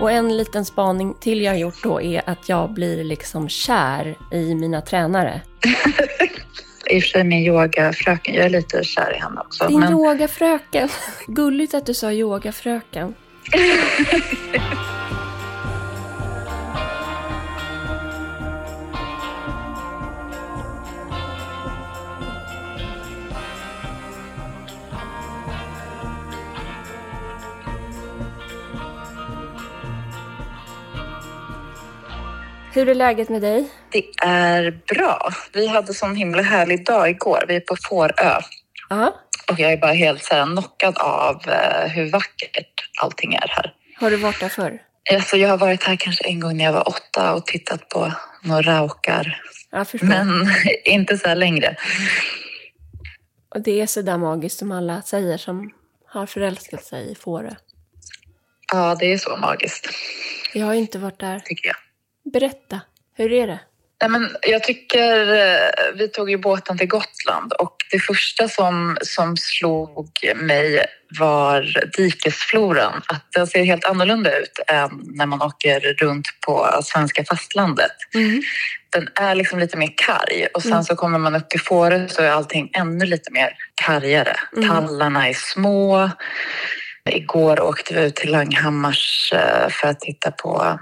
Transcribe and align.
Och 0.00 0.12
en 0.12 0.36
liten 0.36 0.64
spaning 0.64 1.14
till 1.20 1.42
jag 1.42 1.52
har 1.52 1.58
gjort 1.58 1.82
då 1.82 2.00
är 2.00 2.22
att 2.26 2.48
jag 2.48 2.70
blir 2.70 3.04
liksom 3.04 3.48
kär 3.48 4.18
i 4.32 4.54
mina 4.54 4.80
tränare. 4.80 5.40
I 6.90 6.98
och 6.98 7.02
för 7.02 7.08
sig 7.08 7.24
min 7.24 7.44
yogafröken, 7.44 8.34
jag 8.34 8.44
är 8.44 8.50
lite 8.50 8.84
kär 8.84 9.16
i 9.16 9.20
henne 9.20 9.40
också. 9.40 9.68
Din 9.68 9.80
men... 9.80 9.92
yogafröken. 9.92 10.88
Gulligt 11.26 11.74
att 11.74 11.86
du 11.86 11.94
sa 11.94 12.12
yogafröken. 12.12 13.14
Hur 32.76 32.88
är 32.88 32.94
läget 32.94 33.28
med 33.28 33.42
dig? 33.42 33.68
Det 33.92 34.04
är 34.22 34.80
bra. 34.94 35.30
Vi 35.52 35.66
hade 35.66 35.94
sån 35.94 36.16
himla 36.16 36.42
härlig 36.42 36.86
dag 36.86 37.10
igår. 37.10 37.44
Vi 37.48 37.56
är 37.56 37.60
på 37.60 37.76
Fårö. 37.88 38.40
Ja. 38.88 39.14
Och 39.50 39.60
jag 39.60 39.72
är 39.72 39.76
bara 39.76 39.92
helt 39.92 40.24
så 40.24 40.34
här 40.34 40.46
knockad 40.46 40.98
av 40.98 41.42
eh, 41.48 41.88
hur 41.88 42.10
vackert 42.10 42.90
allting 43.02 43.34
är 43.34 43.48
här. 43.48 43.74
Har 43.96 44.10
du 44.10 44.16
varit 44.16 44.40
där 44.40 44.48
förr? 44.48 44.82
Alltså, 45.12 45.36
jag 45.36 45.48
har 45.48 45.58
varit 45.58 45.82
här 45.82 45.96
kanske 45.96 46.24
en 46.24 46.40
gång 46.40 46.56
när 46.56 46.64
jag 46.64 46.72
var 46.72 46.88
åtta 46.88 47.34
och 47.34 47.46
tittat 47.46 47.88
på 47.88 48.12
några 48.42 48.62
raukar. 48.62 49.40
Men 50.00 50.48
inte 50.84 51.18
så 51.18 51.28
här 51.28 51.36
längre. 51.36 51.76
Och 53.54 53.62
det 53.62 53.80
är 53.80 53.86
så 53.86 54.02
där 54.02 54.18
magiskt 54.18 54.58
som 54.58 54.72
alla 54.72 55.02
säger 55.02 55.38
som 55.38 55.70
har 56.06 56.26
förälskat 56.26 56.84
sig 56.84 57.12
i 57.12 57.14
Fårö. 57.14 57.54
Ja, 58.72 58.96
det 59.00 59.12
är 59.12 59.18
så 59.18 59.36
magiskt, 59.36 59.88
Jag 60.54 60.66
har 60.66 60.74
inte 60.74 60.98
varit 60.98 61.20
där. 61.20 61.40
tycker 61.40 61.68
jag. 61.68 61.76
Berätta, 62.32 62.80
hur 63.16 63.32
är 63.32 63.46
det? 63.46 63.60
Nej, 64.02 64.10
men 64.10 64.36
jag 64.42 64.62
tycker, 64.64 65.32
eh, 65.34 65.94
vi 65.94 66.08
tog 66.08 66.30
ju 66.30 66.36
båten 66.38 66.78
till 66.78 66.88
Gotland 66.88 67.52
och 67.52 67.76
det 67.90 67.98
första 67.98 68.48
som, 68.48 68.96
som 69.02 69.36
slog 69.36 70.08
mig 70.36 70.86
var 71.18 71.82
dikesfloran. 71.96 73.02
Att 73.08 73.32
den 73.32 73.46
ser 73.46 73.64
helt 73.64 73.84
annorlunda 73.84 74.38
ut 74.38 74.58
än 74.66 74.90
när 75.04 75.26
man 75.26 75.42
åker 75.42 75.80
runt 75.80 76.26
på 76.46 76.80
svenska 76.82 77.24
fastlandet. 77.24 77.92
Den 78.90 79.08
är 79.14 79.34
liksom 79.34 79.58
lite 79.58 79.76
mer 79.76 79.92
karg 79.96 80.46
och 80.54 80.62
sen 80.62 80.72
Mm. 80.72 80.84
så 80.84 80.96
kommer 80.96 81.18
man 81.18 81.34
upp 81.36 81.48
till 81.50 81.60
Fårö 81.60 82.08
så 82.08 82.22
är 82.22 82.30
allting 82.30 82.70
ännu 82.74 83.06
lite 83.06 83.32
mer 83.32 83.52
kargare. 83.74 84.36
Mm. 84.56 84.68
Tallarna 84.68 85.28
är 85.28 85.34
små. 85.34 86.10
Igår 87.10 87.60
åkte 87.60 87.94
vi 87.94 88.00
ut 88.06 88.16
till 88.16 88.32
Langhammars 88.32 89.32
eh, 89.32 89.68
för 89.70 89.88
att 89.88 90.00
titta 90.00 90.30
på 90.30 90.78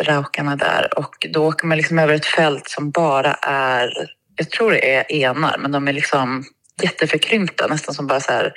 raukarna 0.00 0.56
där 0.56 0.98
och 0.98 1.26
då 1.30 1.46
åker 1.46 1.66
man 1.66 1.76
liksom 1.76 1.98
över 1.98 2.14
ett 2.14 2.26
fält 2.26 2.68
som 2.68 2.90
bara 2.90 3.34
är, 3.42 3.90
jag 4.36 4.50
tror 4.50 4.70
det 4.70 4.94
är 4.94 5.12
enar, 5.12 5.56
men 5.58 5.72
de 5.72 5.88
är 5.88 5.92
liksom 5.92 6.44
jätteförkrympta, 6.82 7.66
nästan 7.66 7.94
som 7.94 8.06
bara 8.06 8.20
så 8.20 8.32
här 8.32 8.52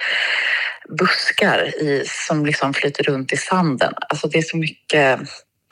buskar 0.99 1.83
i, 1.83 2.03
som 2.07 2.45
liksom 2.45 2.73
flyter 2.73 3.03
runt 3.03 3.33
i 3.33 3.37
sanden. 3.37 3.93
Alltså 4.09 4.27
det 4.27 4.37
är 4.37 4.41
så 4.41 4.57
mycket 4.57 5.19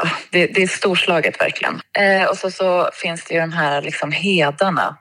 ah, 0.03 0.09
det, 0.31 0.47
det 0.47 0.63
är 0.63 0.67
storslaget 0.67 1.41
verkligen. 1.41 1.81
Eh, 1.97 2.25
och 2.25 2.38
så, 2.38 2.52
så 2.52 2.89
finns 2.93 3.25
det 3.25 3.33
ju 3.33 3.39
de 3.39 3.52
här 3.52 3.81
liksom 3.81 4.11
hedarna 4.11 4.97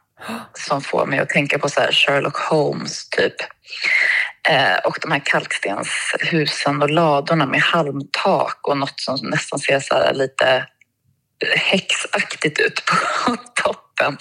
som 0.53 0.81
får 0.81 1.07
mig 1.07 1.19
att 1.19 1.29
tänka 1.29 1.59
på 1.59 1.69
så 1.69 1.81
här 1.81 1.93
Sherlock 1.93 2.37
Holmes 2.37 3.09
typ. 3.09 3.35
Eh, 4.49 4.77
och 4.85 4.99
de 5.03 5.13
här 5.13 5.23
kalkstenshusen 5.25 6.83
och 6.83 6.91
ladorna 6.91 7.47
med 7.47 7.61
halmtak 7.61 8.69
och 8.69 8.77
något 8.77 9.01
som 9.01 9.19
nästan 9.23 9.59
ser 9.59 9.81
så 9.81 9.95
här 9.95 10.15
lite 10.15 10.67
häxaktigt 11.57 12.61
ut 12.61 12.83
på 12.87 12.97
toppen. 13.63 14.17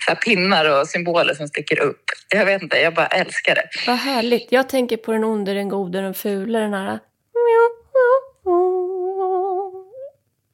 Så 0.00 0.10
här 0.10 0.14
pinnar 0.14 0.80
och 0.80 0.88
symboler 0.88 1.34
som 1.34 1.48
sticker 1.48 1.80
upp. 1.80 2.04
Jag 2.28 2.46
vet 2.46 2.62
inte, 2.62 2.78
jag 2.78 2.94
bara 2.94 3.06
älskar 3.06 3.54
det. 3.54 3.68
Vad 3.86 3.96
härligt. 3.96 4.52
Jag 4.52 4.68
tänker 4.68 4.96
på 4.96 5.12
den 5.12 5.24
onde, 5.24 5.54
den 5.54 5.68
gode, 5.68 6.00
den 6.00 6.14
fule, 6.14 6.58
den 6.58 6.74
här... 6.74 6.98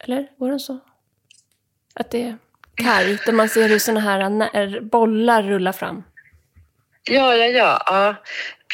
Eller 0.05 0.29
går 0.39 0.51
den 0.51 0.61
så? 0.61 0.81
Att 1.95 2.11
det 2.11 2.23
är 2.23 2.39
kargt 2.75 3.29
och 3.29 3.35
man 3.35 3.49
ser 3.49 3.69
hur 3.69 3.79
såna 3.79 4.01
här 4.01 4.81
bollar 4.81 5.43
rullar 5.43 5.73
fram. 5.73 6.03
Ja, 7.11 7.35
ja, 7.35 7.47
ja, 7.47 7.83
ja, 7.87 8.15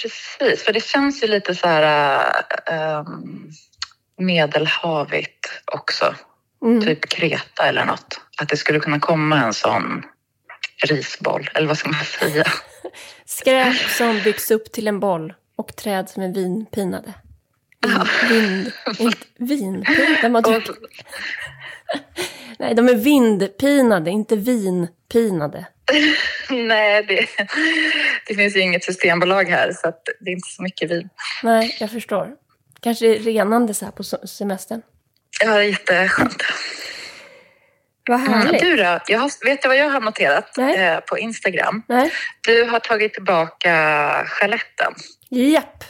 precis. 0.03 0.65
För 0.65 0.73
det 0.73 0.85
känns 0.85 1.23
ju 1.23 1.27
lite 1.27 1.55
så 1.55 1.69
här 1.69 2.33
um, 3.01 3.51
medelhavigt 4.19 5.63
också. 5.73 6.15
Mm. 6.65 6.83
Typ 6.83 7.09
Kreta 7.09 7.63
eller 7.63 7.85
något. 7.85 8.21
Att 8.37 8.49
det 8.49 8.57
skulle 8.57 8.81
kunna 8.81 9.01
komma 9.01 9.41
en 9.41 9.55
sån 9.55 10.03
risboll, 10.89 11.51
eller 11.55 11.67
vad 11.69 11.79
ska 11.79 11.89
man 11.89 12.05
säga? 12.05 12.45
Skräp 13.25 13.77
som 13.77 14.21
byggs 14.25 14.51
upp 14.51 14.73
till 14.73 14.89
en 14.89 15.01
boll 15.01 15.35
och 15.57 15.77
träd 15.77 16.09
som 16.09 16.23
är 16.23 16.35
vinpinade. 16.35 17.15
Vin, 18.29 18.29
vind, 18.29 18.73
inte 18.99 19.27
vinpinade. 19.37 20.29
Man 20.29 20.45
Och, 20.45 20.55
tycker, 20.55 20.75
nej, 22.61 22.75
de 22.75 22.89
är 22.89 22.95
vindpinade, 22.95 24.11
inte 24.11 24.37
vinpinade. 24.37 25.67
nej, 26.51 27.03
det, 27.09 27.27
det 28.27 28.35
finns 28.35 28.57
ju 28.57 28.61
inget 28.61 28.85
systembolag 28.85 29.45
här 29.49 29.73
så 29.73 29.93
det 30.21 30.31
är 30.31 30.35
inte 30.35 30.49
så 30.57 30.63
mycket 30.63 30.91
vin. 30.91 31.09
Nej, 31.43 31.77
jag 31.81 31.91
förstår. 31.91 32.29
Kanske 32.81 33.07
renande 33.07 33.75
så 33.75 33.85
här 33.85 33.93
på 33.93 34.03
semestern. 34.27 34.83
Ja, 35.45 35.51
det 35.55 35.59
är 35.59 35.63
jätteskönt. 35.63 36.43
Vad 38.09 38.21
Mm. 38.21 38.33
härligt. 38.33 38.61
Du 38.61 38.77
då? 38.77 38.99
Jag 39.07 39.19
har, 39.19 39.45
vet 39.45 39.63
du 39.63 39.69
vad 39.69 39.77
jag 39.77 39.91
har 39.91 40.01
noterat 40.01 40.59
eh, 40.59 41.01
på 41.01 41.19
Instagram? 41.19 41.83
Nej, 41.89 42.11
Du 42.47 42.65
har 42.65 42.81
tagit 42.81 43.15
tillbaka 43.15 44.25
skeletten. 44.27 44.93
japp. 45.29 45.85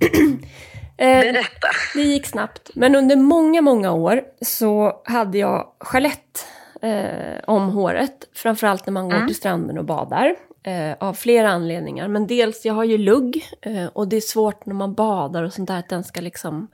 eh, 1.00 1.20
Berätta. 1.20 1.68
det 1.94 2.02
gick 2.02 2.26
snabbt. 2.26 2.70
Men 2.74 2.94
under 2.94 3.16
många, 3.16 3.60
många 3.60 3.92
år 3.92 4.22
så 4.40 5.02
hade 5.04 5.38
jag 5.38 5.72
skelett 5.80 6.46
eh, 6.82 7.40
om 7.46 7.68
håret. 7.70 8.28
Framförallt 8.34 8.86
när 8.86 8.92
man 8.92 9.08
går 9.08 9.16
Mm. 9.16 9.26
till 9.26 9.36
stranden 9.36 9.78
och 9.78 9.84
badar. 9.84 10.36
Eh, 10.62 10.92
av 11.00 11.14
flera 11.14 11.50
anledningar. 11.50 12.08
Men 12.08 12.26
dels, 12.26 12.64
jag 12.64 12.74
har 12.74 12.84
ju 12.84 12.98
lugg. 12.98 13.44
Eh, 13.62 13.86
och 13.86 14.08
det 14.08 14.16
är 14.16 14.20
svårt 14.20 14.66
när 14.66 14.74
man 14.74 14.94
badar 14.94 15.42
och 15.42 15.52
sånt 15.52 15.68
där 15.68 15.78
att 15.78 15.88
den 15.88 16.04
ska 16.04 16.20
liksom 16.20 16.68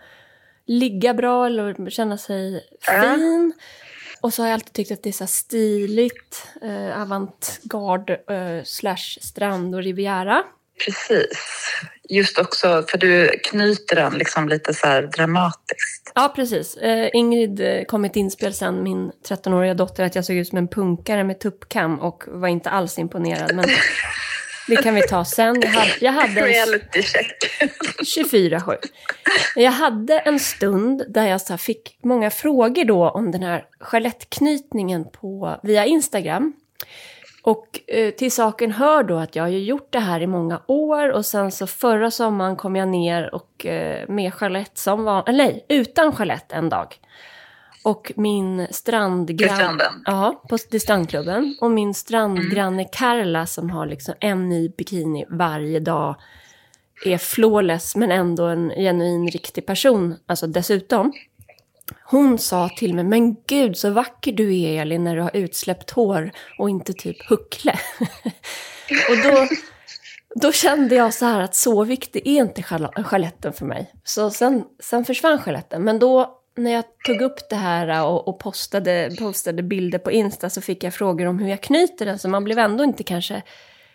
ligga 0.66 1.15
bra 1.15 1.47
eller 1.47 1.91
känna 1.91 2.19
sig 2.19 2.60
fin. 2.81 3.53
Och 4.20 4.34
så 4.34 4.42
har 4.42 4.48
jag 4.48 4.54
alltid 4.54 4.72
tyckt 4.72 4.91
att 4.92 5.03
det 5.03 5.09
är 5.10 5.12
så 5.12 5.26
stiligt, 5.26 6.48
eh, 6.62 7.03
avantgarde 7.03 8.15
eh, 8.15 8.65
slash 8.65 9.19
strand 9.20 9.75
och 9.75 9.82
riviera. 9.82 10.42
Precis. 10.84 11.38
Just 12.09 12.38
också 12.38 12.84
för 12.88 12.98
du 12.98 13.28
knyter 13.28 13.97
den 13.97 14.19
liksom 14.19 14.48
lite 14.48 14.75
så 14.75 15.00
dramatiskt. 15.00 16.12
Ja, 16.14 16.32
precis. 16.37 16.76
Eh, 16.76 17.09
Ingrid 17.12 17.60
eh, 17.60 17.84
kom 17.84 18.04
ett 18.04 18.16
inspel 18.16 18.54
sen, 18.54 18.82
min 18.82 19.12
13-åriga 19.28 19.75
dotter, 19.75 20.04
att 20.04 20.15
jag 20.15 20.25
såg 20.25 20.36
ut 20.36 20.48
som 20.48 20.59
en 20.59 20.69
punkare 20.69 21.25
med 21.25 21.41
tuppkam 21.41 22.00
och 22.00 22.25
var 22.26 22.48
inte 22.48 22.70
alls 22.70 22.98
imponerad. 22.98 23.54
Men 23.54 23.65
det 24.69 24.76
kan 24.76 24.94
vi 24.94 25.03
ta 25.03 25.25
sen. 25.25 25.60
Jag 25.62 25.69
hade, 25.69 25.92
jag 26.00 26.12
hade 26.12 26.41
en, 26.41 26.47
Reality 26.47 27.03
check. 27.03 27.60
24-7. 28.19 28.76
Jag 29.56 29.70
hade 29.70 30.19
en 30.19 30.41
stund 30.41 31.04
där 31.09 31.26
jag 31.26 31.41
så 31.41 31.59
fick 31.59 31.98
många 32.03 32.31
frågor 32.31 32.84
då 32.84 33.10
om 33.10 33.31
den 33.31 33.42
här 33.42 33.65
skelettknytningen 33.81 35.04
på, 35.10 35.60
via 35.62 35.84
Instagram. 35.84 36.53
Och 37.47 37.81
eh, 37.87 38.11
till 38.11 38.33
saken 38.33 38.73
hör 38.73 39.03
då 39.03 39.17
att 39.17 39.37
jag 39.37 39.43
har 39.43 39.49
gjort 39.49 39.93
det 39.93 39.99
här 39.99 40.21
i 40.21 40.27
många 40.27 40.62
år 40.67 41.11
och 41.11 41.27
sen 41.27 41.53
så 41.53 41.67
förra 41.67 42.11
sommaren 42.11 42.57
kom 42.57 42.77
jag 42.77 42.89
ner 42.89 43.34
och 43.34 43.67
eh, 43.67 44.09
med 44.09 44.33
Jeanette 44.41 44.81
som 44.81 45.04
var, 45.04 45.28
eller 45.28 45.45
nej, 45.45 45.66
utan 45.69 46.15
Jeanette 46.19 46.54
en 46.54 46.69
dag. 46.69 47.01
Och 47.84 48.13
min 48.16 48.66
strandgranne... 48.71 49.84
Ja, 50.04 50.43
på 50.48 50.59
strandklubben. 50.59 51.57
Och 51.60 51.71
min 51.71 51.95
strandgranne 51.95 52.84
Karla 52.84 53.47
som 53.47 53.71
har 53.71 53.87
liksom 53.87 54.15
en 54.21 54.49
ny 54.49 54.69
bikini 54.69 55.25
varje 55.28 55.81
dag 55.81 56.16
är 57.04 57.19
flawless 57.19 57.97
men 57.97 58.13
ändå 58.13 58.45
en 58.45 58.71
genuin 58.71 59.28
riktig 59.28 59.66
person, 59.66 60.15
alltså 60.27 60.47
dessutom. 60.47 61.13
Hon 62.04 62.38
sa 62.38 62.68
till 62.68 62.94
mig, 62.94 63.04
men 63.04 63.36
gud 63.47 63.77
så 63.77 63.91
vacker 63.91 64.33
du 64.33 64.60
är 64.60 64.80
Elin 64.83 65.04
när 65.04 65.16
du 65.16 65.22
har 65.22 65.36
utsläppt 65.36 65.91
hår 65.91 66.30
och 66.59 66.71
inte 66.71 66.92
typ 66.92 67.28
huckle. 67.28 67.78
och 69.10 69.16
då, 69.24 69.47
då 70.34 70.53
kände 70.53 70.94
jag 70.94 71.15
så 71.15 71.27
här 71.27 71.41
att 71.41 71.54
så 71.54 71.84
viktig 71.84 72.27
är 72.27 72.41
inte 72.41 72.62
sjal- 72.62 73.04
skeletten 73.04 73.53
för 73.53 73.66
mig. 73.66 73.92
Så 74.04 74.30
sen, 74.30 74.65
sen 74.83 75.04
försvann 75.04 75.38
skeletten. 75.38 75.83
Men 75.83 75.98
då 75.98 76.41
när 76.56 76.71
jag 76.71 76.84
tog 77.04 77.21
upp 77.21 77.48
det 77.50 77.56
här 77.56 78.04
och, 78.04 78.28
och 78.28 78.39
postade, 78.39 79.10
postade 79.18 79.62
bilder 79.62 79.98
på 79.98 80.10
Insta 80.10 80.50
så 80.50 80.60
fick 80.60 80.84
jag 80.84 80.94
frågor 80.94 81.27
om 81.27 81.39
hur 81.39 81.48
jag 81.48 81.60
knyter 81.60 82.06
den. 82.06 82.18
Så 82.18 82.28
man 82.28 82.44
blev 82.44 82.59
ändå 82.59 82.84
inte 82.84 83.03
kanske 83.03 83.42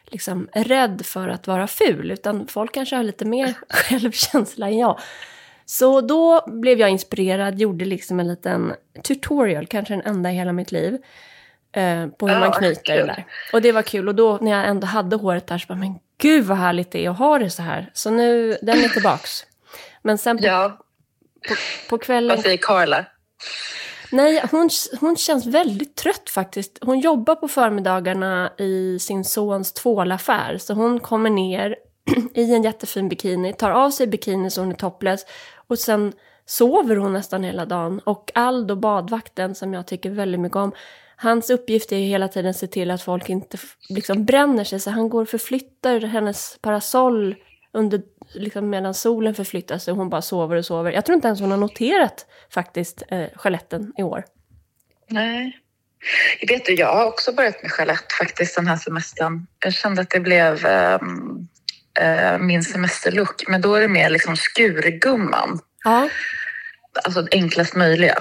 liksom 0.05 0.47
rädd 0.53 1.05
för 1.05 1.29
att 1.29 1.47
vara 1.47 1.67
ful. 1.67 2.11
Utan 2.11 2.47
folk 2.47 2.73
kanske 2.73 2.95
har 2.95 3.03
lite 3.03 3.25
mer 3.25 3.53
självkänsla 3.69 4.67
än 4.67 4.77
jag. 4.77 4.99
Så 5.71 6.01
då 6.01 6.43
blev 6.47 6.79
jag 6.79 6.89
inspirerad, 6.89 7.59
gjorde 7.59 7.85
liksom 7.85 8.19
en 8.19 8.27
liten 8.27 8.73
tutorial, 9.03 9.67
kanske 9.67 9.93
den 9.93 10.01
enda 10.01 10.31
i 10.31 10.33
hela 10.33 10.53
mitt 10.53 10.71
liv. 10.71 10.93
Eh, 11.71 12.07
på 12.07 12.27
hur 12.27 12.33
Ja, 12.33 12.39
man 12.39 12.51
knyter 12.51 12.83
kul. 12.83 12.97
det 12.97 13.05
där. 13.05 13.25
Och 13.53 13.61
det 13.61 13.71
var 13.71 13.81
kul. 13.81 14.07
Och 14.07 14.15
då 14.15 14.37
när 14.41 14.51
jag 14.51 14.67
ändå 14.67 14.87
hade 14.87 15.15
håret 15.15 15.47
där 15.47 15.57
så 15.57 15.67
bara, 15.67 15.77
men 15.77 15.99
gud 16.17 16.45
vad 16.45 16.57
härligt 16.57 16.91
det 16.91 17.05
är 17.05 17.09
att 17.09 17.17
ha 17.17 17.39
det 17.39 17.49
så 17.49 17.61
här. 17.61 17.89
Så 17.93 18.09
nu, 18.09 18.57
den 18.61 18.83
är 18.83 18.89
tillbaks. 18.89 19.45
Men 20.01 20.17
sen 20.17 20.37
på, 20.37 20.43
Ja, 20.45 20.77
på, 21.47 21.55
på 21.89 21.97
kvällen... 21.97 22.35
vad 22.35 22.43
säger 22.43 22.57
Carla? 22.57 23.05
Nej, 24.11 24.43
hon, 24.51 24.69
hon 24.99 25.15
känns 25.15 25.45
väldigt 25.45 25.95
trött 25.95 26.29
faktiskt. 26.29 26.77
Hon 26.81 26.99
jobbar 26.99 27.35
på 27.35 27.47
förmiddagarna 27.47 28.51
i 28.57 28.99
sin 28.99 29.25
sons 29.25 29.73
tvålaffär. 29.73 30.57
Så 30.57 30.73
hon 30.73 30.99
kommer 30.99 31.29
ner 31.29 31.75
i 32.33 32.53
en 32.53 32.63
jättefin 32.63 33.09
bikini, 33.09 33.53
tar 33.53 33.71
av 33.71 33.91
sig 33.91 34.07
bikini 34.07 34.51
så 34.51 34.61
hon 34.61 34.71
är 34.71 34.75
topless 34.75 35.25
och 35.71 35.79
sen 35.79 36.13
sover 36.45 36.95
hon 36.95 37.13
nästan 37.13 37.43
hela 37.43 37.65
dagen. 37.65 37.99
Och 37.99 38.31
Aldo, 38.35 38.75
badvakten, 38.75 39.55
som 39.55 39.73
jag 39.73 39.87
tycker 39.87 40.09
väldigt 40.09 40.41
mycket 40.41 40.55
om, 40.55 40.71
hans 41.15 41.49
uppgift 41.49 41.91
är 41.91 41.97
ju 41.97 42.05
hela 42.05 42.27
tiden 42.27 42.49
att 42.49 42.57
se 42.57 42.67
till 42.67 42.91
att 42.91 43.01
folk 43.01 43.29
inte 43.29 43.57
liksom 43.89 44.25
bränner 44.25 44.63
sig. 44.63 44.79
Så 44.79 44.89
han 44.89 45.09
går 45.09 45.21
och 45.21 45.29
förflyttar 45.29 45.99
hennes 45.99 46.57
parasoll 46.61 47.35
under, 47.73 48.01
liksom 48.33 48.69
medan 48.69 48.93
solen 48.93 49.35
förflyttar 49.35 49.77
sig 49.77 49.91
och 49.91 49.97
hon 49.97 50.09
bara 50.09 50.21
sover 50.21 50.55
och 50.55 50.65
sover. 50.65 50.91
Jag 50.91 51.05
tror 51.05 51.15
inte 51.15 51.27
ens 51.27 51.39
hon 51.39 51.51
har 51.51 51.57
noterat 51.57 52.25
faktiskt 52.49 53.03
eh, 53.07 53.27
skeletten 53.35 53.93
i 53.97 54.03
år. 54.03 54.23
Nej. 55.07 55.57
Jag 56.39 56.47
vet 56.47 56.65
du, 56.65 56.73
jag 56.73 56.93
har 56.93 57.05
också 57.05 57.33
börjat 57.33 57.61
med 57.61 57.71
skelett 57.71 58.13
faktiskt 58.19 58.55
den 58.55 58.67
här 58.67 58.77
semestern. 58.77 59.47
Jag 59.63 59.73
kände 59.73 60.01
att 60.01 60.09
det 60.09 60.19
blev 60.19 60.65
Um 61.01 61.47
eh, 61.99 62.37
min 62.39 62.63
semesterlook. 62.63 63.43
Men 63.47 63.61
då 63.61 63.75
är 63.75 63.81
det 63.81 63.87
mer 63.87 64.09
liksom 64.09 64.35
skurgumman. 64.35 65.59
Ja, 65.83 66.09
Alltså 67.03 67.27
enklast 67.31 67.75
möjliga. 67.75 68.17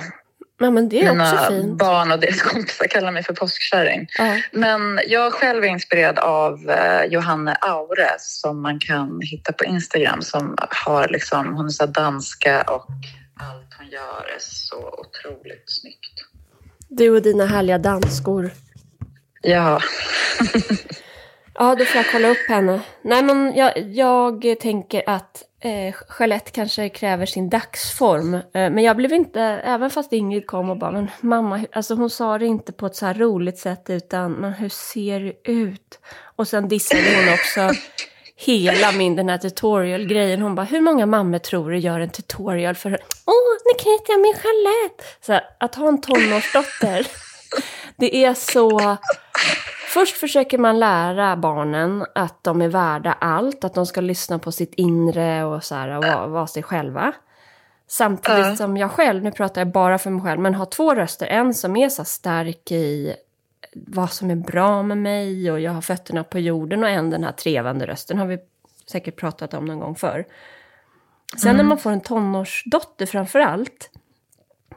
ja 0.59 0.71
men 0.71 0.89
det 0.89 1.01
är 1.07 1.13
Mina 1.13 1.33
också 1.33 1.53
fint. 1.53 1.79
barn 1.79 2.13
och 2.13 2.21
deras 2.21 2.43
kompisar 2.43 2.87
kallar 2.87 3.13
mig 3.13 3.23
för 3.23 3.33
påskkärring. 3.35 4.07
Ja. 4.19 4.37
Men 4.53 5.01
jag 5.07 5.33
själv 5.33 5.65
är 5.65 5.69
inspirerad 5.69 6.19
av 6.19 6.71
eh, 6.71 7.05
Johanne 7.05 7.57
Aure 7.61 8.09
som 8.19 8.63
man 8.63 8.79
kan 8.81 9.21
hitta 9.23 9.53
på 9.53 9.65
Instagram 9.65 10.23
som 10.23 10.55
har 10.85 11.09
liksom, 11.09 11.55
hon 11.55 11.67
är 11.67 11.71
så 11.71 11.87
danska 11.87 12.63
och 12.63 12.87
allt 13.41 13.75
hon 13.79 13.87
gör 13.89 14.25
är 14.37 14.39
så 14.39 14.77
otroligt 14.77 15.65
snyggt. 15.67 16.25
Du 16.89 17.11
och 17.11 17.23
dina 17.23 17.47
härliga 17.47 17.79
danskor. 17.79 18.51
Ja, 19.43 19.81
Ja, 21.61 21.75
då 21.75 21.85
får 21.85 21.97
jag 21.97 22.11
kolla 22.13 22.29
upp 22.29 22.49
henne. 22.49 22.81
Nej, 23.03 23.23
men 23.23 23.55
jag, 23.57 23.79
jag 23.79 24.61
tänker 24.61 25.03
att 25.07 25.43
eh, 25.61 25.95
Jeanette 26.19 26.51
kanske 26.51 26.89
kräver 26.89 27.27
sin 27.27 27.51
dagsform. 27.51 28.35
Eh, 28.35 28.41
men 28.53 28.79
jag 28.79 28.97
blev 28.97 29.13
inte, 29.13 29.41
även 29.43 29.91
fast 29.91 30.13
Ingrid 30.13 30.47
kom 30.47 30.71
och 30.71 30.79
bara, 30.79 30.91
men 30.91 31.11
mamma, 31.21 31.65
alltså 31.73 31.95
hon 31.95 32.11
sa 32.11 32.39
det 32.39 32.47
inte 32.47 32.73
på 32.73 32.87
ett 32.87 32.97
så 32.97 33.07
här 33.07 33.15
roligt 33.15 33.59
sätt, 33.59 33.91
utan, 33.91 34.33
men 34.33 34.53
hur 34.53 34.69
ser 34.69 35.21
det 35.21 35.51
ut? 35.51 35.99
Och 36.37 36.49
sen 36.49 36.69
dissade 36.69 37.03
hon 37.03 37.35
också 37.35 37.81
hela 38.37 38.93
min, 38.93 39.17
den 39.17 39.29
här 39.29 39.39
tutorial-grejen. 39.39 40.43
Hon 40.43 40.55
bara, 40.55 40.67
hur 40.67 40.81
många 40.81 41.07
mammor 41.07 41.39
tror 41.39 41.71
du 41.71 41.79
gör 41.79 42.01
en 42.01 42.11
tutorial 42.11 42.75
för, 42.75 42.91
åh, 43.27 43.57
nu 43.65 43.83
knyter 43.83 44.13
jag 44.13 44.21
min 44.21 44.35
Jeanette. 44.45 45.05
Så 45.21 45.33
här, 45.33 45.43
att 45.61 45.75
ha 45.75 45.89
en 45.89 46.01
tonårsdotter, 46.01 47.07
det 47.97 48.25
är 48.25 48.35
så... 48.35 48.97
Först 49.89 50.17
försöker 50.17 50.59
man 50.59 50.79
lära 50.79 51.37
barnen 51.37 52.07
att 52.15 52.45
de 52.45 52.63
är 52.63 52.69
värda 52.69 53.13
allt, 53.13 53.65
att 53.65 53.75
de 53.75 53.87
ska 53.87 54.01
lyssna 54.01 54.39
på 54.39 54.53
sitt 54.53 54.75
inre 54.75 55.45
och 55.45 55.65
så 55.65 55.75
här, 55.75 55.89
och 55.89 56.05
vara, 56.05 56.27
vara 56.27 56.47
sig 56.47 56.63
själva. 56.63 57.13
Samtidigt 57.87 58.47
Ja. 58.47 58.57
som 58.57 58.77
jag 58.77 58.91
själv, 58.91 59.23
nu 59.23 59.33
pratar 59.33 59.61
jag 59.61 59.73
bara 59.73 59.99
för 59.99 60.11
mig 60.11 60.23
själv, 60.23 60.41
men 60.41 60.55
har 60.55 60.67
två 60.67 60.95
röster. 60.95 61.27
En 61.27 61.55
som 61.55 61.77
är 61.77 61.89
så 61.89 62.05
stark 62.05 62.73
i 62.73 63.15
vad 63.75 64.13
som 64.13 64.31
är 64.31 64.37
bra 64.37 64.83
med 64.83 64.99
mig 64.99 65.51
och 65.53 65.61
jag 65.61 65.73
har 65.73 65.81
fötterna 65.81 66.25
på 66.25 66.39
jorden 66.39 66.83
och 66.85 66.91
en 66.91 67.11
den 67.11 67.25
här 67.25 67.33
trevande 67.33 67.87
rösten 67.87 68.19
har 68.19 68.27
vi 68.27 68.39
säkert 68.87 69.17
pratat 69.17 69.55
om 69.55 69.65
någon 69.65 69.79
gång 69.79 69.95
förr. 69.95 70.25
Sen 71.37 71.57
när 71.57 71.65
man 71.65 71.79
får 71.79 71.91
en 71.91 72.01
tonårsdotter 72.01 73.07
framför 73.07 73.41
allt, 73.41 73.91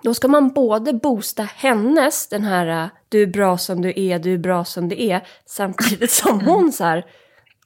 då 0.04 0.14
ska 0.14 0.28
man 0.28 0.50
både 0.50 0.94
boosta 0.94 1.44
hennes, 1.56 2.28
den 2.28 2.44
här 2.44 2.84
äh, 2.84 2.90
du 3.10 3.22
är 3.22 3.28
bra 3.28 3.58
som 3.58 3.82
du 3.82 3.94
är, 3.96 4.20
du 4.20 4.34
är 4.34 4.38
bra 4.38 4.66
som 4.66 4.90
du 4.90 5.04
är, 5.04 5.28
samtidigt 5.46 6.12
som 6.12 6.42
hon 6.42 6.72
så 6.72 6.84
här, 6.84 7.06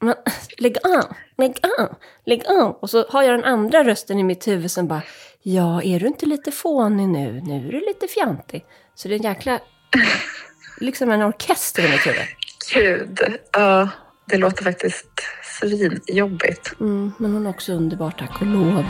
men, 0.01 0.15
lägg 0.57 0.77
av, 0.83 1.15
lägg 1.37 1.59
av, 1.79 1.95
lägg 2.25 2.43
av. 2.47 2.71
Och 2.71 2.89
så 2.89 3.05
har 3.09 3.23
jag 3.23 3.33
den 3.33 3.43
andra 3.43 3.83
rösten 3.83 4.19
i 4.19 4.23
mitt 4.23 4.47
huvud 4.47 4.71
som 4.71 4.87
bara, 4.87 5.01
ja, 5.41 5.81
är 5.83 5.99
du 5.99 6.07
inte 6.07 6.25
lite 6.25 6.51
fånig 6.51 7.07
nu? 7.07 7.41
Nu 7.41 7.67
är 7.67 7.71
du 7.71 7.79
lite 7.79 8.07
fjantig. 8.07 8.65
Så 8.95 9.07
det 9.07 9.13
är 9.13 9.17
en 9.17 9.23
jäkla, 9.23 9.59
liksom 10.79 11.11
en 11.11 11.23
orkester 11.23 11.85
i 11.85 11.91
mitt 11.91 12.07
huvud. 12.07 12.27
gud. 12.73 13.39
Ja, 13.51 13.89
det 14.25 14.37
låter 14.37 14.63
faktiskt 14.63 15.09
svinjobbigt. 15.59 16.79
Mm, 16.79 17.11
men 17.17 17.33
hon 17.33 17.45
är 17.45 17.49
också 17.49 17.73
underbar, 17.73 18.11
tack 18.11 18.41
och 18.41 18.47
lov. 18.47 18.85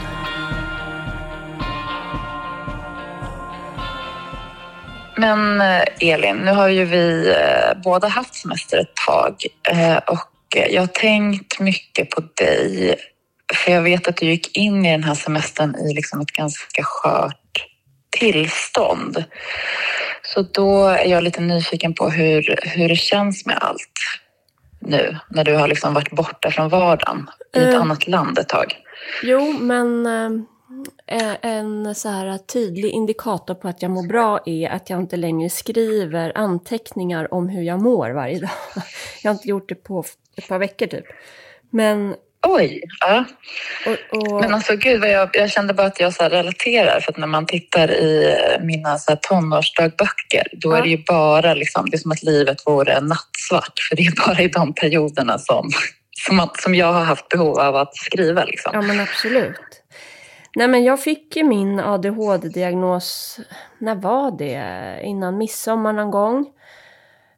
Men 5.18 5.60
eh, 5.60 5.82
Elin, 6.00 6.36
nu 6.36 6.50
har 6.52 6.68
ju 6.68 6.84
vi 6.84 7.28
eh, 7.36 7.82
båda 7.84 8.08
haft 8.08 8.34
semester 8.34 8.78
ett 8.78 8.96
tag 9.06 9.34
eh, 9.70 9.96
och 9.96 10.28
jag 10.70 10.82
har 10.82 10.86
tänkt 10.86 11.60
mycket 11.60 12.10
på 12.10 12.20
dig. 12.20 12.94
För 13.54 13.72
jag 13.72 13.82
vet 13.82 14.08
att 14.08 14.16
du 14.16 14.26
gick 14.26 14.56
in 14.56 14.86
i 14.86 14.90
den 14.90 15.04
här 15.04 15.14
semestern 15.14 15.74
i 15.76 15.94
liksom 15.94 16.20
ett 16.20 16.32
ganska 16.32 16.82
skört 16.82 17.66
tillstånd. 18.10 19.24
Så 20.22 20.42
då 20.42 20.86
är 20.86 21.06
jag 21.06 21.24
lite 21.24 21.40
nyfiken 21.40 21.94
på 21.94 22.10
hur, 22.10 22.58
hur 22.62 22.88
det 22.88 22.96
känns 22.96 23.46
med 23.46 23.58
allt 23.60 23.92
nu 24.80 25.16
när 25.30 25.44
du 25.44 25.54
har 25.54 25.68
liksom 25.68 25.94
varit 25.94 26.10
borta 26.10 26.50
från 26.50 26.68
vardagen 26.68 27.30
i 27.56 27.58
ett 27.58 27.74
Eh. 27.74 27.80
annat 27.80 28.08
land 28.08 28.38
ett 28.38 28.48
tag. 28.48 28.74
Jo, 29.22 29.52
men 29.60 30.06
en 31.42 31.94
så 31.94 32.08
här 32.08 32.38
tydlig 32.38 32.90
indikator 32.90 33.54
på 33.54 33.68
att 33.68 33.82
jag 33.82 33.90
mår 33.90 34.08
bra 34.08 34.40
är 34.46 34.68
att 34.68 34.90
jag 34.90 35.00
inte 35.00 35.16
längre 35.16 35.50
skriver 35.50 36.32
anteckningar 36.38 37.34
om 37.34 37.48
hur 37.48 37.62
jag 37.62 37.82
mår 37.82 38.10
varje 38.10 38.38
dag. 38.40 38.50
Jag 39.22 39.30
har 39.30 39.34
inte 39.34 39.48
gjort 39.48 39.68
det 39.68 39.74
på 39.74 40.04
ett 40.36 40.48
par 40.48 40.58
veckor 40.58 40.86
typ. 40.86 41.04
Men, 41.70 42.14
Oj! 42.46 42.82
Ja. 43.00 43.24
och, 43.86 44.18
och, 44.18 44.40
Men 44.40 44.54
alltså 44.54 44.76
gud, 44.76 45.00
vad 45.00 45.10
jag, 45.10 45.30
jag 45.32 45.50
kände 45.50 45.74
bara 45.74 45.86
att 45.86 46.00
jag 46.00 46.14
så 46.14 46.24
relaterar 46.24 47.00
för 47.00 47.12
att 47.12 47.18
när 47.18 47.26
man 47.26 47.46
tittar 47.46 47.90
i 47.90 48.36
mina 48.60 48.98
så 48.98 49.10
här 49.10 49.18
tonårsdagböcker 49.22 50.46
då 50.52 50.72
Ja. 50.72 50.78
är 50.78 50.82
det 50.82 50.88
ju 50.88 51.04
bara 51.06 51.54
liksom, 51.54 51.90
det 51.90 51.96
är 51.96 51.98
som 51.98 52.12
att 52.12 52.22
livet 52.22 52.56
vore 52.66 53.00
nattsvart 53.00 53.72
för 53.88 53.96
det 53.96 54.02
är 54.02 54.26
bara 54.26 54.40
i 54.40 54.48
de 54.48 54.74
perioderna 54.74 55.38
som, 55.38 55.70
som, 56.26 56.36
man, 56.36 56.48
som 56.58 56.74
jag 56.74 56.92
har 56.92 57.04
haft 57.04 57.28
behov 57.28 57.58
av 57.58 57.76
att 57.76 57.96
skriva. 57.96 58.44
Liksom. 58.44 58.70
ja 58.74 58.82
men 58.82 59.00
absolut. 59.00 59.82
Nej 60.56 60.68
men 60.68 60.84
jag 60.84 61.00
fick 61.00 61.36
ju 61.36 61.44
min 61.44 61.80
ADHD-diagnos, 61.80 63.40
när 63.78 63.94
var 63.94 64.30
det? 64.30 65.00
Innan 65.02 65.38
midsommar 65.38 65.92
någon 65.92 66.10
gång. 66.10 66.52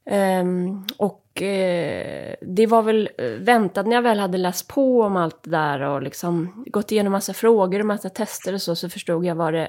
Ehm, 0.05 0.85
och 0.97 1.43
eh, 1.43 2.35
det 2.41 2.67
var 2.67 2.83
väl 2.83 3.11
eh, 3.19 3.31
väntat 3.31 3.87
när 3.87 3.97
jag 3.97 4.03
väl 4.03 4.19
hade 4.19 4.39
läst 4.39 4.69
på 4.69 5.03
om 5.03 5.17
allt 5.17 5.43
det 5.43 5.51
där 5.51 5.81
och 5.81 6.03
liksom 6.03 6.65
gått 6.67 6.93
igenom 6.93 7.13
massa 7.13 7.33
frågor 7.33 7.81
och 7.81 7.87
massa 7.87 8.09
tester 8.09 8.55
och 8.55 8.63
så, 8.63 8.77
så 8.77 8.89
förstod 8.89 9.25
jag 9.25 9.35
vad 9.35 9.55
det 9.55 9.69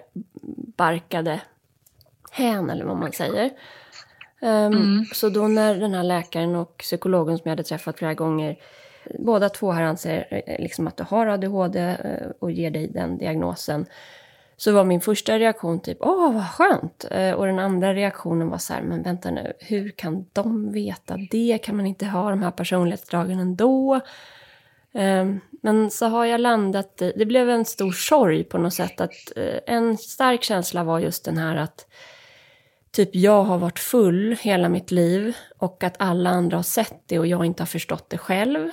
barkade 0.78 1.42
hän, 2.32 2.70
eller 2.70 2.86
vad 2.86 2.98
man 2.98 3.12
säger. 3.12 3.50
Ehm, 4.42 4.74
Mm. 4.74 5.06
Så 5.14 5.30
då 5.30 5.48
när 5.48 5.76
den 5.76 5.94
här 5.94 6.04
läkaren 6.04 6.56
och 6.56 6.78
psykologen 6.78 7.38
som 7.38 7.44
jag 7.44 7.52
hade 7.52 7.64
träffat 7.64 7.98
flera 7.98 8.14
gånger, 8.14 8.58
båda 9.20 9.50
två 9.50 9.72
här 9.72 9.84
anser 9.84 10.44
eh, 10.48 10.64
liksom 10.64 10.88
att 10.88 10.98
du 10.98 11.04
har 11.04 11.28
ADHD 11.28 11.80
eh, 11.80 12.28
och 12.40 12.52
ger 12.52 12.72
dig 12.72 12.88
den 12.88 13.18
diagnosen, 13.18 13.86
så 14.58 14.72
var 14.72 14.84
min 14.84 15.02
första 15.02 15.40
reaktion 15.40 15.80
typ, 15.80 15.98
åh 16.00 16.34
vad 16.34 16.50
skönt. 16.50 17.06
Eh, 17.12 17.32
och 17.32 17.46
den 17.46 17.60
andra 17.60 17.94
reaktionen 17.94 18.50
var 18.50 18.58
så 18.58 18.74
här, 18.74 18.82
men 18.82 19.04
vänta 19.04 19.32
nu, 19.32 19.54
hur 19.60 19.90
kan 19.90 20.26
de 20.34 20.72
veta 20.72 21.18
det? 21.32 21.60
Kan 21.64 21.78
man 21.78 21.86
inte 21.86 22.06
ha 22.06 22.30
de 22.30 22.44
här 22.44 22.52
personlighetsdragen 22.52 23.40
ändå? 23.40 24.00
Ehm, 24.94 25.40
men 25.62 25.92
så 25.92 26.06
har 26.06 26.26
jag 26.26 26.42
landat 26.42 27.02
i, 27.02 27.14
det 27.16 27.26
blev 27.26 27.50
en 27.50 27.66
stor 27.66 27.92
sorg 27.92 28.44
på 28.44 28.58
något 28.58 28.74
sätt. 28.74 29.02
Att 29.02 29.32
en 29.66 29.98
stark 29.98 30.44
känsla 30.44 30.84
var 30.84 31.00
just 31.00 31.26
den 31.26 31.38
här 31.38 31.56
att 31.56 31.86
typ 32.92 33.10
jag 33.16 33.44
har 33.44 33.58
varit 33.58 33.80
full 33.80 34.38
hela 34.42 34.70
mitt 34.70 34.92
liv 34.92 35.36
och 35.58 35.84
att 35.84 35.96
alla 36.00 36.30
andra 36.30 36.58
har 36.58 36.64
sett 36.64 37.04
det 37.06 37.20
och 37.20 37.28
jag 37.28 37.46
inte 37.46 37.64
har 37.64 37.68
förstått 37.68 38.10
det 38.10 38.18
själv. 38.18 38.70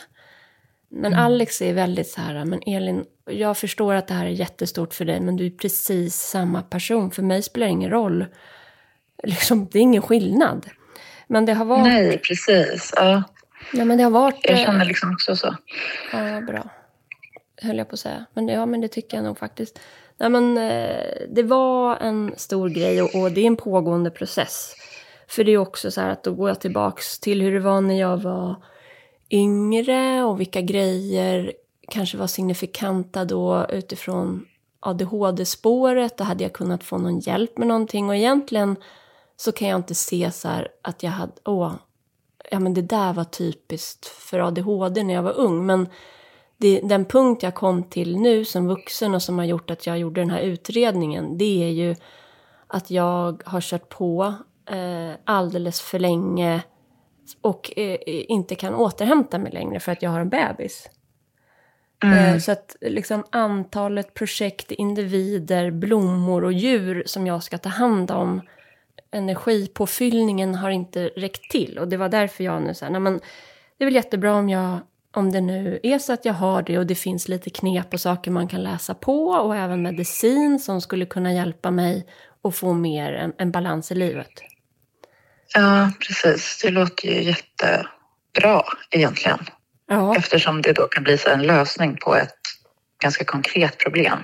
Men 0.90 1.14
Alex 1.14 1.62
är 1.62 1.73
väldigt 1.75 2.09
så 2.09 2.21
här, 2.21 2.45
men 2.45 2.61
Elin, 2.66 3.04
jag 3.26 3.57
förstår 3.57 3.95
att 3.95 4.09
det 4.09 4.14
här 4.14 4.26
är 4.26 4.30
jättestort 4.30 4.95
för 4.95 5.04
dig, 5.04 5.21
men 5.21 5.37
du 5.37 5.47
är 5.47 5.50
precis 5.50 6.16
samma 6.16 6.62
person. 6.62 7.11
För 7.11 7.23
mig 7.23 7.42
spelar 7.42 7.66
det 7.66 7.73
ingen 7.73 7.90
roll. 7.90 8.26
Liksom, 9.23 9.68
det 9.73 9.78
är 9.78 9.83
ingen 9.83 10.02
skillnad. 10.02 10.66
Men 11.26 11.47
det 11.47 11.52
har 11.52 11.64
varit... 11.64 11.85
Nej, 11.85 12.18
precis. 12.18 12.92
Ja, 12.97 13.23
Ja, 13.73 13.85
men 13.85 13.99
det 13.99 14.04
har 14.04 14.11
varit... 14.11 14.40
jag 14.42 14.59
känner 14.59 14.85
liksom 14.85 15.12
också 15.12 15.37
så. 15.37 15.57
Ja, 16.12 16.40
bra. 16.40 16.71
höll 17.62 17.78
jag 17.78 17.88
på 17.88 17.95
att 17.95 18.00
säga. 18.00 18.25
Men 18.35 18.49
ja, 18.49 18.66
men 18.66 18.80
det 18.80 18.88
tycker 18.88 19.16
jag 19.16 19.25
nog 19.25 19.38
faktiskt. 19.38 19.80
Nej, 20.16 20.30
men 20.30 20.59
eh, 20.59 21.04
det 21.28 21.42
var 21.42 21.97
en 21.97 22.35
stor 22.37 22.68
grej 22.68 23.02
och, 23.02 23.14
och, 23.14 23.33
det 23.33 23.40
är 23.40 23.47
en 23.47 23.57
pågående 23.57 24.11
process. 24.11 24.75
För 25.28 25.45
det 25.45 25.52
är 25.52 25.59
också 25.59 25.90
så 25.90 26.00
här 26.00 26.11
att 26.11 26.25
då 26.25 26.33
går 26.33 26.49
jag 26.49 26.61
tillbaks 26.61 27.21
till 27.21 27.42
hur 27.42 27.52
det 27.52 27.61
var 27.61 27.80
när 27.80 28.00
jag 28.00 28.16
var 28.16 28.62
yngre 29.30 30.25
och 30.25 30.40
vilka 30.40 30.61
grejer 30.61 31.52
kanske 31.88 32.16
var 32.18 32.26
signifikanta 32.26 33.25
då 33.25 33.66
utifrån 33.68 34.47
ADHD-spåret. 34.80 36.16
Då 36.16 36.25
hade 36.25 36.42
jag 36.42 36.52
kunnat 36.52 36.85
få 36.85 36.99
någon 36.99 37.18
hjälp 37.18 37.58
med 37.58 37.68
någonting 37.68 38.08
och 38.08 38.16
egentligen 38.16 38.76
så 39.37 39.52
kan 39.52 39.68
jag 39.68 39.78
inte 39.78 39.94
se 39.94 40.30
så 40.30 40.49
här 40.49 40.68
att 40.82 41.02
jag 41.02 41.11
hade, 41.11 41.32
åh, 41.44 41.73
ja 42.50 42.61
men 42.61 42.75
det 42.75 42.82
där 42.82 43.12
var 43.12 43.25
typiskt 43.25 44.06
för 44.06 44.38
ADHD 44.38 45.02
när 45.02 45.14
jag 45.14 45.23
var 45.23 45.38
ung. 45.38 45.66
Men 45.66 45.88
det, 46.56 46.80
den 46.80 47.04
punkt 47.04 47.42
jag 47.42 47.54
kom 47.54 47.82
till 47.82 48.16
nu 48.16 48.44
som 48.44 48.68
vuxen 48.68 49.14
och 49.14 49.23
som 49.23 49.38
har 49.38 49.44
gjort 49.44 49.70
att 49.70 49.87
jag 49.87 49.99
gjorde 49.99 50.20
den 50.20 50.30
här 50.30 50.40
utredningen, 50.40 51.38
det 51.38 51.64
är 51.64 51.70
ju 51.70 51.97
att 52.66 52.90
jag 52.90 53.42
har 53.47 53.61
kört 53.61 53.88
på 53.88 54.35
eh, 54.66 55.12
alldeles 55.25 55.80
för 55.80 55.99
länge 55.99 56.62
och 57.40 57.73
eh, 57.76 57.99
inte 58.04 58.54
kan 58.54 58.75
återhämta 58.75 59.38
mig 59.38 59.52
längre 59.52 59.80
för 59.80 59.92
att 59.92 60.02
jag 60.02 60.11
har 60.11 60.20
en 60.20 60.28
bebis. 60.28 60.90
Mm. 62.02 62.35
Eh, 62.35 62.38
så 62.38 62.52
att 62.52 62.76
liksom 62.80 63.25
antalet 63.30 64.14
projekt, 64.14 64.73
individer, 64.73 65.70
blommor 65.70 66.44
och 66.44 66.52
djur 66.52 67.02
som 67.06 67.26
jag 67.26 67.42
ska 67.42 67.58
ta 67.58 67.68
hand 67.68 68.11
om, 68.11 68.40
energipåfyllningen 69.11 70.54
har 70.54 70.70
inte 70.70 71.11
räckt 71.16 71.50
till. 71.50 71.78
Och 71.78 71.88
det 71.88 71.97
var 71.97 72.08
därför 72.08 72.44
jag 72.44 72.62
nu 72.62 72.75
sa, 72.75 72.90
men 72.90 73.20
det 73.78 73.85
är 73.85 73.87
väl 73.87 73.94
jättebra 73.94 74.35
om 74.35 74.49
jag 74.49 74.78
om 75.12 75.32
det 75.32 75.40
nu 75.40 75.80
är 75.82 75.99
så 75.99 76.12
att 76.12 76.25
jag 76.25 76.35
har 76.35 76.62
det 76.62 76.78
och 76.78 76.87
det 76.87 76.94
finns 76.94 77.28
lite 77.28 77.50
knep 77.50 77.94
och 77.94 78.00
saker 78.00 78.30
man 78.30 78.49
kan 78.49 78.62
läsa 78.62 78.94
på 78.94 79.28
och 79.28 79.56
även 79.56 79.82
medicin 79.82 80.58
som 80.58 80.80
skulle 80.80 81.06
kunna 81.06 81.32
hjälpa 81.32 81.70
mig 81.70 82.06
att 82.42 82.56
få 82.56 82.73
mer 82.73 83.12
en, 83.12 83.32
en 83.38 83.50
balans 83.50 83.92
i 83.92 83.94
livet. 83.94 84.30
Ja, 85.55 85.90
precis. 86.07 86.61
Det 86.62 86.71
låter 86.71 87.09
ju 87.09 87.23
jättebra 87.23 88.62
egentligen. 88.90 89.38
Ja. 89.87 90.17
Eftersom 90.17 90.62
det 90.62 90.73
då 90.73 90.88
kan 90.88 91.05
bli 91.05 91.19
så 91.19 91.31
en 91.31 91.43
lösning 91.43 91.97
på 91.97 92.17
ett 92.17 92.38
ganska 93.02 93.25
konkret 93.25 93.78
problem. 93.78 94.19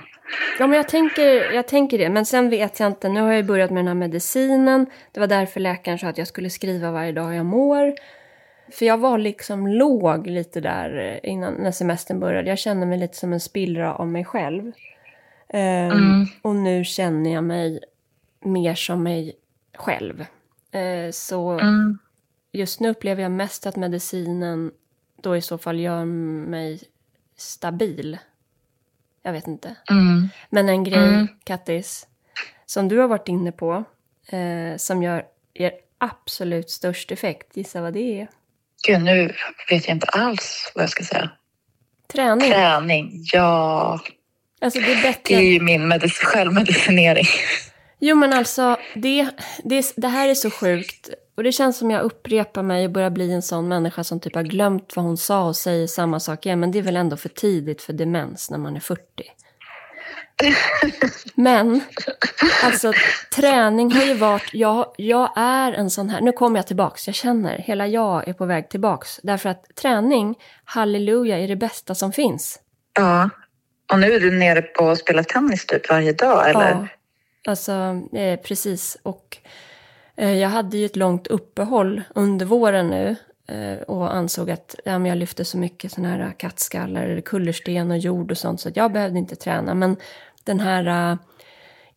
Ja, 0.59 0.67
men 0.67 0.77
jag 0.77 0.89
tänker, 0.89 1.51
jag 1.51 1.67
tänker 1.67 1.97
det. 1.97 2.09
Men 2.09 2.25
sen 2.25 2.49
vet 2.49 2.79
jag 2.79 2.87
inte. 2.87 3.09
Nu 3.09 3.21
har 3.21 3.31
jag 3.33 3.45
börjat 3.45 3.71
med 3.71 3.79
den 3.79 3.87
här 3.87 3.95
medicinen. 3.95 4.85
Det 5.11 5.19
var 5.19 5.27
därför 5.27 5.59
läkaren 5.59 5.99
sa 5.99 6.07
att 6.07 6.17
jag 6.17 6.27
skulle 6.27 6.49
skriva 6.49 6.91
varje 6.91 7.11
dag 7.11 7.35
jag 7.35 7.45
mår. 7.45 7.93
För 8.71 8.85
jag 8.85 8.97
var 8.97 9.17
liksom 9.17 9.67
låg 9.67 10.27
lite 10.27 10.61
där 10.61 11.19
innan 11.23 11.53
när 11.53 11.71
semestern 11.71 12.19
började. 12.19 12.49
Jag 12.49 12.59
kände 12.59 12.85
mig 12.85 12.97
lite 12.99 13.17
som 13.17 13.33
en 13.33 13.39
spillra 13.39 13.95
av 13.95 14.07
mig 14.07 14.25
själv. 14.25 14.63
Um, 15.53 15.59
mm. 15.59 16.25
Och 16.41 16.55
nu 16.55 16.83
känner 16.83 17.33
jag 17.33 17.43
mig 17.43 17.79
mer 18.41 18.75
som 18.75 19.03
mig 19.03 19.35
själv. 19.77 20.25
Uh, 20.75 21.11
så 21.11 21.51
mm. 21.51 21.97
just 22.51 22.79
nu 22.79 22.89
upplever 22.89 23.23
jag 23.23 23.31
mest 23.31 23.65
att 23.65 23.75
medicinen 23.75 24.71
då 25.21 25.35
i 25.35 25.41
så 25.41 25.57
fall 25.57 25.79
gör 25.79 26.05
mig 26.05 26.79
stabil. 27.37 28.17
Jag 29.23 29.33
vet 29.33 29.47
inte. 29.47 29.75
Mm. 29.89 30.29
Men 30.49 30.69
en 30.69 30.83
grej, 30.83 31.07
mm. 31.07 31.27
Kattis, 31.43 32.07
som 32.65 32.87
du 32.87 32.97
har 32.97 33.07
varit 33.07 33.27
inne 33.27 33.51
på, 33.51 33.83
eh, 34.27 34.77
som 34.77 35.03
gör 35.03 35.25
er 35.53 35.71
absolut 35.97 36.69
störst 36.69 37.11
effekt, 37.11 37.57
gissa 37.57 37.81
vad 37.81 37.93
det 37.93 38.21
är? 38.21 38.27
Gud, 38.87 39.01
nu 39.01 39.33
vet 39.69 39.87
jag 39.87 39.95
inte 39.95 40.07
alls 40.07 40.71
vad 40.75 40.83
jag 40.83 40.89
ska 40.89 41.03
säga. 41.03 41.29
Träning. 42.07 42.51
Träning, 42.51 43.11
ja. 43.33 43.99
Alltså 44.61 44.79
det 44.79 44.93
är 44.93 45.01
bättre. 45.01 45.35
Det 45.35 45.41
är 45.41 45.53
ju 45.53 45.59
min 45.59 45.87
medic 45.87 46.13
självmedicinering. 46.13 47.25
Jo 48.07 48.15
men 48.15 48.33
alltså, 48.33 48.77
det, 48.95 49.29
det, 49.63 49.93
det 49.97 50.07
här 50.07 50.29
är 50.29 50.35
så 50.35 50.51
sjukt. 50.51 51.09
Och 51.37 51.43
det 51.43 51.51
känns 51.51 51.77
som 51.77 51.91
jag 51.91 52.03
upprepar 52.03 52.63
mig 52.63 52.85
och 52.85 52.91
börjar 52.91 53.09
bli 53.09 53.31
en 53.31 53.41
sån 53.41 53.67
människa 53.67 54.03
som 54.03 54.19
typ 54.19 54.35
har 54.35 54.43
glömt 54.43 54.95
vad 54.95 55.05
hon 55.05 55.17
sa 55.17 55.47
och 55.47 55.55
säger 55.55 55.87
samma 55.87 56.19
sak 56.19 56.45
igen. 56.45 56.59
Men 56.59 56.71
det 56.71 56.79
är 56.79 56.83
väl 56.83 56.95
ändå 56.95 57.17
för 57.17 57.29
tidigt 57.29 57.81
för 57.81 57.93
demens 57.93 58.51
när 58.51 58.57
man 58.57 58.75
är 58.75 58.79
40. 58.79 59.05
Men, 61.35 61.81
alltså 62.63 62.93
träning 63.35 63.91
har 63.91 64.03
ju 64.03 64.13
varit, 64.13 64.49
jag, 64.53 64.93
jag 64.97 65.31
är 65.35 65.73
en 65.73 65.89
sån 65.89 66.09
här, 66.09 66.21
nu 66.21 66.31
kommer 66.31 66.59
jag 66.59 66.67
tillbaks, 66.67 67.07
jag 67.07 67.15
känner, 67.15 67.57
hela 67.57 67.87
jag 67.87 68.27
är 68.27 68.33
på 68.33 68.45
väg 68.45 68.69
tillbaks. 68.69 69.19
Därför 69.23 69.49
att 69.49 69.75
träning, 69.81 70.35
halleluja, 70.65 71.39
är 71.39 71.47
det 71.47 71.55
bästa 71.55 71.95
som 71.95 72.11
finns. 72.11 72.59
Ja, 72.93 73.29
och 73.91 73.99
nu 73.99 74.13
är 74.13 74.19
du 74.19 74.31
nere 74.31 74.61
på 74.61 74.89
att 74.89 74.99
spela 74.99 75.23
tennis 75.23 75.65
typ 75.65 75.89
varje 75.89 76.13
dag 76.13 76.49
eller? 76.49 76.69
Ja, 76.69 76.87
alltså 77.45 78.01
eh, 78.13 78.39
precis. 78.39 78.97
Och 79.03 79.37
eh, 80.15 80.33
jag 80.33 80.49
hade 80.49 80.77
ju 80.77 80.85
ett 80.85 80.95
långt 80.95 81.27
uppehåll 81.27 82.01
under 82.15 82.45
våren 82.45 82.87
nu 82.87 83.15
eh, 83.47 83.81
och 83.81 84.15
ansåg 84.15 84.51
att 84.51 84.75
ja, 84.85 84.99
men 84.99 85.09
jag 85.09 85.17
lyfte 85.17 85.45
så 85.45 85.57
mycket 85.57 85.91
sådana 85.91 86.09
här 86.09 86.31
kattskallar, 86.37 87.21
kullersten 87.21 87.91
och 87.91 87.97
jord 87.97 88.31
och 88.31 88.37
sånt 88.37 88.61
så 88.61 88.69
att 88.69 88.77
jag 88.77 88.91
behövde 88.91 89.19
inte 89.19 89.35
träna. 89.35 89.73
Men 89.73 89.97
den 90.45 90.59
här 90.59 91.11
uh, 91.11 91.17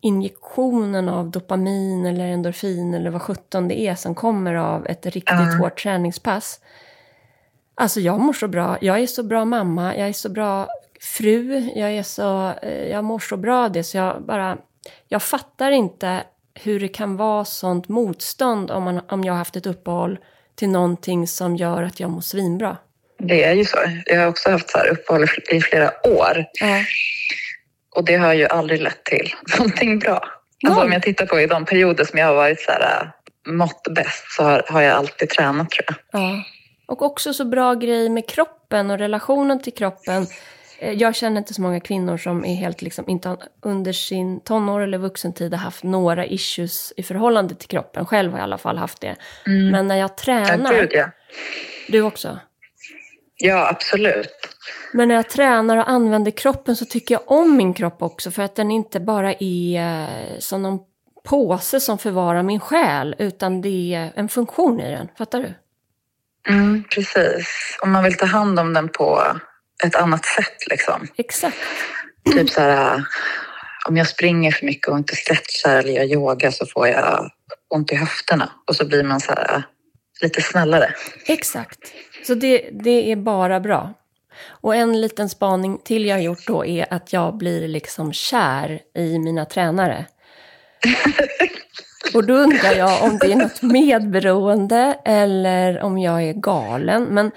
injektionen 0.00 1.08
av 1.08 1.30
dopamin 1.30 2.06
eller 2.06 2.26
endorfin 2.26 2.94
eller 2.94 3.10
vad 3.10 3.22
sjutton 3.22 3.68
det 3.68 3.80
är 3.80 3.94
som 3.94 4.14
kommer 4.14 4.54
av 4.54 4.86
ett 4.86 5.06
riktigt 5.06 5.40
uh. 5.40 5.60
hårt 5.60 5.82
träningspass. 5.82 6.60
Alltså 7.74 8.00
jag 8.00 8.20
mår 8.20 8.32
så 8.32 8.48
bra, 8.48 8.78
jag 8.80 8.98
är 8.98 9.06
så 9.06 9.22
bra 9.22 9.44
mamma, 9.44 9.96
jag 9.96 10.08
är 10.08 10.12
så 10.12 10.28
bra 10.28 10.68
fru, 11.00 11.70
jag 11.74 11.92
är 11.92 12.02
så, 12.02 12.52
uh, 12.64 12.88
jag 12.90 13.04
mår 13.04 13.18
så 13.18 13.36
bra 13.36 13.64
av 13.64 13.72
det 13.72 13.84
så 13.84 13.96
jag 13.96 14.22
bara, 14.22 14.58
jag 15.08 15.22
fattar 15.22 15.70
inte 15.70 16.22
hur 16.54 16.80
det 16.80 16.88
kan 16.88 17.16
vara 17.16 17.44
sånt 17.44 17.88
motstånd 17.88 18.70
om, 18.70 18.82
man, 18.82 19.00
om 19.08 19.24
jag 19.24 19.32
har 19.32 19.38
haft 19.38 19.56
ett 19.56 19.66
uppehåll 19.66 20.18
till 20.54 20.68
någonting 20.68 21.26
som 21.26 21.56
gör 21.56 21.82
att 21.82 22.00
jag 22.00 22.10
mår 22.10 22.20
svinbra. 22.20 22.76
Det 23.18 23.44
är 23.44 23.52
ju 23.52 23.64
så. 23.64 23.78
Jag 24.06 24.20
har 24.20 24.26
också 24.26 24.50
haft 24.50 24.70
så 24.70 24.78
här 24.78 24.88
uppehåll 24.88 25.26
i 25.50 25.60
flera 25.60 25.90
år. 26.04 26.44
Äh. 26.60 26.82
Och 27.96 28.04
det 28.04 28.16
har 28.16 28.34
ju 28.34 28.46
aldrig 28.46 28.82
lett 28.82 29.04
till 29.04 29.34
någonting 29.58 29.98
bra. 29.98 30.28
Alltså 30.66 30.82
om 30.82 30.92
jag 30.92 31.02
tittar 31.02 31.26
på 31.26 31.40
i 31.40 31.46
de 31.46 31.64
perioder 31.64 32.04
som 32.04 32.18
jag 32.18 32.26
har 32.26 32.34
varit 32.34 32.60
så 32.60 32.70
här, 32.70 33.12
äh, 33.46 33.52
mått 33.52 33.86
bäst 33.90 34.32
så 34.32 34.42
har, 34.42 34.64
har 34.68 34.82
jag 34.82 34.96
alltid 34.96 35.28
tränat 35.28 35.70
tror 35.70 35.84
jag. 35.86 36.20
Ja. 36.22 36.44
Och 36.86 37.02
också 37.02 37.34
så 37.34 37.44
bra 37.44 37.74
grej 37.74 38.08
med 38.08 38.28
kroppen 38.28 38.90
och 38.90 38.98
relationen 38.98 39.62
till 39.62 39.74
kroppen. 39.74 40.26
Eh, 40.78 40.92
jag 40.92 41.14
känner 41.14 41.38
inte 41.38 41.54
så 41.54 41.62
många 41.62 41.80
kvinnor 41.80 42.16
som 42.16 42.44
är 42.44 42.54
helt 42.54 42.82
liksom, 42.82 43.08
inte 43.08 43.36
under 43.62 43.92
sin 43.92 44.40
tonår 44.40 44.80
eller 44.80 44.98
vuxentid 44.98 45.54
har 45.54 45.60
haft 45.60 45.82
några 45.82 46.26
issues 46.26 46.92
i 46.96 47.02
förhållande 47.02 47.54
till 47.54 47.68
kroppen. 47.68 48.06
Själv 48.06 48.32
har 48.32 48.38
jag 48.38 48.42
i 48.42 48.44
alla 48.44 48.58
fall 48.58 48.78
haft 48.78 49.00
det. 49.00 49.16
Mm. 49.46 49.70
Men 49.70 49.88
när 49.88 49.96
jag 49.96 50.16
tränar... 50.16 50.72
Ja, 50.72 50.80
gud, 50.80 50.90
ja. 50.92 51.10
Du 51.88 52.02
också? 52.02 52.38
Ja, 53.36 53.68
absolut. 53.68 54.30
Men 54.92 55.08
när 55.08 55.14
jag 55.14 55.28
tränar 55.28 55.76
och 55.76 55.90
använder 55.90 56.30
kroppen 56.30 56.76
så 56.76 56.84
tycker 56.84 57.14
jag 57.14 57.22
om 57.26 57.56
min 57.56 57.74
kropp 57.74 58.02
också. 58.02 58.30
För 58.30 58.42
att 58.42 58.56
den 58.56 58.70
inte 58.70 59.00
bara 59.00 59.34
är 59.40 59.80
eh, 59.80 60.38
som 60.38 60.62
någon 60.62 60.78
påse 61.24 61.80
som 61.80 61.98
förvarar 61.98 62.42
min 62.42 62.60
själ. 62.60 63.16
Utan 63.18 63.60
det 63.60 63.94
är 63.94 64.12
en 64.14 64.28
funktion 64.28 64.80
i 64.80 64.90
den. 64.90 65.08
Fattar 65.18 65.40
du? 65.40 65.54
Mm, 66.52 66.84
precis. 66.94 67.78
Om 67.82 67.92
man 67.92 68.04
vill 68.04 68.16
ta 68.16 68.26
hand 68.26 68.60
om 68.60 68.74
den 68.74 68.88
på 68.88 69.22
ett 69.84 69.94
annat 69.94 70.26
sätt 70.26 70.66
liksom. 70.70 71.08
Exakt. 71.16 71.56
Typ 72.32 72.50
så 72.50 72.60
här, 72.60 73.04
om 73.88 73.96
jag 73.96 74.08
springer 74.08 74.52
för 74.52 74.66
mycket 74.66 74.88
och 74.88 74.98
inte 74.98 75.16
stretchar 75.16 75.76
eller 75.76 75.92
gör 75.92 76.04
yoga 76.04 76.52
så 76.52 76.66
får 76.66 76.88
jag 76.88 77.30
ont 77.68 77.92
i 77.92 77.94
höfterna. 77.94 78.50
Och 78.66 78.76
så 78.76 78.86
blir 78.86 79.04
man 79.04 79.20
så 79.20 79.32
här 79.32 79.62
lite 80.20 80.42
snällare. 80.42 80.94
Exakt. 81.26 81.78
Så 82.26 82.34
det, 82.34 82.68
det 82.72 83.12
är 83.12 83.16
bara 83.16 83.60
bra. 83.60 83.94
Och 84.46 84.74
en 84.74 85.00
liten 85.00 85.28
spaning 85.28 85.78
till 85.84 86.06
jag 86.06 86.16
har 86.16 86.22
gjort 86.22 86.46
då 86.46 86.64
är 86.66 86.86
att 86.90 87.12
jag 87.12 87.36
blir 87.36 87.68
liksom 87.68 88.12
kär 88.12 88.80
i 88.94 89.18
mina 89.18 89.44
tränare. 89.44 90.06
Och 92.14 92.24
då 92.24 92.34
undrar 92.34 92.72
jag 92.72 93.02
om 93.02 93.18
det 93.18 93.32
är 93.32 93.36
något 93.36 93.62
medberoende 93.62 94.98
eller 95.04 95.82
om 95.82 95.98
jag 95.98 96.22
är 96.22 96.32
galen. 96.32 97.02
Men 97.04 97.30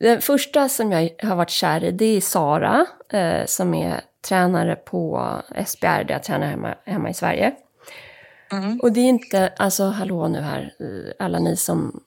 den 0.00 0.20
första 0.20 0.68
som 0.68 0.92
jag 0.92 1.10
har 1.22 1.36
varit 1.36 1.50
kär 1.50 1.84
i 1.84 1.90
det 1.90 2.16
är 2.16 2.20
Sara 2.20 2.86
eh, 3.12 3.46
som 3.46 3.74
är 3.74 4.00
tränare 4.28 4.76
på 4.76 5.32
SBR 5.66 6.04
där 6.04 6.10
jag 6.10 6.22
tränar 6.22 6.46
hemma, 6.46 6.74
hemma 6.84 7.10
i 7.10 7.14
Sverige. 7.14 7.54
Mm. 8.52 8.80
Och 8.80 8.92
det 8.92 9.00
är 9.00 9.08
inte, 9.08 9.52
alltså 9.56 9.84
hallå 9.84 10.28
nu 10.28 10.40
här, 10.40 10.72
alla 11.18 11.38
ni 11.38 11.56
som 11.56 12.00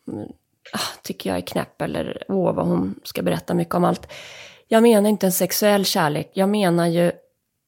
ah, 0.73 1.01
tycker 1.03 1.29
jag 1.29 1.37
är 1.37 1.41
knäpp 1.41 1.81
eller 1.81 2.23
åh 2.27 2.55
vad 2.55 2.67
hon 2.67 2.99
ska 3.03 3.21
berätta 3.21 3.53
mycket 3.53 3.75
om 3.75 3.83
allt. 3.83 4.11
Jag 4.67 4.83
menar 4.83 5.09
inte 5.09 5.25
en 5.25 5.31
sexuell 5.31 5.85
kärlek, 5.85 6.31
jag 6.33 6.49
menar 6.49 6.87
ju 6.87 7.11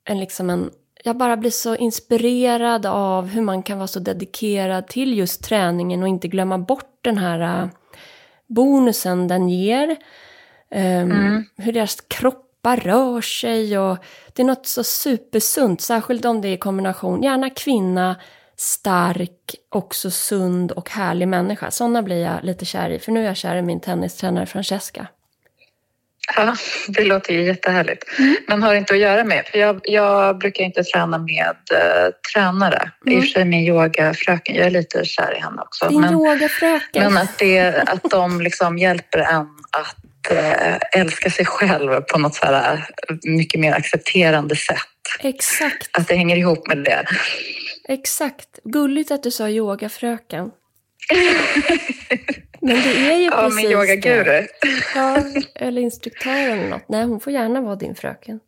en 0.05 0.19
liksom 0.19 0.49
en 0.49 0.71
jag 1.03 1.17
bara 1.17 1.37
blir 1.37 1.51
så 1.51 1.75
inspirerad 1.75 2.85
av 2.85 3.27
hur 3.27 3.41
man 3.41 3.63
kan 3.63 3.77
vara 3.77 3.87
så 3.87 3.99
dedikerad 3.99 4.87
till 4.87 5.17
just 5.17 5.43
träningen 5.43 6.01
och 6.01 6.07
inte 6.07 6.27
glömma 6.27 6.57
bort 6.57 6.99
den 7.01 7.17
här 7.17 7.63
uh, 7.63 7.69
bonusen 8.53 9.27
den 9.27 9.49
ger. 9.49 9.89
Um, 10.75 11.11
mm. 11.11 11.45
Hur 11.57 11.73
deras 11.73 12.01
kropp 12.07 12.47
kroppar 12.61 12.77
rör 12.77 13.21
sig 13.21 13.77
och 13.77 13.97
det 14.33 14.41
är 14.41 14.45
något 14.45 14.67
så 14.67 14.83
supersunt, 14.83 15.81
särskilt 15.81 16.25
om 16.25 16.41
det 16.41 16.47
är 16.47 16.53
i 16.53 16.57
kombination, 16.57 17.23
gärna 17.23 17.49
kvinna, 17.49 18.15
stark, 18.55 19.55
också 19.69 20.11
sund 20.11 20.71
och 20.71 20.89
härlig 20.89 21.27
människa. 21.27 21.71
Sådana 21.71 22.03
blir 22.03 22.23
jag 22.23 22.43
lite 22.43 22.65
kär 22.65 22.89
i, 22.89 22.99
för 22.99 23.11
nu 23.11 23.19
är 23.19 23.25
jag 23.25 23.37
kär 23.37 23.55
i 23.55 23.61
min 23.61 23.79
tennistränare 23.79 24.45
Francesca. 24.45 25.07
Ja, 26.35 26.55
det 26.87 27.03
låter 27.03 27.33
ju 27.33 27.43
jättehärligt. 27.43 28.19
Mm. 28.19 28.35
Men 28.47 28.63
har 28.63 28.75
inte 28.75 28.93
att 28.93 28.99
göra 28.99 29.23
med, 29.23 29.45
för 29.45 29.59
jag, 29.59 29.79
jag 29.83 30.37
brukar 30.37 30.63
inte 30.63 30.83
träna 30.83 31.17
med 31.17 31.55
uh, 31.73 32.09
tränare. 32.33 32.91
Mm. 33.05 33.17
I 33.17 33.19
och 33.19 33.23
för 33.23 33.29
sig 33.29 33.45
min 33.45 33.67
yogafröken, 33.67 34.55
jag 34.55 34.65
är 34.65 34.71
lite 34.71 35.05
kär 35.05 35.37
i 35.37 35.39
henne 35.39 35.61
också. 35.61 35.87
Din 35.87 36.01
men, 36.01 36.13
yogafröken? 36.13 37.13
Men 37.13 37.17
att, 37.17 37.37
det, 37.37 37.83
att 37.87 38.03
de 38.11 38.41
liksom 38.41 38.77
hjälper 38.77 39.19
en 39.19 39.47
att 39.71 40.31
uh, 40.31 41.01
älska 41.01 41.29
sig 41.29 41.45
själv 41.45 42.01
på 42.01 42.19
något 42.19 42.35
så 42.35 42.45
här, 42.45 42.73
uh, 43.11 43.17
mycket 43.23 43.59
mer 43.59 43.73
accepterande 43.73 44.55
sätt. 44.55 44.77
Exakt. 45.19 45.97
Att 45.97 46.07
det 46.07 46.15
hänger 46.15 46.37
ihop 46.37 46.67
med 46.67 46.77
det. 46.77 47.05
Exakt. 47.87 48.59
Gulligt 48.63 49.11
att 49.11 49.23
du 49.23 49.31
sa 49.31 49.49
yogafröken. 49.49 50.51
Men 52.61 52.75
det 52.75 53.11
är 53.11 53.17
ju 53.17 53.25
ja, 53.31 53.41
precis 53.41 53.71
yogaguru. 53.71 54.47
Ja, 54.95 55.23
eller 55.55 55.81
instruktör 55.81 56.49
eller 56.49 56.69
något. 56.69 56.89
Nej, 56.89 57.03
hon 57.03 57.19
får 57.19 57.33
gärna 57.33 57.61
vara 57.61 57.75
din 57.75 57.95
fröken. 57.95 58.39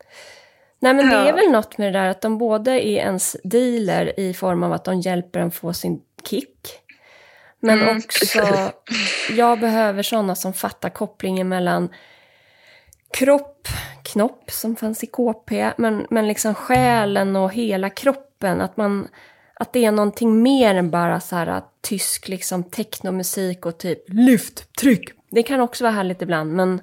Nej, 0.79 0.93
men 0.93 1.09
det 1.09 1.15
är 1.15 1.33
väl 1.33 1.51
något 1.51 1.77
med 1.77 1.93
det 1.93 1.99
där 1.99 2.09
att 2.09 2.21
de 2.21 2.37
både 2.37 2.71
är 2.71 2.97
ens 2.97 3.37
dealer 3.43 4.19
i 4.19 4.33
form 4.33 4.63
av 4.63 4.73
att 4.73 4.85
de 4.85 4.99
hjälper 4.99 5.39
en 5.39 5.51
få 5.51 5.73
sin 5.73 6.01
kick. 6.29 6.79
Men 7.59 7.81
mm, 7.81 7.97
också, 7.97 8.39
precis. 8.39 8.71
jag 9.29 9.59
behöver 9.59 10.03
sådana 10.03 10.35
som 10.35 10.53
fattar 10.53 10.89
kopplingen 10.89 11.49
mellan 11.49 11.89
kropp, 13.13 13.67
knopp 14.03 14.51
som 14.51 14.75
fanns 14.75 15.03
i 15.03 15.07
KP, 15.07 15.71
men, 15.77 16.07
men 16.09 16.27
liksom 16.27 16.55
själen 16.55 17.35
och 17.35 17.53
hela 17.53 17.89
kroppen. 17.89 18.61
Att 18.61 18.77
man 18.77 19.07
att 19.63 19.73
det 19.73 19.85
är 19.85 19.91
någonting 19.91 20.43
mer 20.43 20.75
än 20.75 20.89
bara 20.91 21.19
så 21.19 21.35
här 21.35 21.61
tysk 21.81 22.27
liksom 22.27 22.63
technomusik 22.63 23.65
och 23.65 23.77
typ 23.77 24.03
lyft, 24.07 24.75
tryck. 24.75 25.09
Det 25.31 25.43
kan 25.43 25.59
också 25.61 25.83
vara 25.83 25.93
härligt 25.93 26.21
ibland, 26.21 26.53
men 26.53 26.81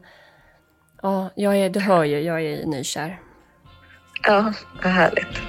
ja, 1.03 1.31
jag 1.35 1.57
är, 1.57 1.71
du 1.71 1.81
hör 1.81 2.05
ju, 2.05 2.21
jag 2.21 2.43
är 2.43 2.67
nykär. 2.67 3.21
Ja, 4.27 4.53
vad 4.83 4.93
härligt. 4.93 5.41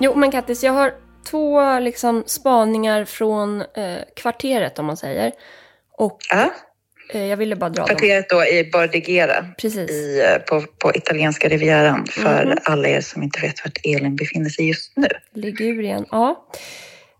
Jo, 0.00 0.14
men 0.14 0.30
Kattis, 0.30 0.64
jag 0.64 0.72
har 0.72 0.94
två 1.30 1.78
liksom 1.78 2.24
spaningar 2.26 3.04
från 3.04 3.60
eh, 3.60 3.98
kvarteret 4.16 4.78
om 4.78 4.86
man 4.86 4.96
säger. 4.96 5.32
Och 5.98 6.18
ja. 6.30 6.50
Eh, 7.12 7.26
jag 7.26 7.36
ville 7.36 7.56
bara 7.56 7.70
dra 7.70 7.86
Kvarteret 7.86 8.28
då 8.28 8.44
i 8.44 8.70
Bordighera 8.72 9.46
Precis. 9.58 9.90
I, 9.90 10.20
eh, 10.20 10.38
på, 10.38 10.64
på 10.78 10.94
italienska 10.94 11.48
rivieran 11.48 12.06
för 12.06 12.42
mm. 12.42 12.58
alla 12.64 12.88
er 12.88 13.00
som 13.00 13.22
inte 13.22 13.40
vet 13.40 13.64
vart 13.64 13.78
Elin 13.84 14.16
befinner 14.16 14.50
sig 14.50 14.68
just 14.68 14.96
nu. 14.96 15.08
Ligurien, 15.34 16.06
ja. 16.10 16.48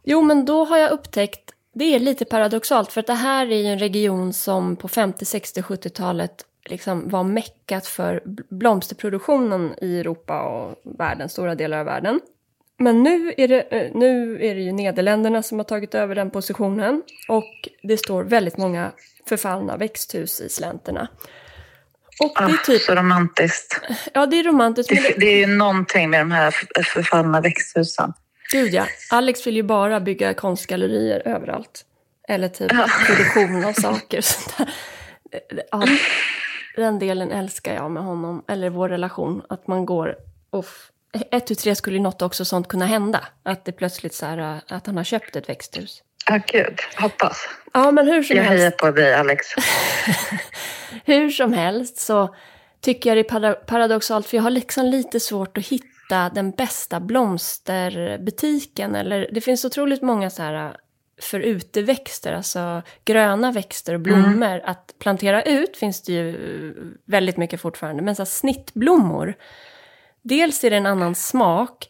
Jo, 0.05 0.23
men 0.23 0.45
då 0.45 0.65
har 0.65 0.79
jag 0.79 0.91
upptäckt, 0.91 1.41
det 1.75 1.95
är 1.95 1.99
lite 1.99 2.25
paradoxalt 2.25 2.93
för 2.93 3.01
att 3.01 3.07
det 3.07 3.15
här 3.15 3.47
är 3.53 3.57
ju 3.57 3.67
en 3.67 3.79
region 3.79 4.33
som 4.33 4.77
på 4.77 4.89
50, 4.89 5.25
60, 5.25 5.61
70-talet 5.61 6.45
liksom 6.65 7.09
var 7.09 7.25
meckat 7.25 7.87
för 7.87 8.23
blomsterproduktionen 8.51 9.75
i 9.81 10.01
Europa 10.01 10.43
och 10.43 10.81
världen, 10.99 11.29
stora 11.29 11.55
delar 11.55 11.79
av 11.79 11.87
världen. 11.87 12.21
Men 12.83 13.03
nu 13.03 13.35
är, 13.37 13.49
det, 13.49 13.61
eh, 13.61 13.91
nu 13.95 14.35
är 14.35 14.55
det 14.55 14.61
ju 14.61 14.73
Nederländerna 14.73 15.43
som 15.43 15.59
har 15.59 15.65
tagit 15.65 15.95
över 15.95 16.15
den 16.15 16.31
positionen 16.31 17.03
och 17.29 17.69
det 17.83 17.97
står 17.97 18.25
väldigt 18.25 18.57
många 18.57 18.93
förfallna 19.29 19.77
växthus 19.77 20.41
i 20.41 20.49
slänterna. 20.49 21.09
Och 22.21 22.33
det 22.37 22.45
är 22.45 22.55
ah, 22.55 22.67
typ... 22.67 22.83
så 22.83 22.95
romantiskt. 22.95 23.81
Ja, 24.13 24.27
det 24.27 24.39
är 24.39 24.45
romantiskt. 24.45 24.89
Det, 24.89 25.03
det... 25.03 25.15
det 25.19 25.27
är 25.27 25.37
ju 25.37 25.47
någonting 25.47 26.11
med 26.11 26.21
de 26.21 26.31
här 26.31 26.51
förfallna 26.95 27.41
växthusen. 27.41 28.13
Gud 28.53 28.75
ja. 28.75 28.87
Alex 29.11 29.47
vill 29.47 29.57
ju 29.57 29.63
bara 29.63 30.01
bygga 30.01 30.35
konstgallerier 30.35 31.23
överallt. 31.29 31.85
Eller 32.29 32.49
typ 32.49 32.73
ja. 32.73 32.87
produktion 33.07 33.65
av 33.65 33.73
saker. 33.83 34.25
Ja, 35.71 35.87
den 36.77 36.99
delen 36.99 37.31
älskar 37.31 37.75
jag 37.75 37.91
med 37.91 38.03
honom, 38.03 38.45
eller 38.49 38.71
vår 38.71 38.89
relation. 38.89 39.43
Att 39.49 39.67
man 39.67 39.87
går... 39.87 40.17
Off. 40.51 40.92
Ett, 41.31 41.47
tu, 41.47 41.55
tre 41.55 41.75
skulle 41.75 41.97
ju 41.97 42.03
något 42.03 42.23
också 42.23 42.45
sånt 42.45 42.69
kunna 42.69 42.87
hända. 42.87 43.21
Att 43.43 43.65
det 43.65 43.73
plötsligt 43.73 44.15
så 44.15 44.27
här, 44.27 44.61
att 44.69 44.87
han 44.87 44.97
har 44.97 45.05
köpt 45.05 45.37
ett 45.37 45.49
växthus. 45.49 46.03
Ja, 46.27 46.41
gud. 46.47 46.79
Hoppas. 46.97 47.49
Ja, 47.73 47.91
men 47.91 48.07
hur 48.07 48.23
som 48.23 48.37
jag 48.37 48.45
helst. 48.45 48.59
hejar 48.59 48.71
på 48.71 48.91
dig, 48.91 49.15
Alex. 49.15 49.47
hur 51.05 51.31
som 51.31 51.53
helst 51.53 51.99
så 51.99 52.35
tycker 52.81 53.11
jag 53.11 53.17
det 53.17 53.31
är 53.33 53.55
paradoxalt, 53.55 54.27
för 54.27 54.37
jag 54.37 54.43
har 54.43 54.51
liksom 54.51 54.87
lite 54.87 55.21
svårt 55.21 55.59
att 55.59 55.67
hitta 55.67 56.31
den 56.35 56.51
bästa 56.51 57.01
blomsterbutiken. 57.01 58.95
Eller, 58.95 59.29
det 59.33 59.41
finns 59.41 59.65
otroligt 59.65 60.03
många 60.03 60.31
så 60.31 60.43
här 60.43 60.77
för 61.21 61.41
uteväxter, 61.41 62.33
alltså 62.33 62.83
gröna 63.05 63.53
växter 63.53 63.95
och 63.95 64.01
blommor. 64.01 64.47
Mm. 64.47 64.61
Att 64.65 64.95
plantera 64.99 65.43
ut 65.43 65.77
finns 65.77 66.03
det 66.03 66.13
ju 66.13 66.95
väldigt 67.05 67.37
mycket 67.37 67.61
fortfarande, 67.61 68.03
men 68.03 68.17
så 68.17 68.27
snittblommor. 68.27 69.35
Dels 70.23 70.65
är 70.65 70.71
det 70.71 70.77
en 70.77 70.87
annan 70.87 71.15
smak, 71.15 71.89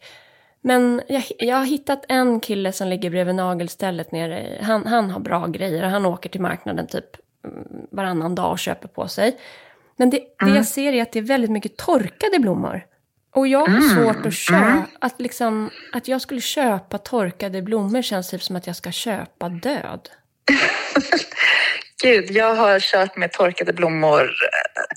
men 0.61 1.01
jag, 1.07 1.23
jag 1.39 1.57
har 1.57 1.65
hittat 1.65 2.05
en 2.09 2.39
kille 2.39 2.71
som 2.71 2.87
ligger 2.87 3.09
bredvid 3.09 3.35
nagelstället 3.35 4.11
nere. 4.11 4.59
Han, 4.61 4.87
han 4.87 5.11
har 5.11 5.19
bra 5.19 5.47
grejer 5.47 5.83
och 5.83 5.89
han 5.89 6.05
åker 6.05 6.29
till 6.29 6.41
marknaden 6.41 6.87
typ 6.87 7.05
mm, 7.45 7.87
varannan 7.91 8.35
dag 8.35 8.51
och 8.51 8.59
köper 8.59 8.87
på 8.87 9.07
sig. 9.07 9.39
Men 9.95 10.09
det, 10.09 10.17
det 10.17 10.25
jag 10.39 10.49
mm. 10.49 10.63
ser 10.63 10.93
är 10.93 11.01
att 11.01 11.11
det 11.11 11.19
är 11.19 11.23
väldigt 11.23 11.51
mycket 11.51 11.77
torkade 11.77 12.39
blommor. 12.39 12.85
Och 13.35 13.47
jag 13.47 13.59
har 13.59 13.67
mm. 13.67 13.81
svårt 13.81 14.25
att 14.25 14.33
köpa, 14.33 14.65
mm. 14.65 14.83
att, 14.99 15.21
liksom, 15.21 15.69
att 15.93 16.07
jag 16.07 16.21
skulle 16.21 16.41
köpa 16.41 16.97
torkade 16.97 17.61
blommor 17.61 18.01
känns 18.01 18.29
typ 18.29 18.43
som 18.43 18.55
att 18.55 18.67
jag 18.67 18.75
ska 18.75 18.91
köpa 18.91 19.49
död. 19.49 20.09
Gud, 22.01 22.31
jag 22.31 22.55
har 22.55 22.79
kört 22.79 23.17
med 23.17 23.31
torkade 23.31 23.73
blommor 23.73 24.29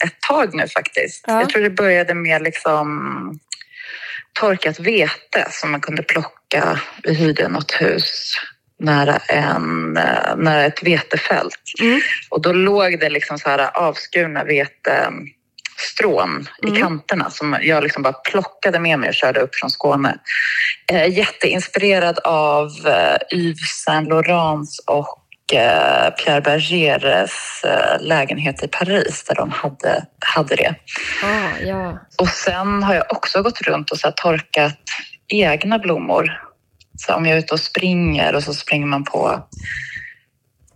ett 0.04 0.20
tag 0.28 0.54
nu 0.54 0.68
faktiskt. 0.68 1.24
Ja. 1.26 1.40
Jag 1.40 1.48
tror 1.48 1.62
det 1.62 1.70
började 1.70 2.14
med 2.14 2.42
liksom 2.42 3.38
torkat 4.40 4.80
vete 4.80 5.46
som 5.50 5.70
man 5.70 5.80
kunde 5.80 6.02
plocka. 6.02 6.80
Vi 7.02 7.14
hyrde 7.14 7.48
något 7.48 7.72
hus 7.72 8.35
nära, 8.78 9.16
en, 9.16 9.96
eh, 9.96 10.37
nära 10.37 10.64
ett 10.64 10.82
vetefält. 10.82 11.61
Mm. 11.80 12.00
Och 12.30 12.42
då 12.42 12.52
låg 12.52 13.00
det 13.00 13.09
liksom 13.09 13.38
så 13.38 13.48
här 13.48 13.78
avskurna 13.78 14.44
vetestrån 14.44 16.48
mm. 16.62 16.74
i 16.74 16.80
kanterna 16.80 17.30
som 17.30 17.59
jag 17.62 17.82
liksom 17.82 18.02
bara 18.02 18.12
plockade 18.12 18.78
med 18.78 18.98
mig 18.98 19.09
och 19.09 19.14
körde 19.14 19.40
upp 19.40 19.54
från 19.54 19.70
Skåne. 19.70 20.18
Eh, 20.92 21.18
jätteinspirerad 21.18 22.18
av 22.18 22.70
eh, 22.87 23.16
Yves 23.38 23.82
Saint 23.85 24.09
Laurents 24.09 24.78
och 24.87 25.25
Eh, 25.25 25.25
Pierre 25.48 26.40
Bergers 26.40 27.64
eh, 27.64 28.06
lägenhet 28.06 28.62
i 28.62 28.68
Paris 28.68 29.24
där 29.28 29.35
de 29.35 29.50
hade, 29.50 30.06
hade 30.35 30.56
det. 30.56 30.74
Ah, 31.22 31.59
ja. 31.66 31.98
Och 32.18 32.28
sen 32.28 32.82
har 32.82 32.94
jag 32.94 33.04
också 33.09 33.42
gått 33.42 33.61
runt 33.61 33.90
och 33.90 33.98
så 33.98 34.11
torkat 34.11 34.78
egna 35.28 35.78
blommor. 35.78 36.42
Så 36.98 37.14
om 37.14 37.26
jag 37.26 37.35
är 37.35 37.38
ute 37.38 37.54
och 37.54 37.61
springer 37.61 38.35
och 38.35 38.42
så 38.42 38.54
springer 38.54 38.87
man 38.87 39.04
på 39.04 39.48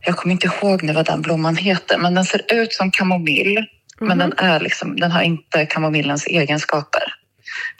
jag 0.07 0.17
kommer 0.17 0.33
inte 0.33 0.47
ihåg 0.47 0.83
nu 0.83 0.93
vad 0.93 1.07
den 1.07 1.23
blomman 1.23 1.57
heter, 1.57 1.99
men 1.99 2.15
den 2.15 2.25
ser 2.25 2.43
ut 2.53 2.73
som 2.73 2.91
kamomill. 2.91 3.57
Mm 3.57 3.65
-hmm. 3.65 4.07
Men 4.09 4.19
den, 4.19 4.33
är 4.37 4.61
liksom, 4.61 4.97
den 4.97 5.11
har 5.11 5.23
inte 5.23 5.67
kamomillens 5.67 6.27
egenskaper. 6.27 7.03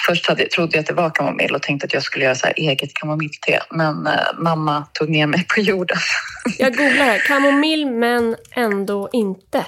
Först 0.07 0.29
hade, 0.29 0.47
trodde 0.49 0.77
jag 0.77 0.81
att 0.81 0.87
det 0.87 0.95
var 0.95 1.11
kamomill 1.11 1.55
och 1.55 1.63
tänkte 1.63 1.87
att 1.87 1.95
jag 1.95 2.03
skulle 2.03 2.25
göra 2.25 2.35
så 2.35 2.47
här 2.47 2.55
eget 2.57 2.95
kamomillte. 2.95 3.63
Men 3.71 4.07
eh, 4.07 4.13
mamma 4.39 4.87
tog 4.93 5.09
ner 5.09 5.27
mig 5.27 5.47
på 5.55 5.61
jorden. 5.61 5.99
jag 6.59 6.77
googlar 6.77 7.05
här. 7.05 7.19
Kamomill 7.19 7.87
men 7.87 8.37
ändå 8.55 9.09
inte. 9.13 9.67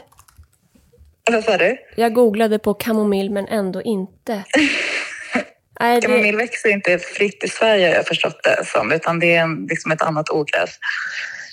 Vad 1.30 1.44
sa 1.44 1.56
du? 1.56 1.76
Jag 1.96 2.14
googlade 2.14 2.58
på 2.58 2.74
kamomill 2.74 3.30
men 3.30 3.48
ändå 3.48 3.82
inte. 3.82 4.44
Nej, 5.80 6.00
det... 6.00 6.06
Kamomill 6.06 6.36
växer 6.36 6.68
inte 6.68 6.98
fritt 6.98 7.44
i 7.44 7.48
Sverige 7.48 7.88
har 7.88 7.94
jag 7.94 8.06
förstått 8.06 8.40
det 8.42 8.64
som, 8.64 8.92
utan 8.92 9.18
det 9.18 9.34
är 9.34 9.42
en, 9.42 9.66
liksom 9.70 9.92
ett 9.92 10.02
annat 10.02 10.30
ogräs. 10.30 10.78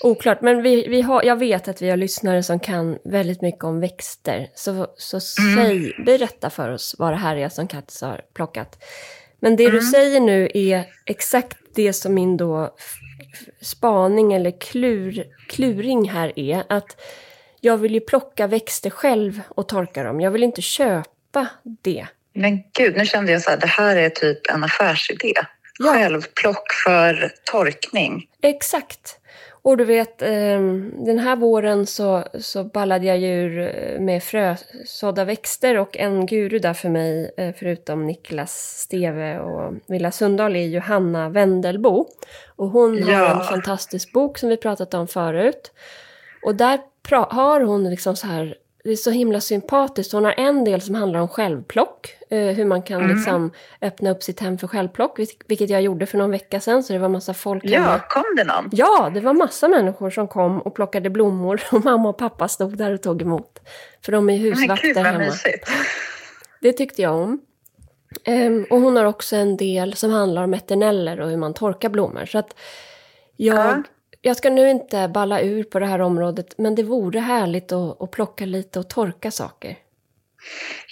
Oklart, 0.03 0.41
men 0.41 0.62
vi, 0.62 0.88
vi 0.88 1.01
har, 1.01 1.23
jag 1.23 1.35
vet 1.35 1.67
att 1.67 1.81
vi 1.81 1.89
har 1.89 1.97
lyssnare 1.97 2.43
som 2.43 2.59
kan 2.59 2.97
väldigt 3.03 3.41
mycket 3.41 3.63
om 3.63 3.79
växter. 3.79 4.49
Så, 4.55 4.88
så 4.97 5.19
mm. 5.41 5.55
säg, 5.55 6.03
berätta 6.05 6.49
för 6.49 6.71
oss 6.71 6.95
vad 6.97 7.12
det 7.12 7.17
här 7.17 7.35
är 7.35 7.49
som 7.49 7.67
Kattis 7.67 8.01
har 8.01 8.21
plockat. 8.33 8.83
Men 9.39 9.55
det 9.55 9.65
mm. 9.65 9.75
du 9.75 9.81
säger 9.81 10.19
nu 10.19 10.49
är 10.53 10.85
exakt 11.05 11.57
det 11.75 11.93
som 11.93 12.13
min 12.13 12.38
då 12.38 12.75
spaning 13.62 14.33
eller 14.33 14.59
klur, 14.59 15.23
kluring 15.47 16.09
här 16.09 16.39
är. 16.39 16.63
Att 16.69 17.01
jag 17.59 17.77
vill 17.77 17.93
ju 17.93 17.99
plocka 17.99 18.47
växter 18.47 18.89
själv 18.89 19.41
och 19.49 19.67
torka 19.67 20.03
dem. 20.03 20.21
Jag 20.21 20.31
vill 20.31 20.43
inte 20.43 20.62
köpa 20.62 21.47
det. 21.81 22.07
Men 22.33 22.63
gud, 22.73 22.97
nu 22.97 23.05
kände 23.05 23.31
jag 23.31 23.41
så 23.41 23.49
här, 23.49 23.57
det 23.57 23.67
här 23.67 23.95
är 23.95 24.09
typ 24.09 24.49
en 24.49 24.63
affärsidé. 24.63 25.33
Ja. 25.79 25.93
självplock 25.93 26.73
för 26.85 27.31
torkning. 27.43 28.27
Exakt. 28.41 29.18
Och 29.62 29.78
du 29.78 29.86
vet, 29.86 30.22
eh, 30.22 30.62
den 31.06 31.19
här 31.19 31.36
våren 31.36 31.86
så, 31.86 32.24
så 32.39 32.63
ballade 32.63 33.06
jag 33.06 33.17
djur 33.17 33.60
eh, 33.60 34.00
med 34.00 34.24
frösådda 34.24 35.26
växter 35.26 35.78
och 35.78 35.98
en 35.98 36.26
guru 36.26 36.60
där 36.60 36.74
för 36.74 36.89
mig, 36.89 37.32
eh, 37.38 37.54
förutom 37.60 38.08
Niklas 38.08 38.54
Steve 38.78 39.39
och 39.39 39.74
Villa 39.88 40.12
Sundahl, 40.12 40.56
är 40.56 40.67
Johanna 40.67 41.30
Wendelbo. 41.30 42.08
Och 42.56 42.69
hon 42.69 43.04
har 43.04 43.12
Ja. 43.12 43.39
en 43.39 43.43
fantastisk 43.45 44.13
bok 44.13 44.38
som 44.38 44.50
vi 44.50 44.58
pratat 44.58 44.93
om 44.93 45.08
förut. 45.08 45.72
Och 46.45 46.56
där 46.56 46.80
har 47.30 47.62
hon 47.62 47.89
liksom 47.89 48.15
så 48.15 48.28
här, 48.28 48.56
det 48.83 48.89
är 48.91 48.95
så 48.95 49.11
himla 49.11 49.41
sympatiskt. 49.41 50.13
Hon 50.13 50.25
har 50.25 50.33
en 50.37 50.63
del 50.63 50.81
som 50.81 50.95
handlar 50.95 51.19
om 51.19 51.27
självplock. 51.27 52.15
Eh, 52.29 52.39
hur 52.39 52.65
man 52.65 52.81
kan 52.81 53.01
Mm. 53.03 53.15
liksom 53.17 53.51
öppna 53.81 54.11
upp 54.11 54.23
sitt 54.23 54.39
hem 54.39 54.57
för 54.57 54.67
självplock. 54.67 55.19
vil- 55.19 55.41
Vilket 55.47 55.69
jag 55.69 55.81
gjorde 55.81 56.05
för 56.05 56.17
någon 56.17 56.31
vecka 56.31 56.59
sedan. 56.59 56.83
Så 56.83 56.93
det 56.93 56.99
var 56.99 57.09
massa 57.09 57.33
folk 57.33 57.63
hemma. 57.69 57.85
Ja, 57.85 57.99
kom 58.09 58.23
det 58.37 58.43
någon? 58.43 58.69
Ja, 58.71 59.11
det 59.13 59.19
var 59.19 59.33
massa 59.33 59.67
människor 59.67 60.09
som 60.09 60.27
kom 60.27 60.61
och 60.61 60.75
plockade 60.75 61.09
blommor 61.09 61.61
och 61.71 61.83
mamma 61.85 62.09
och 62.09 62.17
pappa 62.17 62.47
stod 62.47 62.77
där 62.77 62.93
och 62.93 63.01
tog 63.01 63.21
emot. 63.21 63.59
För 64.05 64.11
de 64.11 64.29
är 64.29 64.33
Men 64.33 64.41
husvakter 64.41 64.93
vad 64.93 65.05
hemma. 65.05 65.19
mysigt. 65.19 65.69
Det 66.61 66.73
tyckte 66.73 67.01
jag 67.01 67.15
om. 67.15 67.41
Ehm, 68.23 68.65
och 68.69 68.79
hon 68.81 68.95
har 68.95 69.05
också 69.05 69.35
en 69.35 69.57
del 69.57 69.93
som 69.95 70.11
handlar 70.11 70.43
om 70.43 70.53
eterneller 70.53 71.19
och 71.19 71.29
hur 71.29 71.37
man 71.37 71.53
torkar 71.53 71.89
blommor. 71.89 72.25
Så 72.25 72.37
att 72.37 72.55
jag, 73.35 73.57
Ja. 73.57 73.83
Jag 74.21 74.38
ska 74.38 74.49
nu 74.49 74.69
inte 74.69 75.08
balla 75.08 75.41
ur 75.41 75.63
på 75.63 75.79
det 75.79 75.86
här 75.86 76.01
området, 76.01 76.47
men 76.58 76.75
det 76.75 76.84
vore 76.84 77.19
härligt 77.19 77.71
att, 77.71 78.01
att 78.01 78.12
plocka 78.12 78.45
lite 78.45 78.79
och 78.79 78.89
torka 78.89 79.32
saker. 79.32 79.75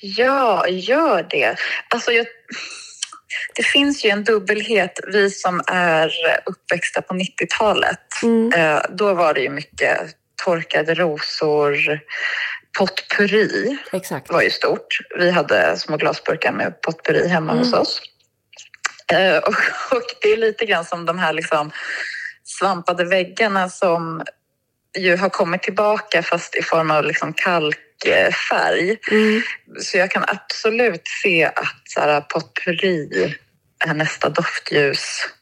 Ja, 0.02 0.68
gör 0.68 1.28
det. 1.30 1.56
Alltså, 1.90 2.12
jag, 2.12 2.26
det 3.56 3.64
finns 3.64 4.06
ju 4.06 4.10
en 4.10 4.24
dubbelhet. 4.24 5.00
Vi 5.14 5.30
som 5.30 5.62
är 5.68 6.12
uppväxta 6.46 7.02
på 7.02 7.14
90-talet, 7.14 8.00
Mm. 8.24 8.54
eh, 8.54 8.82
då 8.90 9.14
var 9.14 9.34
det 9.34 9.42
ju 9.42 9.50
mycket 9.50 10.00
torkade 10.46 10.94
rosor, 10.94 12.00
potpurri 12.78 13.78
Exakt. 13.92 14.32
var 14.32 14.42
ju 14.42 14.50
stort. 14.50 14.98
Vi 15.20 15.32
hade 15.32 15.78
små 15.78 15.98
glasburkar 15.98 16.52
med 16.52 16.82
potpurri 16.82 17.28
hemma 17.28 17.52
Mm. 17.52 17.64
hos 17.64 17.74
oss. 17.74 18.02
Eh, 19.14 19.38
och, 19.38 19.54
och 19.92 20.04
det 20.22 20.28
är 20.34 20.38
lite 20.38 20.66
grann 20.66 20.86
som 20.86 21.06
de 21.06 21.20
här 21.20 21.34
liksom 21.34 21.72
svampade 22.60 23.06
väggarna 23.06 23.70
som 23.70 24.24
ju 24.98 25.18
har 25.18 25.30
kommit 25.30 25.64
tillbaka 25.64 26.24
fast 26.24 26.56
i 26.56 26.62
form 26.62 26.92
av 26.92 27.04
liksom 27.06 27.34
kalkfärg. 27.34 28.98
Mm. 29.12 29.42
Så 29.82 29.98
jag 29.98 30.12
kan 30.12 30.24
absolut 30.28 31.02
se 31.24 31.46
att 31.46 31.82
så 31.86 32.00
här, 32.00 32.22
potpurri 32.22 33.36
är 33.86 33.94
nästa 33.94 34.30
doftljustrend. 34.30 35.34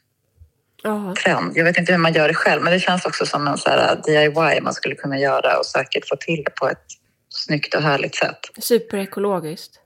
Ja, 0.84 1.52
Jag 1.56 1.64
vet 1.64 1.78
inte 1.78 1.92
hur 1.92 2.00
man 2.00 2.14
gör 2.14 2.28
det 2.28 2.34
själv, 2.34 2.62
men 2.64 2.74
det 2.74 2.80
känns 2.80 3.06
också 3.06 3.26
som 3.26 3.48
en 3.48 3.58
så 3.58 3.70
här, 3.70 4.02
DIY 4.06 4.62
man 4.62 4.74
skulle 4.74 4.96
kunna 4.96 5.20
göra 5.20 5.58
och 5.58 5.66
säkert 5.66 6.08
få 6.10 6.16
till 6.16 6.44
det 6.44 6.52
på 6.52 6.68
ett 6.70 6.86
snyggt 7.30 7.74
och 7.76 7.82
härligt 7.82 8.16
sätt. 8.16 8.40
superekologiskt. 8.60 9.80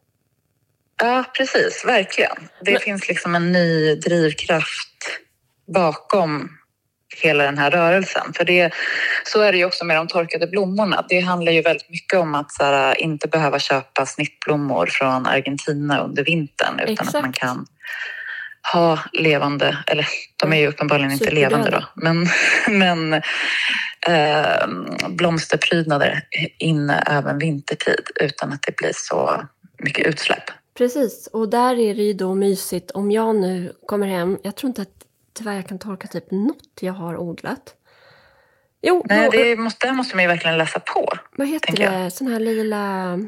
Ja, 1.01 1.23
precis. 1.37 1.85
Verkligen. 1.85 2.49
Det 2.65 2.71
Men- 2.71 2.81
finns 2.81 3.07
liksom 3.07 3.35
en 3.35 3.51
ny 3.51 3.95
drivkraft 3.95 5.19
bakom 5.73 6.58
hela 7.21 7.43
den 7.43 7.57
här 7.57 7.71
rörelsen. 7.71 8.33
För 8.33 8.45
det, 8.45 8.73
så 9.23 9.41
är 9.41 9.51
det 9.51 9.57
ju 9.57 9.65
också 9.65 9.85
med 9.85 9.97
de 9.97 10.07
torkade 10.07 10.47
blommorna. 10.47 11.05
Det 11.09 11.19
handlar 11.19 11.51
ju 11.51 11.61
väldigt 11.61 11.89
mycket 11.89 12.19
om 12.19 12.35
att 12.35 12.51
här, 12.59 13.01
inte 13.01 13.27
behöva 13.27 13.59
köpa 13.59 14.05
snittblommor 14.05 14.85
från 14.91 15.25
Argentina 15.25 15.99
under 15.99 16.23
vintern 16.23 16.79
utan 16.79 16.93
Exakt. 16.93 17.15
att 17.15 17.21
man 17.21 17.33
kan 17.33 17.65
ha 18.73 18.99
levande, 19.13 19.77
eller 19.87 20.07
de 20.35 20.53
är 20.53 20.57
ju 20.57 20.67
uppenbarligen 20.67 21.11
inte 21.11 21.31
levande 21.31 21.69
då, 21.69 21.83
men, 21.95 22.27
men 22.69 23.13
eh, 24.07 24.67
blomsterprydnader 25.09 26.21
inne 26.57 27.03
även 27.07 27.37
vintertid 27.37 28.03
utan 28.15 28.53
att 28.53 28.61
det 28.61 28.75
blir 28.75 28.91
så 28.93 29.43
mycket 29.83 30.07
utsläpp. 30.07 30.43
Precis, 30.77 31.27
och 31.33 31.49
där 31.49 31.79
är 31.79 31.95
det 31.95 32.03
ju 32.03 32.13
då 32.13 32.35
mysigt 32.35 32.91
om 32.91 33.11
jag 33.11 33.35
nu 33.35 33.73
kommer 33.85 34.07
hem. 34.07 34.37
Jag 34.43 34.55
tror 34.55 34.67
inte 34.67 34.81
att 34.81 35.05
tyvärr 35.33 35.53
jag 35.53 35.67
kan 35.67 35.79
torka 35.79 36.07
typ 36.07 36.31
något 36.31 36.77
jag 36.79 36.93
har 36.93 37.17
odlat. 37.17 37.75
Jo, 38.81 39.05
Nej, 39.09 39.29
det 39.31 39.55
måste, 39.55 39.87
det 39.87 39.93
måste 39.93 40.15
man 40.15 40.23
ju 40.23 40.27
verkligen 40.27 40.57
läsa 40.57 40.79
på. 40.79 41.09
vad 41.37 41.47
heter 41.47 41.75
det? 41.77 42.11
Sån 42.11 42.27
här 42.27 42.39
lila... 42.39 43.19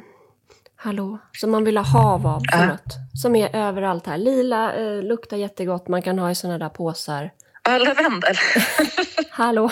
Hallå? 0.76 1.18
Som 1.32 1.52
man 1.52 1.64
vill 1.64 1.78
ha 1.78 1.84
hav 1.84 2.28
av. 2.28 2.42
Ja. 2.52 2.58
Förlåt. 2.58 2.96
Som 3.22 3.36
är 3.36 3.56
överallt 3.56 4.08
här. 4.08 4.18
Lila, 4.18 4.74
eh, 4.76 5.02
luktar 5.04 5.38
jättegott. 5.38 5.88
Man 5.88 6.02
kan 6.02 6.20
ha 6.20 6.32
i 6.32 6.36
såna 6.36 6.58
där 6.58 6.70
påsar. 6.70 7.32
Ja, 7.64 7.78
lavendel. 7.78 8.36
Hallå? 9.30 9.72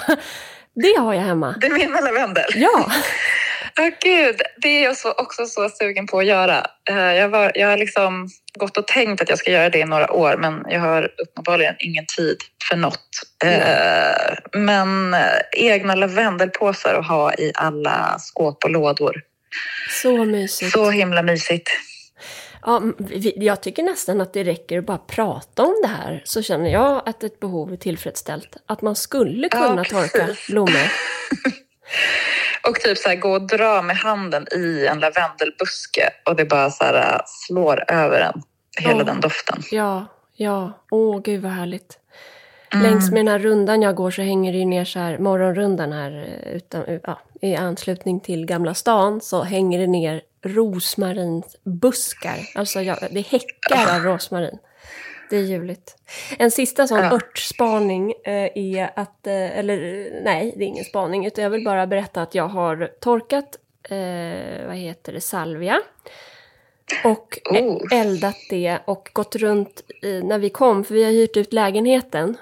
Det 0.73 0.99
har 0.99 1.13
jag 1.13 1.21
hemma. 1.21 1.55
Du 1.57 1.69
menar 1.69 2.01
lavendel? 2.01 2.45
Ja, 2.55 2.91
Ja, 3.79 3.91
gud. 4.03 4.41
Det 4.61 4.67
är 4.69 4.83
jag 4.83 4.97
så, 4.97 5.11
också 5.11 5.45
så 5.45 5.69
sugen 5.69 6.07
på 6.07 6.19
att 6.19 6.25
göra. 6.25 6.65
Eh, 6.89 6.97
Jag, 7.13 7.29
var, 7.29 7.51
jag 7.55 7.67
har 7.67 7.77
liksom 7.77 8.27
gått 8.59 8.77
och 8.77 8.87
tänkt 8.87 9.21
att 9.21 9.29
jag 9.29 9.37
ska 9.37 9.51
göra 9.51 9.69
det 9.69 9.79
i 9.79 9.85
några 9.85 10.11
år 10.11 10.37
men 10.37 10.65
jag 10.69 10.79
har 10.79 11.11
uppenbarligen 11.21 11.75
ingen 11.79 12.05
tid 12.17 12.37
för 12.69 12.75
något. 12.75 13.09
Eh, 13.45 14.37
Men 14.59 15.13
eh, 15.13 15.19
egna 15.51 15.95
lavendelpåsar 15.95 16.93
att 16.93 17.07
ha 17.07 17.33
i 17.33 17.51
alla 17.55 18.15
skåp 18.19 18.63
och 18.63 18.69
lådor. 18.69 19.21
så 20.01 20.25
mysigt. 20.25 20.71
Så 20.71 20.89
himla 20.89 21.21
mysigt. 21.23 21.69
Ja, 22.65 22.81
jag 23.35 23.61
tycker 23.61 23.83
nästan 23.83 24.21
att 24.21 24.33
det 24.33 24.43
räcker 24.43 24.77
att 24.79 24.85
bara 24.85 24.97
prata 24.97 25.63
om 25.63 25.79
det 25.81 25.87
här. 25.87 26.21
Så 26.25 26.41
känner 26.41 26.69
jag 26.69 27.01
att 27.05 27.23
ett 27.23 27.39
behov 27.39 27.73
är 27.73 27.77
tillfredsställt. 27.77 28.57
Att 28.67 28.81
man 28.81 28.95
skulle 28.95 29.49
Ja, 29.51 29.67
kunna 29.67 29.83
precis. 29.83 30.11
torka 30.11 30.27
blommor. 30.49 30.91
Och 32.67 32.75
typ 32.75 32.97
så 32.97 33.09
här, 33.09 33.15
gå 33.15 33.31
och 33.31 33.47
dra 33.47 33.81
med 33.81 33.97
handen 33.97 34.47
i 34.55 34.85
en 34.87 34.99
lavendelbuske 34.99 36.09
och 36.25 36.35
det 36.35 36.45
bara 36.45 36.71
så 36.71 36.83
här, 36.83 37.13
äh, 37.13 37.21
slår 37.25 37.83
över 37.91 38.19
en. 38.21 38.41
Hela 38.79 38.97
Ja. 38.99 39.03
den 39.03 39.19
doften. 39.21 39.63
Ja, 39.71 40.05
ja. 40.35 40.71
Åh, 40.91 41.21
gud 41.21 41.41
vad 41.41 41.51
härligt. 41.51 41.99
Mm. 42.73 42.83
Längs 42.83 43.11
med 43.11 43.19
den 43.19 43.27
här 43.27 43.39
rundan 43.39 43.81
jag 43.81 43.95
går 43.95 44.11
så 44.11 44.21
hänger 44.21 44.51
det 44.51 44.57
ju 44.57 44.65
ner 44.65 44.85
så 44.85 44.99
här, 44.99 45.17
morgonrundan 45.17 45.91
här 45.91 46.39
eh, 46.43 46.51
utan, 46.55 46.83
ja, 47.03 47.19
i 47.41 47.55
anslutning 47.55 48.19
till 48.19 48.45
Gamla 48.45 48.73
stan 48.73 49.21
så 49.21 49.43
hänger 49.43 49.79
det 49.79 49.87
ner 49.87 50.21
rosmarinbuskar. 50.45 52.39
Alltså 52.55 52.81
ja, 52.81 52.97
det 53.11 53.21
häckar 53.27 53.95
av 53.95 54.03
rosmarin. 54.03 54.57
Det 55.29 55.37
är 55.37 55.41
ljuvligt. 55.41 55.95
En 56.39 56.51
sista 56.51 56.87
sån 56.87 56.99
Ja. 56.99 57.11
örtspaning 57.13 58.13
eh, 58.25 58.49
är 58.55 58.89
att, 58.95 59.27
eh, 59.27 59.59
eller 59.59 59.73
eh, 59.77 60.23
nej, 60.23 60.53
det 60.57 60.63
är 60.63 60.67
ingen 60.67 60.85
spaning, 60.85 61.25
utan 61.25 61.43
jag 61.43 61.51
vill 61.51 61.63
bara 61.65 61.87
berätta 61.87 62.21
att 62.21 62.35
jag 62.35 62.47
har 62.47 62.89
torkat, 62.99 63.57
eh, 63.89 64.67
vad 64.67 64.75
heter 64.75 65.13
det, 65.13 65.21
salvia. 65.21 65.81
Och 67.03 67.39
eh, 67.55 67.63
Oh. 67.63 67.93
eldat 67.93 68.35
det 68.49 68.77
och 68.85 69.09
gått 69.13 69.35
runt 69.35 69.81
i, 70.03 70.21
när 70.23 70.37
vi 70.39 70.49
kom, 70.49 70.83
för 70.83 70.93
vi 70.93 71.03
har 71.03 71.11
hyrt 71.11 71.37
ut 71.37 71.53
lägenheten. 71.53 72.37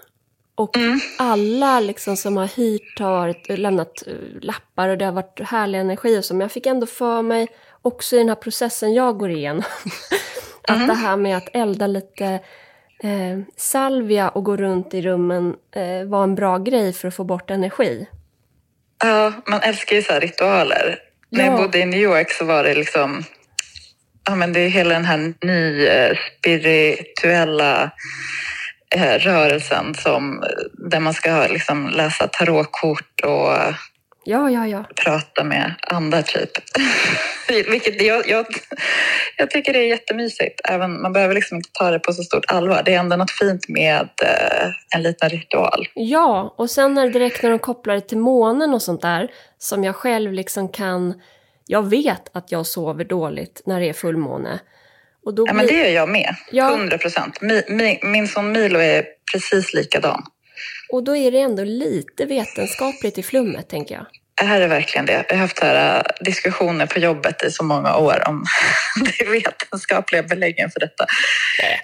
Och 0.55 0.77
Mm. 0.77 0.99
alla 1.19 1.79
liksom 1.79 2.17
som 2.17 2.37
har 2.37 2.47
hyrt 2.57 2.99
har 2.99 3.11
varit, 3.11 3.59
lämnat 3.59 4.03
eh, 4.07 4.13
lappar 4.41 4.89
och 4.89 4.97
det 4.97 5.05
har 5.05 5.11
varit 5.11 5.39
härlig 5.39 5.79
energi 5.79 6.19
och 6.19 6.25
så. 6.25 6.33
Men 6.33 6.41
jag 6.41 6.51
fick 6.51 6.65
ändå 6.65 6.85
för 6.85 7.21
mig, 7.21 7.47
också 7.81 8.15
i 8.15 8.19
den 8.19 8.29
här 8.29 8.35
processen 8.35 8.93
jag 8.93 9.17
går 9.17 9.31
igenom, 9.31 9.63
att 10.67 10.87
det 10.87 10.93
här 10.93 11.17
med 11.17 11.37
att 11.37 11.49
elda 11.53 11.87
lite 11.87 12.39
eh, 13.03 13.39
salvia 13.57 14.29
och 14.29 14.43
gå 14.43 14.57
runt 14.57 14.93
i 14.93 15.01
rummen 15.01 15.55
eh, 15.75 16.07
var 16.07 16.23
en 16.23 16.35
bra 16.35 16.57
grej 16.57 16.93
för 16.93 17.07
att 17.07 17.15
få 17.15 17.23
bort 17.23 17.49
energi. 17.51 18.07
Ja, 19.03 19.33
man 19.47 19.61
älskar 19.61 19.95
ju 19.95 20.01
så 20.01 20.13
här 20.13 20.21
ritualer. 20.21 20.99
När 21.29 21.45
Ja. 21.45 21.51
jag 21.51 21.57
bodde 21.61 21.79
i 21.79 21.85
New 21.85 21.99
York 22.01 22.31
så 22.31 22.45
var 22.45 22.63
det 22.63 22.75
liksom... 22.75 23.23
Ja, 24.29 24.35
men 24.35 24.53
det 24.53 24.59
är 24.59 24.69
hela 24.69 24.93
den 24.93 25.05
här 25.05 25.33
ny 25.41 25.85
eh, 25.87 26.17
spirituella 26.39 27.91
eh, 28.95 29.19
rörelsen 29.19 29.95
som, 29.95 30.43
där 30.89 30.99
man 30.99 31.13
ska 31.13 31.47
liksom 31.49 31.89
läsa 31.89 32.27
tarotkort 32.27 33.21
och 33.23 33.53
Ja, 34.29 34.49
ja, 34.51 34.67
ja. 34.67 34.83
prata 35.03 35.43
med 35.43 35.73
andar 35.87 36.21
typ. 36.21 36.49
Vilket 37.71 38.01
jag, 38.01 38.29
jag, 38.29 38.45
jag 39.37 39.49
tycker 39.51 39.73
det 39.73 39.79
är 39.79 39.87
jättemysigt. 39.87 40.61
Även, 40.69 41.01
man 41.01 41.13
behöver 41.13 41.35
liksom 41.35 41.57
inte 41.57 41.69
ta 41.73 41.91
det 41.91 41.99
på 41.99 42.13
så 42.13 42.23
stort 42.23 42.43
allvar. 42.47 42.81
Det 42.85 42.93
är 42.93 42.99
ändå 42.99 43.15
något 43.15 43.31
fint 43.31 43.67
med 43.69 44.09
eh, 44.23 44.67
en 44.95 45.03
liten 45.03 45.29
ritual. 45.29 45.87
Ja, 45.93 46.55
och 46.57 46.69
sen 46.69 46.93
när 46.93 47.09
direkt 47.09 47.43
när 47.43 47.49
de 47.49 47.59
kopplar 47.59 47.95
det 47.95 48.01
till 48.01 48.17
månen 48.17 48.73
och 48.73 48.81
sånt 48.81 49.01
där, 49.01 49.27
som 49.57 49.83
jag 49.83 49.95
själv 49.95 50.33
liksom 50.33 50.69
kan... 50.69 51.21
Jag 51.65 51.89
vet 51.89 52.35
att 52.37 52.51
jag 52.51 52.65
sover 52.65 53.03
dåligt 53.03 53.61
när 53.65 53.79
det 53.79 53.89
är 53.89 53.93
fullmåne. 53.93 54.59
Och 55.25 55.33
då 55.35 55.43
Ja, 55.47 55.53
men 55.53 55.65
blir- 55.65 55.77
det 55.77 55.83
gör 55.89 55.95
jag 55.95 56.09
med. 56.09 56.35
Ja. 56.51 56.71
100 56.71 56.97
procent. 56.97 57.41
Mi, 57.41 57.63
mi, 57.69 57.99
min 58.03 58.27
son 58.27 58.51
Milo 58.51 58.79
är 58.79 59.05
precis 59.33 59.73
likadan. 59.73 60.23
Och 60.89 61.03
då 61.03 61.15
är 61.15 61.31
det 61.31 61.39
ändå 61.39 61.63
lite 61.63 62.25
vetenskapligt 62.25 63.17
i 63.17 63.23
flummet, 63.23 63.69
tänker 63.69 63.95
jag. 63.95 64.05
är 64.51 64.59
det 64.59 64.67
verkligen 64.67 65.05
det? 65.05 65.25
Vi 65.29 65.35
har 65.35 65.41
haft 65.41 65.59
här, 65.59 65.97
äh, 65.97 66.25
diskussioner 66.25 66.85
på 66.85 66.99
jobbet 66.99 67.43
i 67.43 67.51
så 67.51 67.63
många 67.63 67.95
år 67.95 68.23
om 68.27 68.45
de 69.17 69.25
vetenskapliga 69.25 70.23
beläggen 70.23 70.69
för 70.71 70.79
detta. 70.79 71.05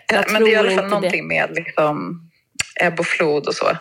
Jag 0.07 0.31
Men 0.31 0.43
det 0.43 0.49
är 0.49 0.53
i 0.53 0.55
alla 0.55 0.81
fall 0.81 0.89
någonting 0.89 1.27
med 1.27 1.49
liksom 1.51 2.21
ebb 2.81 2.99
och 2.99 3.05
flod 3.05 3.47
och 3.47 3.55
så. 3.55 3.77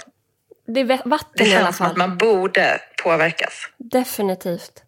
Det 0.66 0.80
är 0.80 1.08
vatten 1.08 1.32
Det 1.34 1.44
känns 1.44 1.76
som 1.76 1.86
att 1.86 1.96
man 1.96 2.18
borde 2.18 2.80
påverkas. 3.02 3.68
Definitivt. 3.78 4.82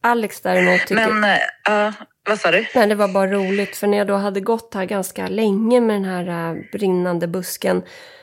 Alex 0.00 0.40
däremot 0.40 0.80
tycker... 0.80 1.08
Men, 1.08 1.24
äh, 1.24 1.38
ja, 1.64 1.92
vad 2.28 2.40
sa 2.40 2.50
du? 2.50 2.66
Nej, 2.74 2.86
det 2.86 2.94
var 2.94 3.08
bara 3.08 3.26
roligt, 3.26 3.76
för 3.76 3.86
när 3.86 3.98
jag 3.98 4.06
då 4.06 4.16
hade 4.16 4.40
gått 4.40 4.74
här 4.74 4.84
ganska 4.84 5.28
länge 5.28 5.80
med 5.80 5.96
den 5.96 6.04
här 6.04 6.50
äh, 6.50 6.56
brinnande 6.72 7.26
busken 7.26 7.82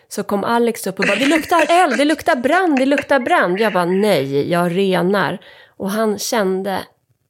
så 0.09 0.23
kom 0.23 0.43
Alex 0.43 0.87
upp 0.87 0.99
och 0.99 1.05
bara 1.05 1.17
“det 1.17 1.25
luktar 1.25 1.83
eld, 1.83 1.97
det 1.97 2.05
luktar 2.05 2.35
brand, 2.35 2.79
det 2.79 2.85
luktar 2.85 3.19
brand”. 3.19 3.59
Jag 3.59 3.73
bara 3.73 3.85
“nej, 3.85 4.51
jag 4.51 4.77
renar”. 4.77 5.39
Och 5.77 5.91
han 5.91 6.19
kände, 6.19 6.79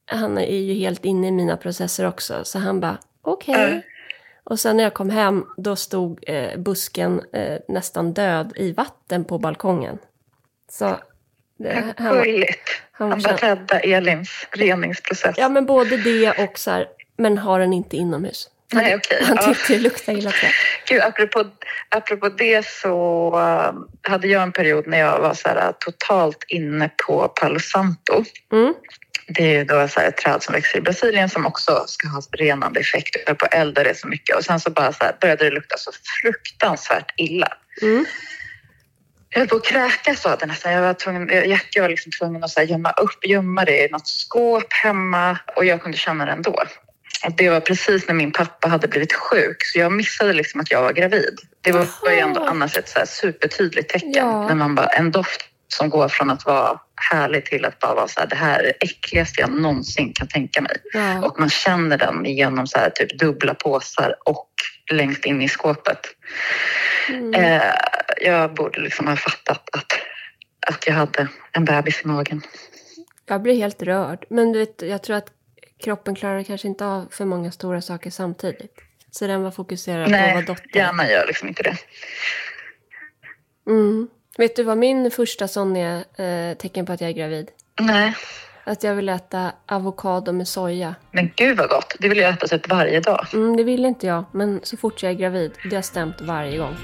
han 0.05 0.37
är 0.37 0.57
ju 0.57 0.73
helt 0.73 1.05
inne 1.05 1.27
i 1.27 1.31
mina 1.31 1.57
processer 1.57 2.07
också, 2.07 2.43
så 2.43 2.59
han 2.59 2.79
bara 2.79 2.97
“okej”. 3.21 3.71
Mm. 3.71 3.81
Och 4.43 4.59
sen 4.59 4.77
när 4.77 4.83
jag 4.83 4.93
kom 4.93 5.09
hem, 5.09 5.45
då 5.57 5.75
stod 5.75 6.23
eh, 6.27 6.57
busken 6.57 7.21
eh, 7.33 7.57
nästan 7.67 8.13
död 8.13 8.53
i 8.55 8.71
vatten 8.71 9.25
på 9.25 9.37
balkongen. 9.37 9.97
Så 10.71 10.97
det, 11.57 11.93
han, 11.97 12.15
Gulligt. 12.15 12.69
han 12.91 13.11
Han 13.11 13.21
bara 13.21 13.35
rädda 13.35 13.79
Elins 13.79 14.47
reningsprocess. 14.51 15.35
Ja, 15.37 15.49
men 15.49 15.65
både 15.65 15.97
det 15.97 16.43
och 16.43 16.59
så 16.59 16.71
här, 16.71 16.87
men 17.17 17.37
har 17.37 17.59
den 17.59 17.73
inte 17.73 17.97
inomhus. 17.97 18.49
Nej, 18.73 18.95
okej. 18.95 19.23
Han 19.23 19.37
tyckte 19.37 19.73
det 19.73 19.79
luktade 19.79 20.17
illa 20.17 20.31
tror. 20.31 20.51
Gud, 20.87 21.01
apropå, 21.01 21.45
apropå 21.89 22.29
det 22.29 22.67
så 22.67 23.29
äh, 23.35 24.11
hade 24.11 24.27
jag 24.27 24.43
en 24.43 24.51
period 24.51 24.87
när 24.87 24.99
jag 24.99 25.19
var 25.19 25.33
så 25.33 25.49
här, 25.49 25.71
totalt 25.79 26.43
inne 26.47 26.89
på 27.07 27.27
Palo 27.27 27.59
Santo. 27.59 28.23
Mm. 28.51 28.73
Det 29.27 29.55
är 29.55 29.65
då 29.65 29.87
så 29.87 29.99
här 29.99 30.07
ett 30.07 30.17
träd 30.17 30.43
som 30.43 30.53
växer 30.53 30.77
i 30.77 30.81
Brasilien 30.81 31.29
som 31.29 31.45
också 31.45 31.83
ska 31.87 32.07
ha 32.07 32.21
renande 32.31 32.79
effekt. 32.79 33.25
På 33.25 33.45
att 33.45 33.53
elda 33.53 33.83
det 33.83 33.97
så 33.97 34.07
mycket 34.07 34.35
och 34.35 34.43
sen 34.43 34.59
så 34.59 34.69
bara 34.69 34.93
så 34.93 35.03
här 35.03 35.15
började 35.21 35.45
det 35.45 35.51
lukta 35.51 35.77
så 35.77 35.91
fruktansvärt 36.21 37.13
illa. 37.17 37.47
Mm. 37.81 38.05
Jag 39.29 39.39
höll 39.39 39.47
på 39.47 39.55
att 39.55 39.65
kräkas 39.65 40.25
av 40.25 40.37
det 40.37 40.45
nästan. 40.45 40.73
Jag 40.73 40.81
var, 40.81 40.93
tvungen, 40.93 41.29
jag, 41.31 41.59
jag 41.71 41.81
var 41.81 41.89
liksom 41.89 42.11
tvungen 42.11 42.43
att 42.43 42.49
så 42.49 42.59
här 42.59 42.67
gömma 42.67 42.91
upp, 42.91 43.25
gömma 43.25 43.65
det 43.65 43.85
i 43.85 43.89
något 43.89 44.07
skåp 44.07 44.73
hemma 44.73 45.37
och 45.55 45.65
jag 45.65 45.81
kunde 45.81 45.97
känna 45.97 46.25
det 46.25 46.31
ändå. 46.31 46.63
Och 47.25 47.35
det 47.37 47.49
var 47.49 47.59
precis 47.59 48.07
när 48.07 48.15
min 48.15 48.31
pappa 48.31 48.67
hade 48.67 48.87
blivit 48.87 49.13
sjuk 49.13 49.57
så 49.65 49.79
jag 49.79 49.91
missade 49.91 50.33
liksom 50.33 50.61
att 50.61 50.71
jag 50.71 50.81
var 50.81 50.93
gravid. 50.93 51.39
Det 51.61 51.71
var, 51.71 51.87
var 52.01 52.11
ju 52.11 52.19
ändå 52.19 52.43
annars 52.43 52.77
ett 52.77 52.89
så 52.89 52.99
supertydligt 53.05 53.89
tecken. 53.89 54.11
Ja. 54.13 54.47
När 54.47 54.55
man 54.55 54.75
bara, 54.75 54.87
en 54.87 55.11
doft 55.11 55.41
som 55.67 55.89
går 55.89 56.07
från 56.07 56.29
att 56.29 56.45
vara 56.45 56.79
härlig 57.11 57.45
till 57.45 57.65
att 57.65 57.79
bara 57.79 57.93
vara 57.93 58.07
så 58.07 58.19
här, 58.19 58.27
det 58.27 58.35
här 58.35 58.59
är 58.59 58.63
det 58.63 58.85
äckligaste 58.85 59.41
jag 59.41 59.51
någonsin 59.51 60.13
kan 60.13 60.27
tänka 60.27 60.61
mig. 60.61 60.77
Ja. 60.93 61.25
Och 61.25 61.39
man 61.39 61.49
känner 61.49 61.97
den 61.97 62.25
genom 62.25 62.67
så 62.67 62.79
här, 62.79 62.89
typ 62.89 63.19
dubbla 63.19 63.53
påsar 63.53 64.15
och 64.25 64.49
längst 64.91 65.25
in 65.25 65.41
i 65.41 65.47
skåpet. 65.47 65.99
Mm. 67.09 67.33
Eh, 67.33 67.73
jag 68.21 68.53
borde 68.53 68.81
liksom 68.81 69.07
ha 69.07 69.15
fattat 69.15 69.69
att, 69.73 69.93
att 70.67 70.87
jag 70.87 70.93
hade 70.93 71.27
en 71.51 71.65
bebis 71.65 72.01
i 72.03 72.07
magen. 72.07 72.41
Jag 73.25 73.41
blir 73.41 73.55
helt 73.55 73.81
rörd. 73.81 74.25
Men 74.29 74.51
du 74.51 74.59
vet, 74.59 74.81
jag 74.81 75.03
tror 75.03 75.15
att 75.15 75.31
kroppen 75.79 76.15
klarar 76.15 76.43
kanske 76.43 76.67
inte 76.67 76.85
av 76.85 77.07
för 77.11 77.25
många 77.25 77.51
stora 77.51 77.81
saker 77.81 78.09
samtidigt. 78.09 78.79
Så 79.11 79.27
den 79.27 79.43
var 79.43 79.51
fokuserad 79.51 80.09
på 80.09 80.15
att 80.15 80.21
vara 80.47 80.57
Nej, 80.57 80.57
hjärnan 80.73 81.07
gör 81.09 81.27
liksom 81.27 81.47
inte 81.47 81.63
det. 81.63 81.77
Mm. 83.67 84.07
Vet 84.37 84.55
du 84.55 84.63
vad 84.63 84.77
min 84.77 85.11
första 85.11 85.47
sån 85.47 85.75
är 85.75 85.97
eh, 86.49 86.57
tecken 86.57 86.85
på 86.85 86.91
att 86.93 87.01
jag 87.01 87.09
är 87.09 87.13
gravid? 87.13 87.49
Nej, 87.81 88.15
Att 88.63 88.83
jag 88.83 88.95
vill 88.95 89.09
äta 89.09 89.51
avokado 89.65 90.31
med 90.31 90.47
soja. 90.47 90.95
men 91.11 91.31
gud 91.35 91.57
vad 91.57 91.69
gott. 91.69 91.95
Det 91.99 92.09
vill 92.09 92.17
jag 92.17 92.33
äta 92.33 92.47
typ 92.47 92.69
varje 92.69 92.99
dag. 92.99 93.25
Mm, 93.33 93.57
det 93.57 93.63
vill 93.63 93.85
inte 93.85 94.07
jag, 94.07 94.25
men 94.31 94.59
så 94.63 94.77
fort 94.77 95.03
jag 95.03 95.11
är 95.11 95.15
gravid, 95.15 95.51
det 95.69 95.75
har 95.75 95.81
stämt 95.83 96.21
varje 96.21 96.57
gång. 96.57 96.75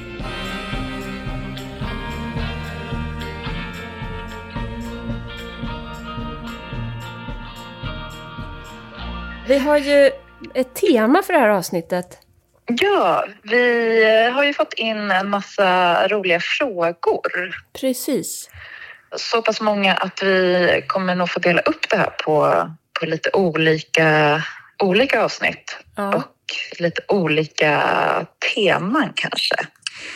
Vi 9.47 9.57
har 9.57 9.77
ju 9.77 10.11
ett 10.53 10.75
tema 10.75 11.23
för 11.23 11.33
det 11.33 11.39
här 11.39 11.49
avsnittet. 11.49 12.17
Ja, 12.65 13.25
vi 13.43 14.03
eh, 14.03 14.33
har 14.33 14.43
ju 14.43 14.53
fått 14.53 14.73
in 14.73 15.11
en 15.11 15.29
massa 15.29 16.07
roliga 16.07 16.39
frågor. 16.39 17.55
Precis. 17.81 18.49
Så 19.15 19.41
pass 19.41 19.61
många 19.61 19.93
att 19.93 20.23
vi 20.23 20.83
kommer 20.87 21.15
nog 21.15 21.29
få 21.29 21.39
dela 21.39 21.61
upp 21.61 21.89
det 21.89 21.97
här 21.97 22.09
på, 22.09 22.67
på 22.99 23.05
lite 23.05 23.29
olika, 23.33 24.41
olika 24.83 25.23
avsnitt. 25.23 25.77
Ja. 25.95 26.15
Och 26.15 26.33
lite 26.79 27.01
olika 27.07 28.25
teman 28.55 29.11
kanske. 29.15 29.55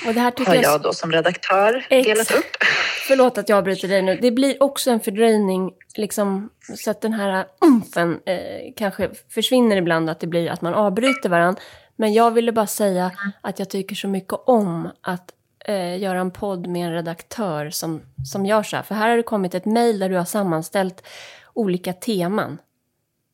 Och 0.08 0.14
det 0.14 0.20
här 0.20 0.32
tycker 0.32 0.52
Har 0.52 0.56
jag... 0.56 0.64
jag 0.64 0.82
då 0.82 0.94
som 0.94 1.12
redaktör 1.12 1.86
Ex- 1.90 2.08
delat 2.08 2.32
upp. 2.32 2.46
Förlåt 3.08 3.38
att 3.38 3.50
jag 3.50 3.58
avbryter 3.58 3.88
dig 3.88 4.02
nu. 4.02 4.16
Det 4.22 4.32
blir 4.32 4.64
också 4.64 4.92
en 4.92 5.00
fördröjning, 5.00 5.72
liksom, 5.96 6.50
så 6.76 6.92
att 6.92 7.02
den 7.02 7.14
här 7.14 7.46
umfen 7.62 8.20
eh, 8.26 8.38
kanske 8.76 9.10
försvinner 9.30 9.78
ibland, 9.78 10.10
att 10.10 10.20
det 10.20 10.28
blir 10.28 10.50
att 10.50 10.62
man 10.62 10.74
avbryter 10.74 11.30
varandra. 11.30 11.62
Men 11.96 12.14
jag 12.14 12.32
ville 12.32 12.52
bara 12.52 12.68
säga 12.68 13.12
att 13.42 13.60
jag 13.60 13.70
tycker 13.70 13.96
så 13.96 14.08
mycket 14.08 14.34
om 14.46 14.90
att 15.02 15.32
eh, 15.66 16.00
göra 16.00 16.20
en 16.20 16.32
podd 16.32 16.68
med 16.68 16.88
en 16.88 16.94
redaktör 16.94 17.70
som, 17.70 18.02
som 18.32 18.46
gör 18.46 18.64
så 18.64 18.76
här. 18.76 18.84
För 18.84 18.96
här 18.96 19.10
har 19.10 19.18
det 19.18 19.24
kommit 19.24 19.56
ett 19.56 19.66
mejl 19.66 20.00
där 20.00 20.10
du 20.10 20.16
har 20.16 20.26
sammanställt 20.26 21.08
olika 21.54 21.94
teman. 21.94 22.58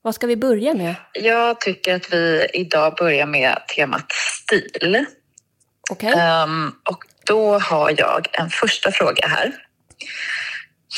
Vad 0.02 0.16
ska 0.16 0.28
vi 0.28 0.36
börja 0.36 0.74
med? 0.74 0.96
Jag 1.14 1.62
tycker 1.62 1.96
att 1.96 2.14
vi 2.14 2.48
idag 2.54 2.96
börjar 2.98 3.26
med 3.26 3.58
temat 3.76 4.12
stil. 4.12 5.06
Okej? 5.94 6.14
Ehm, 6.18 6.72
och 6.90 7.04
då 7.26 7.60
har 7.60 7.94
jag 7.98 8.28
en 8.32 8.50
första 8.50 8.92
fråga 8.92 9.28
här. 9.28 9.52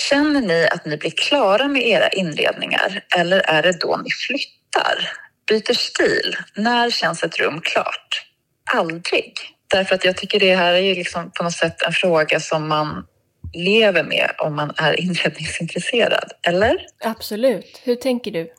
Känner 0.09 0.41
ni 0.41 0.67
att 0.71 0.85
ni 0.85 0.97
blir 0.97 1.11
klara 1.11 1.67
med 1.67 1.87
era 1.87 2.09
inredningar 2.09 3.03
eller 3.17 3.39
är 3.39 3.63
det 3.63 3.79
då 3.81 3.97
ni 4.03 4.09
flyttar? 4.11 5.11
Byter 5.49 5.73
stil? 5.73 6.37
När 6.55 6.89
känns 6.89 7.23
ett 7.23 7.39
rum 7.39 7.61
klart? 7.61 8.25
Aldrig. 8.73 9.33
Därför 9.67 9.95
att 9.95 10.05
jag 10.05 10.17
tycker 10.17 10.39
det 10.39 10.55
här 10.55 10.73
är 10.73 10.79
ju 10.79 10.95
liksom 10.95 11.31
på 11.31 11.43
något 11.43 11.53
sätt 11.53 11.81
en 11.81 11.93
fråga 11.93 12.39
som 12.39 12.67
man 12.67 13.05
lever 13.53 14.03
med 14.03 14.31
om 14.37 14.55
man 14.55 14.73
är 14.77 14.99
inredningsintresserad. 14.99 16.31
Eller? 16.47 16.77
Absolut. 17.03 17.81
Hur 17.83 17.95
tänker 17.95 18.31
du? 18.31 18.49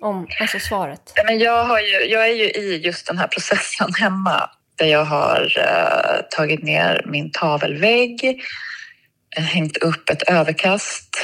Om, 0.00 0.28
alltså 0.40 0.58
svaret. 0.58 1.12
Men 1.26 1.38
jag, 1.38 1.64
har 1.64 1.80
ju, 1.80 2.04
jag 2.04 2.28
är 2.28 2.34
ju 2.34 2.44
i 2.44 2.80
just 2.84 3.06
den 3.06 3.18
här 3.18 3.26
processen 3.26 3.94
hemma 3.94 4.50
där 4.78 4.86
jag 4.86 5.04
har 5.04 5.52
eh, 5.58 6.20
tagit 6.36 6.62
ner 6.62 7.02
min 7.06 7.30
tavelvägg, 7.32 8.24
eh, 9.36 9.42
hängt 9.44 9.76
upp 9.76 10.10
ett 10.10 10.22
överkast 10.22 11.16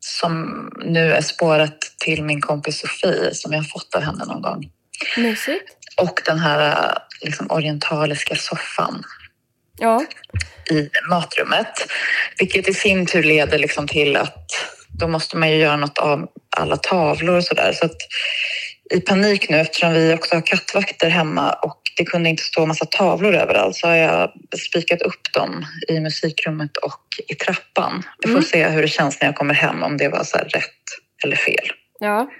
som 0.00 0.68
nu 0.84 1.12
är 1.12 1.20
spårat 1.22 1.78
till 2.04 2.24
min 2.24 2.40
kompis 2.40 2.78
Sofie 2.80 3.34
som 3.34 3.52
jag 3.52 3.68
fått 3.70 3.94
av 3.94 4.02
henne 4.02 4.24
någon 4.24 4.42
gång. 4.42 4.70
Mysigt. 5.16 5.64
Och 5.96 6.22
den 6.26 6.38
här 6.38 6.88
eh, 6.88 6.96
liksom, 7.20 7.46
orientaliska 7.50 8.36
soffan 8.36 9.02
Ja. 9.78 10.04
i 10.70 10.90
matrummet. 11.10 11.86
Vilket 12.38 12.68
i 12.68 12.74
sin 12.74 13.06
tur 13.06 13.22
leder 13.22 13.58
liksom 13.58 13.88
till 13.88 14.16
att 14.16 14.46
då 14.88 15.08
måste 15.08 15.36
man 15.36 15.50
ju 15.50 15.56
göra 15.56 15.76
något 15.76 15.98
av 15.98 16.26
alla 16.56 16.76
tavlor 16.76 17.36
och 17.36 17.44
sådär. 17.44 17.72
Så 17.72 17.86
att 17.86 17.96
i 18.92 19.00
panik 19.00 19.48
nu 19.50 19.56
eftersom 19.60 19.92
vi 19.92 20.14
också 20.14 20.34
har 20.34 20.42
kattvakter 20.46 21.08
hemma 21.08 21.52
och 21.52 21.78
det 21.96 22.04
kunde 22.04 22.30
inte 22.30 22.42
stå 22.42 22.66
massa 22.66 22.84
tavlor 22.84 23.34
överallt 23.34 23.76
så 23.76 23.86
har 23.88 23.94
jag 23.96 24.30
spikat 24.70 25.02
upp 25.02 25.32
dem 25.32 25.66
i 25.88 26.00
musikrummet 26.00 26.76
och 26.76 27.00
i 27.28 27.34
trappan. 27.34 28.02
Vi 28.18 28.28
får 28.28 28.38
Mm. 28.38 28.42
se 28.42 28.68
hur 28.68 28.82
det 28.82 28.88
känns 28.88 29.20
när 29.20 29.28
jag 29.28 29.36
kommer 29.36 29.54
hem 29.54 29.82
om 29.82 29.96
det 29.96 30.08
var 30.08 30.24
så 30.24 30.38
rätt 30.38 30.82
eller 31.24 31.36
fel. 31.36 31.66
Ja. 32.00 32.30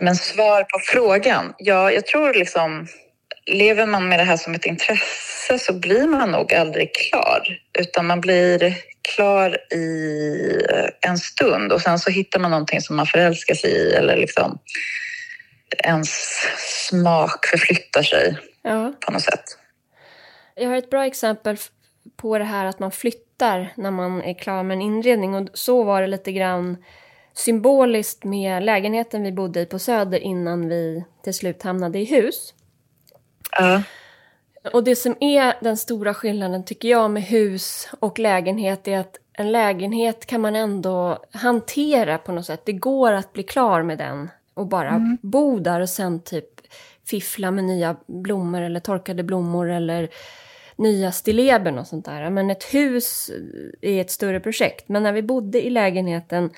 Men 0.00 0.16
svar 0.16 0.62
på 0.62 0.78
frågan. 0.84 1.54
Ja, 1.58 1.92
jag 1.92 2.06
tror 2.06 2.34
liksom 2.34 2.86
lever 3.46 3.86
man 3.86 4.08
med 4.08 4.18
det 4.18 4.24
här 4.24 4.36
som 4.36 4.54
ett 4.54 4.66
intresse 4.66 5.58
så 5.58 5.72
blir 5.72 6.06
man 6.06 6.30
nog 6.30 6.54
aldrig 6.54 6.94
klar. 6.94 7.58
Utan 7.78 8.06
man 8.06 8.20
blir 8.20 8.74
klar 9.14 9.56
i 9.72 10.62
en 11.06 11.18
stund 11.18 11.72
och 11.72 11.80
sen 11.82 11.98
så 11.98 12.10
hittar 12.10 12.38
man 12.40 12.50
någonting 12.50 12.80
som 12.80 12.96
man 12.96 13.06
förälskar 13.06 13.54
sig 13.54 13.70
i 13.70 13.92
eller 13.92 14.16
liksom 14.16 14.58
ens 15.84 16.10
smak 16.88 17.46
förflyttar 17.46 18.02
sig 18.02 18.38
Ja. 18.62 18.92
på 19.06 19.12
något 19.12 19.22
sätt. 19.22 19.44
Jag 20.54 20.68
har 20.68 20.76
ett 20.76 20.90
bra 20.90 21.06
exempel 21.06 21.56
på 22.16 22.38
det 22.38 22.44
här 22.44 22.64
att 22.66 22.78
man 22.78 22.90
flyttar 22.90 23.72
när 23.76 23.90
man 23.90 24.22
är 24.22 24.34
klar 24.34 24.62
med 24.62 24.74
en 24.74 24.82
inredning. 24.82 25.34
Och 25.34 25.48
så 25.54 25.84
var 25.84 26.00
det 26.00 26.06
lite 26.06 26.32
grann 26.32 26.76
symboliskt 27.34 28.24
med 28.24 28.62
lägenheten 28.62 29.22
vi 29.22 29.32
bodde 29.32 29.60
i 29.60 29.66
på 29.66 29.78
Söder 29.78 30.18
innan 30.18 30.68
vi 30.68 31.04
till 31.24 31.34
slut 31.34 31.62
hamnade 31.62 31.98
i 31.98 32.04
hus. 32.04 32.54
Ja, 33.58 33.82
Och 34.72 34.84
det 34.84 34.96
som 34.96 35.16
är 35.20 35.54
den 35.60 35.76
stora 35.76 36.14
skillnaden 36.14 36.64
tycker 36.64 36.88
jag 36.88 37.10
med 37.10 37.22
hus 37.22 37.88
och 38.00 38.18
lägenhet 38.18 38.88
är 38.88 38.98
att 38.98 39.16
en 39.32 39.52
lägenhet 39.52 40.26
kan 40.26 40.40
man 40.40 40.56
ändå 40.56 41.24
hantera 41.32 42.18
på 42.18 42.32
något 42.32 42.46
sätt. 42.46 42.62
Det 42.64 42.72
går 42.72 43.12
att 43.12 43.32
bli 43.32 43.42
klar 43.42 43.82
med 43.82 43.98
den 43.98 44.30
och 44.56 44.66
bara 44.66 44.88
mm. 44.88 45.18
bo 45.22 45.58
där 45.58 45.80
och 45.80 45.88
sen 45.88 46.22
typ 46.22 46.48
fiffla 47.06 47.50
med 47.50 47.64
nya 47.64 47.96
blommor 48.06 48.60
eller 48.60 48.80
torkade 48.80 49.22
blommor 49.22 49.70
eller 49.70 50.08
nya 50.76 51.12
stilleben 51.12 51.78
och 51.78 51.86
sånt 51.86 52.04
där. 52.04 52.30
Men 52.30 52.50
ett 52.50 52.64
hus 52.74 53.30
är 53.80 54.00
ett 54.00 54.10
större 54.10 54.40
projekt. 54.40 54.88
Men 54.88 55.02
när 55.02 55.12
vi 55.12 55.22
bodde 55.22 55.66
i 55.66 55.70
lägenheten 55.70 56.50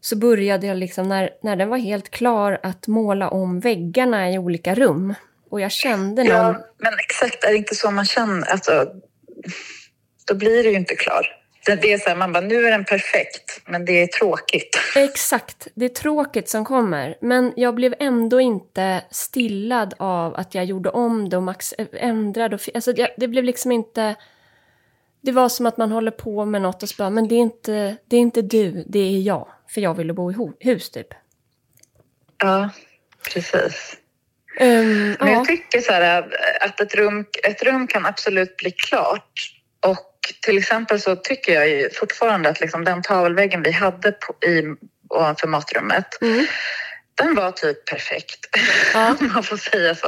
så 0.00 0.16
började 0.16 0.66
jag 0.66 0.76
liksom, 0.76 1.08
när, 1.08 1.30
när 1.42 1.56
den 1.56 1.68
var 1.68 1.76
helt 1.76 2.10
klar, 2.10 2.60
att 2.62 2.86
måla 2.86 3.28
om 3.28 3.60
väggarna 3.60 4.30
i 4.30 4.38
olika 4.38 4.74
rum. 4.74 5.14
Och 5.50 5.60
jag 5.60 5.72
kände 5.72 6.24
någon... 6.24 6.32
Ja, 6.32 6.66
men 6.78 6.92
exakt, 6.94 7.44
är 7.44 7.50
det 7.50 7.56
inte 7.56 7.74
så 7.74 7.90
man 7.90 8.04
känner? 8.04 8.50
Alltså, 8.50 8.86
då 10.26 10.34
blir 10.34 10.62
det 10.62 10.70
ju 10.70 10.76
inte 10.76 10.94
klar. 10.94 11.26
Det 11.66 11.92
är 11.92 11.98
så 11.98 12.08
här, 12.08 12.16
man 12.16 12.32
bara, 12.32 12.40
nu 12.40 12.66
är 12.66 12.70
den 12.70 12.84
perfekt, 12.84 13.60
men 13.66 13.84
det 13.84 14.02
är 14.02 14.06
tråkigt. 14.06 14.78
Exakt, 14.96 15.68
det 15.74 15.84
är 15.84 15.88
tråkigt 15.88 16.48
som 16.48 16.64
kommer. 16.64 17.18
Men 17.20 17.52
jag 17.56 17.74
blev 17.74 17.94
ändå 17.98 18.40
inte 18.40 19.04
stillad 19.10 19.94
av 19.98 20.34
att 20.34 20.54
jag 20.54 20.64
gjorde 20.64 20.90
om 20.90 21.28
det 21.28 21.36
och 21.36 21.42
max 21.42 21.74
ändrade. 21.92 22.56
Och, 22.56 22.62
alltså, 22.74 22.92
det 23.16 23.28
blev 23.28 23.44
liksom 23.44 23.72
inte... 23.72 24.14
Det 25.20 25.32
var 25.32 25.48
som 25.48 25.66
att 25.66 25.76
man 25.76 25.92
håller 25.92 26.10
på 26.10 26.44
med 26.44 26.62
något 26.62 26.82
och 26.82 26.88
så 26.88 26.94
bara, 26.98 27.10
men 27.10 27.28
det 27.28 27.34
är 27.34 27.40
inte, 27.40 27.96
det 28.06 28.16
är 28.16 28.20
inte 28.20 28.42
du, 28.42 28.84
det 28.86 28.98
är 28.98 29.20
jag. 29.20 29.48
För 29.68 29.80
jag 29.80 29.94
ville 29.94 30.12
bo 30.12 30.32
i 30.32 30.54
hus 30.60 30.90
typ. 30.90 31.08
Ja, 32.38 32.70
precis. 33.32 33.96
Um, 34.60 35.16
men 35.18 35.28
jag 35.28 35.40
ja. 35.40 35.44
tycker 35.44 35.80
så 35.80 35.92
här 35.92 36.28
att 36.60 36.80
ett 36.80 36.94
rum, 36.94 37.26
ett 37.48 37.62
rum 37.62 37.86
kan 37.86 38.06
absolut 38.06 38.56
bli 38.56 38.70
klart. 38.70 39.52
Och 39.86 40.15
till 40.42 40.58
exempel 40.58 41.00
så 41.00 41.16
tycker 41.16 41.52
jag 41.52 41.68
ju 41.68 41.90
fortfarande 41.90 42.48
att 42.48 42.60
liksom 42.60 42.84
den 42.84 43.02
tavelväggen 43.02 43.62
vi 43.62 43.70
hade 43.70 44.12
på, 44.12 44.46
i, 44.46 44.62
ovanför 45.08 45.48
matrummet 45.48 46.22
mm. 46.22 46.46
Den 47.14 47.34
var 47.34 47.52
typ 47.52 47.84
perfekt, 47.84 48.46
ja. 48.94 49.14
om 49.20 49.32
man 49.34 49.42
får 49.42 49.56
säga 49.56 49.94
så. 49.94 50.06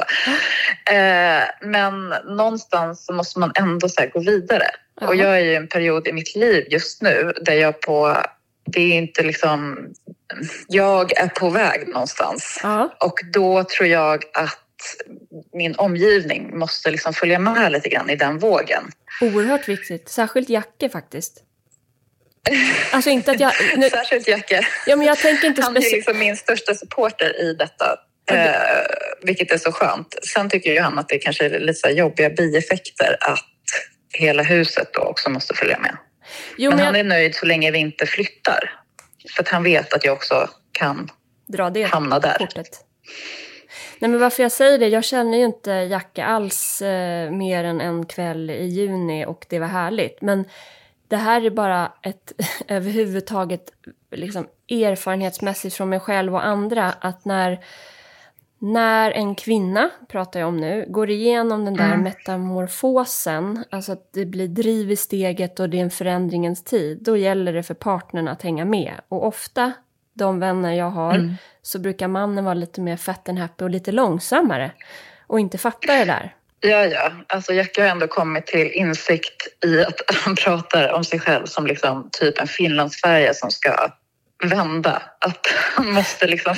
Eh, 0.92 1.42
men 1.60 2.08
någonstans 2.36 3.06
så 3.06 3.12
måste 3.12 3.38
man 3.38 3.52
ändå 3.54 3.88
så 3.88 4.06
gå 4.12 4.20
vidare. 4.20 4.66
Ja. 5.00 5.08
Och 5.08 5.16
jag 5.16 5.36
är 5.36 5.44
i 5.44 5.54
en 5.54 5.68
period 5.68 6.08
i 6.08 6.12
mitt 6.12 6.36
liv 6.36 6.66
just 6.70 7.02
nu 7.02 7.32
där 7.40 7.54
jag 7.54 7.80
på 7.80 8.22
det 8.72 8.80
är 8.80 8.94
inte 8.94 9.22
liksom... 9.22 9.88
Jag 10.68 11.18
är 11.18 11.28
på 11.28 11.50
väg 11.50 11.88
någonstans. 11.88 12.60
Ja. 12.62 12.96
Och 13.00 13.20
då 13.32 13.64
tror 13.64 13.88
jag 13.88 14.24
att 14.34 14.58
min 15.52 15.74
omgivning 15.74 16.58
måste 16.58 16.90
liksom 16.90 17.14
följa 17.14 17.38
med 17.38 17.72
lite 17.72 17.88
grann 17.88 18.10
i 18.10 18.16
den 18.16 18.38
vågen. 18.38 18.82
Oerhört 19.20 19.68
viktigt. 19.68 20.08
Särskilt 20.08 20.48
Jacke 20.48 20.88
faktiskt. 20.88 21.42
Alltså 22.92 23.10
inte 23.10 23.30
att 23.30 23.40
jag... 23.40 23.52
Nu... 23.76 23.90
Särskilt 23.90 24.28
Jacke. 24.28 24.66
Ja, 24.86 24.96
men 24.96 25.06
jag 25.06 25.18
tänker 25.18 25.46
inte 25.48 25.62
Han 25.62 25.76
är 25.76 25.80
liksom 25.80 26.18
min 26.18 26.36
största 26.36 26.74
supporter 26.74 27.40
i 27.40 27.54
detta. 27.54 27.98
Eh, 28.30 28.86
vilket 29.22 29.52
är 29.52 29.58
så 29.58 29.72
skönt. 29.72 30.14
Sen 30.22 30.50
tycker 30.50 30.72
ju 30.72 30.80
han 30.80 30.98
att 30.98 31.08
det 31.08 31.18
kanske 31.18 31.44
är 31.44 31.60
lite 31.60 31.88
jobbiga 31.88 32.30
bieffekter 32.30 33.16
att 33.20 33.44
hela 34.12 34.42
huset 34.42 34.88
då 34.92 35.00
också 35.00 35.30
måste 35.30 35.54
följa 35.54 35.78
med. 35.78 35.96
Jo, 36.56 36.70
men, 36.70 36.76
men 36.76 36.86
han 36.86 36.94
jag... 36.94 37.00
är 37.00 37.08
nöjd 37.08 37.34
så 37.34 37.46
länge 37.46 37.70
vi 37.70 37.78
inte 37.78 38.06
flyttar. 38.06 38.72
För 39.34 39.42
att 39.42 39.48
han 39.48 39.62
vet 39.62 39.92
att 39.92 40.04
jag 40.04 40.14
också 40.14 40.50
kan 40.72 41.10
Dra 41.48 41.70
det 41.70 41.82
hamna 41.82 42.18
där. 42.18 42.38
Kortet. 42.38 42.84
Nej 44.00 44.10
men 44.10 44.20
varför 44.20 44.42
jag 44.42 44.52
säger 44.52 44.78
det, 44.78 44.88
jag 44.88 45.04
känner 45.04 45.38
ju 45.38 45.44
inte 45.44 45.70
Jacke 45.70 46.24
alls 46.24 46.82
eh, 46.82 47.30
mer 47.30 47.64
än 47.64 47.80
en 47.80 48.06
kväll 48.06 48.50
i 48.50 48.66
juni 48.66 49.26
och 49.26 49.46
det 49.48 49.58
var 49.58 49.66
härligt. 49.66 50.22
Men 50.22 50.44
det 51.08 51.16
här 51.16 51.46
är 51.46 51.50
bara 51.50 51.92
ett 52.02 52.32
överhuvudtaget 52.68 53.72
liksom, 54.10 54.46
erfarenhetsmässigt 54.68 55.74
från 55.74 55.88
mig 55.88 56.00
själv 56.00 56.34
och 56.34 56.46
andra 56.46 56.92
att 56.92 57.24
när 57.24 57.58
när 58.60 59.10
en 59.10 59.34
kvinna, 59.34 59.90
pratar 60.08 60.40
jag 60.40 60.48
om 60.48 60.56
nu, 60.56 60.86
går 60.88 61.10
igenom 61.10 61.64
den 61.64 61.74
där 61.74 61.92
mm. 61.92 62.02
metamorfosen, 62.02 63.64
alltså 63.70 63.92
att 63.92 64.12
det 64.12 64.26
blir 64.26 64.48
driv 64.48 64.90
i 64.90 64.96
steget 64.96 65.60
och 65.60 65.70
det 65.70 65.78
är 65.78 65.82
en 65.82 65.90
förändringens 65.90 66.64
tid, 66.64 66.98
då 67.02 67.16
gäller 67.16 67.52
det 67.52 67.62
för 67.62 67.74
partnern 67.74 68.28
att 68.28 68.42
hänga 68.42 68.64
med. 68.64 68.94
Och 69.08 69.26
ofta, 69.26 69.72
de 70.14 70.40
vänner 70.40 70.72
jag 70.72 70.90
har, 70.90 71.14
mm. 71.14 71.34
Så 71.68 71.78
brukar 71.78 72.08
mannen 72.08 72.44
vara 72.44 72.54
lite 72.54 72.80
mer 72.80 72.96
fat 72.96 73.28
and 73.28 73.38
happy 73.38 73.64
och 73.64 73.70
lite 73.70 73.92
långsammare 73.92 74.70
och 75.26 75.40
inte 75.40 75.58
fatta 75.58 75.92
det 75.92 76.04
där. 76.04 76.34
Ja, 76.60 76.84
ja. 76.84 77.12
Alltså 77.26 77.52
Jackie 77.52 77.84
har 77.84 77.90
ändå 77.90 78.06
kommit 78.06 78.46
till 78.46 78.70
insikt 78.72 79.64
i 79.64 79.82
att 79.82 80.00
han 80.14 80.36
pratar 80.36 80.92
om 80.92 81.04
sig 81.04 81.20
själv 81.20 81.46
som 81.46 81.66
liksom 81.66 82.08
typ 82.12 82.40
en 82.40 82.46
finlandsfärja 82.46 83.34
som 83.34 83.50
ska 83.50 83.88
vända. 84.44 85.02
Att 85.20 85.46
han 85.74 85.92
måste 85.92 86.26
liksom, 86.26 86.54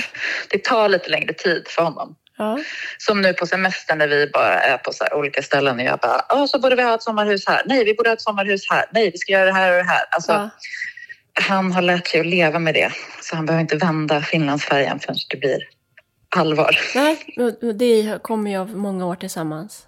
det 0.48 0.64
tar 0.64 0.88
lite 0.88 1.10
längre 1.10 1.32
tid 1.32 1.64
för 1.68 1.82
honom. 1.82 2.16
Ja. 2.38 2.58
Som 2.98 3.22
nu 3.22 3.32
på 3.32 3.46
semestern 3.46 3.98
när 3.98 4.08
vi 4.08 4.26
bara 4.26 4.60
är 4.60 4.78
på 4.78 4.92
så 4.92 5.04
olika 5.12 5.42
ställen 5.42 5.78
och 5.78 5.84
jag 5.84 5.98
bara, 5.98 6.24
ja 6.28 6.46
så 6.46 6.58
borde 6.58 6.76
vi 6.76 6.82
ha 6.82 6.94
ett 6.94 7.02
sommarhus 7.02 7.46
här. 7.46 7.62
Nej, 7.66 7.84
vi 7.84 7.94
borde 7.94 8.08
ha 8.10 8.14
ett 8.14 8.20
sommarhus 8.20 8.70
här. 8.70 8.84
Nej, 8.92 9.10
vi 9.10 9.18
ska 9.18 9.32
göra 9.32 9.44
det 9.44 9.52
här 9.52 9.70
och 9.70 9.84
det 9.84 9.90
här. 9.90 10.04
Alltså, 10.10 10.32
ja. 10.32 10.50
Han 11.34 11.72
har 11.72 11.82
lärt 11.82 12.08
sig 12.08 12.20
att 12.20 12.26
leva 12.26 12.58
med 12.58 12.74
det. 12.74 12.92
Så 13.20 13.36
han 13.36 13.46
behöver 13.46 13.62
inte 13.62 13.76
vända 13.76 14.22
Finlandsfärjan 14.22 15.00
förrän 15.00 15.16
det 15.30 15.36
blir 15.36 15.58
allvar. 16.36 16.78
Nej, 16.94 17.24
det 17.74 18.22
kommer 18.22 18.50
ju 18.50 18.56
av 18.56 18.76
många 18.76 19.06
år 19.06 19.14
tillsammans. 19.14 19.86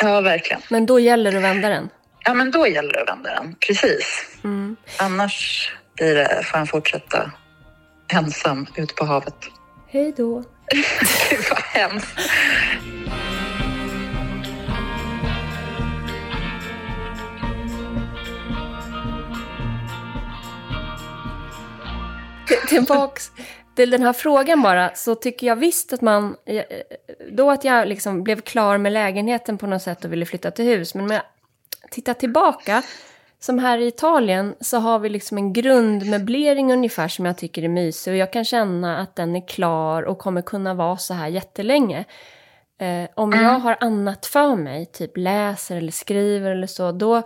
Ja, 0.00 0.20
verkligen. 0.20 0.62
Men 0.68 0.86
då 0.86 1.00
gäller 1.00 1.32
det 1.32 1.38
att 1.38 1.44
vända 1.44 1.68
den? 1.68 1.88
Ja, 2.24 2.34
men 2.34 2.50
då 2.50 2.66
gäller 2.66 2.92
det 2.92 3.02
att 3.02 3.08
vända 3.08 3.34
den. 3.34 3.54
Precis. 3.66 4.24
Mm. 4.44 4.76
Annars 4.98 5.70
blir 5.96 6.14
det, 6.14 6.42
får 6.44 6.58
han 6.58 6.66
fortsätta 6.66 7.30
ensam 8.12 8.66
ut 8.76 8.94
på 8.96 9.04
havet. 9.04 9.34
Hej 9.88 10.14
då. 10.16 10.44
Gud 11.30 11.44
vad 11.50 11.58
hemskt. 11.58 12.18
Tillbaks 22.68 23.30
till 23.76 23.90
den 23.90 24.02
här 24.02 24.12
frågan 24.12 24.62
bara, 24.62 24.94
så 24.94 25.14
tycker 25.14 25.46
jag 25.46 25.56
visst 25.56 25.92
att 25.92 26.00
man... 26.00 26.36
Då 27.30 27.50
att 27.50 27.64
jag 27.64 27.88
liksom 27.88 28.22
blev 28.22 28.40
klar 28.40 28.78
med 28.78 28.92
lägenheten 28.92 29.58
på 29.58 29.66
något 29.66 29.82
sätt 29.82 30.04
och 30.04 30.12
ville 30.12 30.26
flytta 30.26 30.50
till 30.50 30.64
hus. 30.64 30.94
Men 30.94 31.04
om 31.04 31.10
jag 31.10 31.22
tittar 31.90 32.14
tillbaka 32.14 32.82
som 33.40 33.58
här 33.58 33.78
i 33.78 33.86
Italien 33.86 34.54
så 34.60 34.78
har 34.78 34.98
vi 34.98 35.08
liksom 35.08 35.38
en 35.38 35.52
grundmöblering 35.52 36.72
ungefär 36.72 37.08
som 37.08 37.26
jag 37.26 37.38
tycker 37.38 37.62
är 37.62 37.68
mysig 37.68 38.12
och 38.12 38.16
jag 38.16 38.32
kan 38.32 38.44
känna 38.44 38.98
att 38.98 39.16
den 39.16 39.36
är 39.36 39.48
klar 39.48 40.02
och 40.02 40.18
kommer 40.18 40.42
kunna 40.42 40.74
vara 40.74 40.96
så 40.96 41.14
här 41.14 41.28
jättelänge. 41.28 42.04
Eh, 42.80 43.10
om 43.14 43.32
mm. 43.32 43.44
jag 43.44 43.58
har 43.58 43.76
annat 43.80 44.26
för 44.26 44.56
mig, 44.56 44.86
typ 44.86 45.16
läser 45.16 45.76
eller 45.76 45.92
skriver 45.92 46.50
eller 46.50 46.66
så, 46.66 46.92
då, 46.92 47.22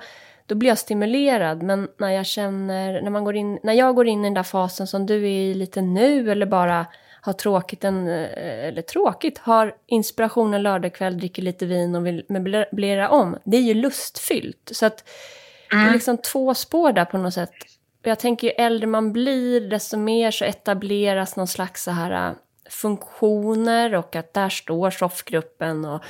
då 0.47 0.55
blir 0.55 0.69
jag 0.69 0.79
stimulerad. 0.79 1.63
Men 1.63 1.89
när 1.99 2.11
jag 2.11 2.27
känner, 2.27 3.03
när, 3.03 3.11
man 3.11 3.25
går 3.25 3.37
in, 3.37 3.59
när 3.63 3.73
jag 3.73 3.95
går 3.95 4.07
in 4.07 4.21
i 4.21 4.25
den 4.25 4.35
där 4.35 4.43
fasen 4.43 4.87
som 4.87 5.07
du 5.07 5.15
är 5.15 5.51
i 5.51 5.55
lite 5.55 5.81
nu 5.81 6.31
eller 6.31 6.47
bara 6.47 6.87
har 7.21 7.33
tråkigt, 7.33 7.85
en, 7.85 8.09
eh, 8.09 8.69
eller 8.69 8.83
tråkigt, 8.83 9.39
har 9.39 9.75
inspiration 9.87 10.55
en 10.55 10.63
lördagkväll, 10.63 11.19
dricker 11.19 11.43
lite 11.43 11.67
vin 11.67 11.95
och 11.95 12.07
vill 12.07 12.25
möblera 12.29 13.09
om. 13.09 13.39
Det 13.45 13.57
är 13.57 13.63
ju 13.63 13.75
lustfyllt. 13.75 14.71
Så 14.73 14.87
att 14.87 15.05
Mm. 15.75 15.83
Det 15.83 15.87
är 15.87 15.89
mm. 15.89 15.95
liksom 15.95 16.19
två 16.19 16.55
spår 16.55 16.93
där 16.93 17.05
på 17.05 17.19
något 17.19 17.35
sätt. 17.35 17.51
Jag 18.03 18.19
tänker 18.19 18.47
ju 18.47 18.53
äldre 18.53 18.87
man 18.87 19.13
blir, 19.13 19.61
desto 19.61 19.97
mer 19.97 20.31
så 20.31 20.45
etableras 20.45 21.37
någon 21.37 21.47
slags 21.47 21.85
så 21.85 21.91
här 21.91 22.29
äh, 22.29 22.35
funktioner 22.71 23.95
och 23.95 24.17
att 24.17 24.35
där 24.35 24.49
står 24.49 24.91
soffgruppen 24.91 25.85
och 25.85 26.03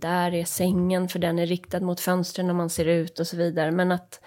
där 0.00 0.34
är 0.34 0.44
sängen 0.44 1.08
för 1.08 1.18
den 1.18 1.38
är 1.38 1.46
riktad 1.46 1.80
mot 1.80 2.00
fönstren 2.00 2.46
när 2.46 2.54
man 2.54 2.70
ser 2.70 2.84
ut 2.84 3.20
och 3.20 3.26
så 3.26 3.36
vidare. 3.36 3.70
Men 3.70 3.92
att 3.92 4.20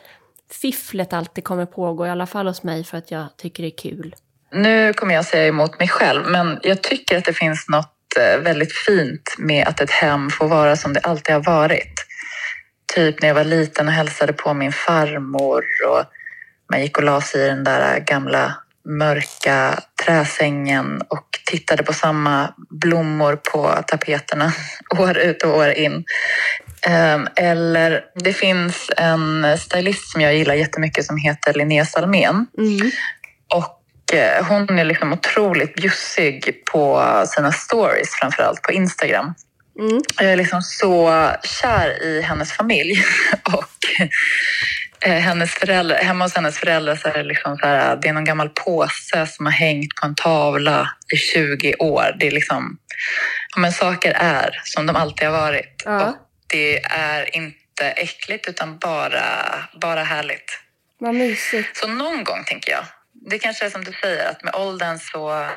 fifflet 0.52 1.14
alltid 1.14 1.44
kommer 1.44 1.66
pågå, 1.66 2.08
i 2.08 2.10
alla 2.10 2.26
fall 2.26 2.48
hos 2.48 2.64
mig, 2.64 2.84
för 2.84 2.98
att 2.98 3.12
jag 3.12 3.38
tycker 3.38 3.64
det 3.64 3.70
är 3.70 3.78
kul. 3.78 4.16
Nu 4.52 4.94
kommer 4.94 5.14
jag 5.14 5.26
säga 5.26 5.48
emot 5.48 5.80
mig 5.80 5.88
själv, 5.88 6.24
men 6.28 6.60
jag 6.64 6.84
tycker 6.84 7.18
att 7.18 7.26
det 7.26 7.34
finns 7.34 7.66
något 7.70 8.18
eh, 8.20 8.42
väldigt 8.42 8.74
fint 8.74 9.36
med 9.38 9.68
att 9.68 9.82
ett 9.82 9.92
hem 9.92 10.30
får 10.30 10.48
vara 10.48 10.76
som 10.76 10.94
det 10.94 11.00
alltid 11.00 11.36
har 11.36 11.44
varit 11.44 11.94
typ 12.96 13.22
när 13.22 13.28
jag 13.28 13.36
var 13.36 13.44
liten 13.44 13.88
och 13.88 13.94
hälsade 13.94 14.34
på 14.34 14.54
min 14.54 14.72
farmor 14.72 15.64
och 15.88 16.04
man 16.72 16.82
gick 16.82 16.98
och 16.98 17.04
la 17.04 17.22
sig 17.22 17.46
i 17.46 17.48
den 17.48 17.64
där 17.64 18.00
gamla 18.00 18.56
mörka 18.86 19.80
träsängen 20.06 21.02
och 21.08 21.28
tittade 21.52 21.84
på 21.84 21.94
samma 21.94 22.54
blommor 22.70 23.36
på 23.36 23.84
tapeterna 23.88 24.54
år 25.00 25.18
ut 25.18 25.44
och 25.44 25.58
år 25.58 25.70
in. 25.70 26.04
Ehm, 26.82 27.28
eller 27.36 28.02
det 28.16 28.34
finns 28.34 28.92
en 28.98 29.58
stylist 29.58 30.12
som 30.12 30.22
jag 30.22 30.36
gillar 30.36 30.54
jättemycket 30.54 31.06
som 31.06 31.18
heter 31.18 31.54
Linnea 31.54 31.86
Salmén. 31.86 32.48
Mm. 32.58 32.92
Och 33.54 34.14
eh, 34.14 34.46
hon 34.46 34.80
är 34.80 34.86
liksom 34.86 35.14
otroligt 35.14 35.76
bjussig 35.76 36.64
på 36.72 37.04
sina 37.28 37.52
stories, 37.52 38.10
framförallt 38.20 38.62
på 38.62 38.72
Instagram. 38.72 39.34
Mm. 39.80 40.02
Jag 40.20 40.32
är 40.32 40.36
liksom 40.36 40.62
så 40.62 41.30
kär 41.44 42.04
i 42.04 42.22
hennes 42.22 42.52
familj. 42.52 43.04
och 43.44 44.10
hennes 45.02 45.52
föräldrar, 45.52 45.98
hemma 45.98 46.26
hos 46.26 46.36
hennes 46.36 46.58
föräldrar 46.58 46.96
så 46.96 47.08
är 47.08 47.14
det, 47.14 47.24
liksom 47.24 47.58
så 47.58 47.68
här, 47.68 47.96
det 47.96 48.08
är 48.08 48.14
någon 48.14 48.24
gammal 48.26 48.50
påse 48.50 49.28
som 49.28 49.46
har 49.46 49.54
hängt 49.54 49.96
på 49.96 50.06
en 50.06 50.16
tavla 50.16 50.90
i 51.14 51.18
20 51.18 51.76
år. 51.76 52.16
Det 52.20 52.28
är 52.28 52.32
liksom, 52.32 52.78
ja, 53.56 53.62
men 53.62 53.72
saker 53.72 54.12
är 54.12 54.62
som 54.64 54.86
de 54.86 54.96
alltid 54.96 55.28
har 55.28 55.42
varit. 55.42 55.84
Ja. 55.86 56.06
Och 56.06 56.16
det 56.48 56.84
är 56.84 57.36
inte 57.36 57.92
äckligt 57.96 58.48
utan 58.48 58.78
bara, 58.78 59.24
bara 59.82 60.04
härligt. 60.04 60.60
Vad 61.00 61.16
mysigt. 61.16 61.78
Så 61.78 61.88
någon 61.88 62.24
gång 62.24 62.44
tänker 62.44 62.72
jag, 62.72 62.86
det 63.30 63.40
kanske 63.40 63.66
är 63.66 63.70
som 63.70 63.84
du 63.84 63.94
säger 64.02 64.30
att 64.30 64.44
med 64.44 64.56
åldern 64.56 65.00
så, 65.00 65.50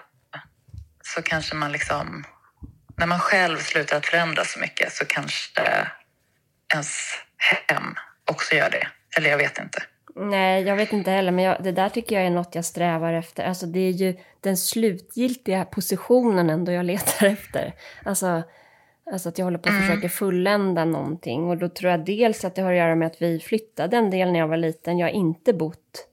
så 1.03 1.23
kanske 1.23 1.55
man 1.55 1.73
liksom, 1.73 2.25
när 2.99 3.07
man 3.07 3.21
själv 3.21 3.59
slutar 3.59 3.97
att 3.97 4.07
förändras 4.07 4.53
så 4.53 4.59
mycket 4.59 4.93
så 4.93 5.05
kanske 5.05 5.89
ens 6.75 7.19
hem 7.69 7.95
också 8.31 8.55
gör 8.55 8.71
det. 8.71 8.89
Eller 9.17 9.31
jag 9.31 9.39
vet 9.39 9.59
inte. 9.59 9.83
Nej, 10.17 10.63
jag 10.63 10.77
vet 10.77 10.93
inte 10.93 11.11
heller, 11.11 11.33
men 11.33 11.45
jag, 11.45 11.63
det 11.63 11.73
där 11.73 11.89
tycker 11.89 12.17
jag 12.17 12.27
är 12.27 12.31
något 12.31 12.55
jag 12.55 12.65
strävar 12.65 13.13
efter. 13.13 13.45
Alltså 13.45 13.67
det 13.67 13.81
är 13.81 13.91
ju 13.91 14.17
den 14.41 14.57
slutgiltiga 14.57 15.65
positionen 15.65 16.51
ändå 16.51 16.73
jag 16.73 16.87
letar 16.87 17.27
efter. 17.33 17.75
Alltså, 18.03 18.43
alltså 19.13 19.29
att 19.29 19.39
jag 19.39 19.47
håller 19.47 19.59
på 19.59 19.69
att 19.69 19.81
försöka 19.81 20.09
fullända 20.09 20.85
någonting. 20.85 21.49
Och 21.49 21.57
då 21.57 21.69
tror 21.69 21.91
jag 21.91 22.05
dels 22.05 22.45
att 22.45 22.55
det 22.55 22.63
har 22.63 22.73
att 22.73 22.79
göra 22.79 22.95
med 22.95 23.07
att 23.07 23.23
vi 23.23 23.41
flyttade 23.41 23.97
en 23.97 24.11
del 24.11 24.33
när 24.33 24.39
jag 24.39 24.49
var 24.49 24.57
liten. 24.57 24.99
Jag 24.99 25.07
har 25.07 25.13
inte 25.13 25.53
bott 25.53 26.09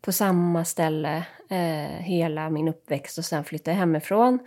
på 0.00 0.12
samma 0.12 0.64
ställe 0.64 1.24
eh, 1.50 2.02
hela 2.04 2.50
min 2.50 2.68
uppväxt 2.68 3.18
och 3.18 3.24
sen 3.24 3.44
flyttade 3.44 3.74
jag 3.74 3.78
hemifrån. 3.80 4.38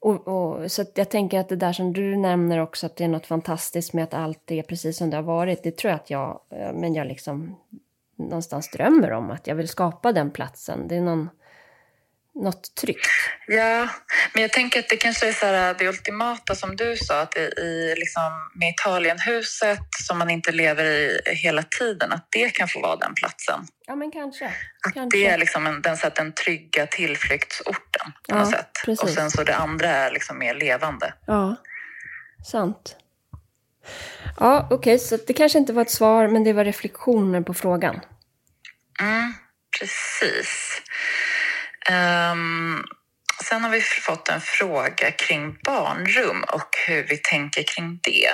Och, 0.00 0.28
och, 0.28 0.72
så 0.72 0.82
att 0.82 0.98
jag 0.98 1.10
tänker 1.10 1.40
att 1.40 1.48
det 1.48 1.56
där 1.56 1.72
som 1.72 1.92
du 1.92 2.16
nämner 2.16 2.58
också, 2.58 2.86
att 2.86 2.96
det 2.96 3.04
är 3.04 3.08
något 3.08 3.26
fantastiskt 3.26 3.92
med 3.92 4.04
att 4.04 4.14
allt 4.14 4.50
är 4.50 4.62
precis 4.62 4.96
som 4.96 5.10
det 5.10 5.16
har 5.16 5.22
varit. 5.22 5.62
Det 5.62 5.76
tror 5.76 5.90
jag 5.90 6.00
att 6.00 6.10
jag, 6.10 6.40
eh, 6.50 6.72
men 6.72 6.94
jag 6.94 7.06
liksom 7.06 7.56
någonstans 8.16 8.70
drömmer 8.70 9.12
om 9.12 9.30
att 9.30 9.46
jag 9.46 9.54
vill 9.54 9.68
skapa 9.68 10.12
den 10.12 10.30
platsen. 10.30 10.88
Det 10.88 10.96
är 10.96 11.00
någon, 11.00 11.28
något 12.42 12.74
tryggt. 12.80 13.06
Ja, 13.46 13.88
men 14.32 14.42
jag 14.42 14.52
tänker 14.52 14.80
att 14.80 14.88
det 14.88 14.96
kanske 14.96 15.28
är 15.28 15.32
så 15.32 15.46
här, 15.46 15.74
det 15.78 15.88
ultimata 15.88 16.54
som 16.54 16.76
du 16.76 16.96
sa, 16.96 17.20
att 17.20 17.36
i, 17.36 17.40
i 17.40 17.94
liksom, 17.96 18.50
med 18.54 18.68
Italienhuset 18.70 19.78
som 20.06 20.18
man 20.18 20.30
inte 20.30 20.52
lever 20.52 20.84
i 20.84 21.20
hela 21.26 21.62
tiden, 21.62 22.12
att 22.12 22.28
det 22.30 22.50
kan 22.50 22.68
få 22.68 22.80
vara 22.80 22.96
den 22.96 23.14
platsen. 23.14 23.66
Ja, 23.86 23.96
men 23.96 24.10
kanske. 24.10 24.46
Att 24.86 24.94
kanske. 24.94 25.18
det 25.18 25.26
är 25.26 25.38
liksom 25.38 25.66
en, 25.66 25.82
den, 25.82 25.96
så 25.96 26.06
att 26.06 26.14
den 26.14 26.32
trygga 26.32 26.86
tillflyktsorten 26.86 28.12
på 28.12 28.34
Ja, 28.34 28.38
något 28.38 28.50
sätt. 28.50 28.70
precis. 28.84 29.02
Och 29.02 29.10
sen 29.10 29.30
så 29.30 29.42
det 29.42 29.56
andra 29.56 29.88
är 29.88 30.10
liksom 30.10 30.38
mer 30.38 30.54
levande. 30.54 31.14
Ja, 31.26 31.56
sant. 32.50 32.96
Ja, 34.40 34.68
okej, 34.70 34.98
så 34.98 35.16
det 35.26 35.32
kanske 35.32 35.58
inte 35.58 35.72
var 35.72 35.82
ett 35.82 35.90
svar, 35.90 36.28
men 36.28 36.44
det 36.44 36.52
var 36.52 36.64
reflektioner 36.64 37.40
på 37.40 37.54
frågan. 37.54 38.00
Mm, 39.00 39.34
precis. 39.78 40.82
Ehm, 41.88 42.84
sen 43.44 43.64
har 43.64 43.70
vi 43.70 43.80
fått 43.80 44.28
en 44.28 44.40
fråga 44.40 45.10
kring 45.10 45.58
barnrum 45.64 46.44
och 46.48 46.68
hur 46.86 47.06
vi 47.08 47.16
tänker 47.16 47.62
kring 47.62 48.00
det. 48.02 48.30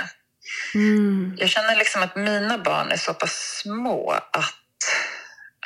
Mm. 0.75 1.35
Jag 1.39 1.49
känner 1.49 1.77
liksom 1.77 2.03
att 2.03 2.17
mina 2.17 2.59
barn 2.59 2.91
är 2.91 2.97
så 2.97 3.15
pass 3.15 3.61
små 3.63 4.11
att 4.11 4.55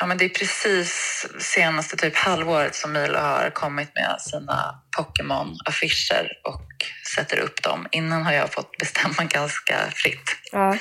ja, 0.01 0.07
men 0.07 0.18
det 0.18 0.24
är 0.24 0.28
precis 0.28 1.26
senaste 1.39 1.97
typ 1.97 2.16
halvåret 2.16 2.74
som 2.74 2.93
Milo 2.93 3.18
har 3.18 3.51
kommit 3.51 3.95
med 3.95 4.20
sina 4.20 4.82
Pokémon-affischer 4.97 6.28
och 6.45 6.66
sätter 7.14 7.39
upp 7.39 7.62
dem. 7.62 7.87
Innan 7.91 8.22
har 8.22 8.32
jag 8.32 8.53
fått 8.53 8.78
bestämma 8.78 9.24
ganska 9.28 9.91
fritt. 9.95 10.37
Ja. 10.53 10.76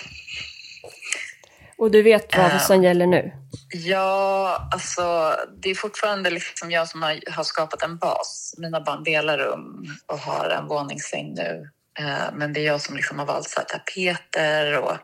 Och 1.78 1.92
du 1.92 2.02
vet 2.02 2.38
vad 2.38 2.52
Ja. 2.52 2.60
som 2.60 2.84
gäller 2.84 3.08
nu? 3.08 3.32
Ja, 3.74 4.68
alltså 4.74 5.36
det 5.62 5.70
är 5.70 5.76
fortfarande 5.76 6.30
liksom 6.30 6.72
jag 6.72 6.88
som 6.88 7.02
har, 7.02 7.32
har 7.32 7.44
skapat 7.44 7.84
en 7.84 7.98
bas. 7.98 8.56
Mina 8.58 8.82
barn 8.82 9.04
delar 9.04 9.38
rum 9.38 9.86
och 10.08 10.20
har 10.20 10.50
en 10.50 10.68
våningssäng 10.68 11.34
nu. 11.34 11.70
Eh, 12.00 12.34
Men 12.34 12.54
det 12.54 12.60
är 12.60 12.66
jag 12.66 12.82
som 12.82 12.96
liksom 12.96 13.20
har 13.20 13.26
valt 13.26 13.50
så 13.50 13.62
tapeter 13.62 14.78
och 14.80 14.98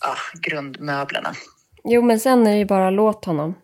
ja, 0.00 0.16
grundmöblerna. 0.40 1.34
Jo, 1.84 2.02
men 2.02 2.20
sen 2.20 2.46
är 2.46 2.50
det 2.50 2.58
ju 2.58 2.64
bara 2.64 2.90
låt 2.90 3.24
honom. 3.24 3.54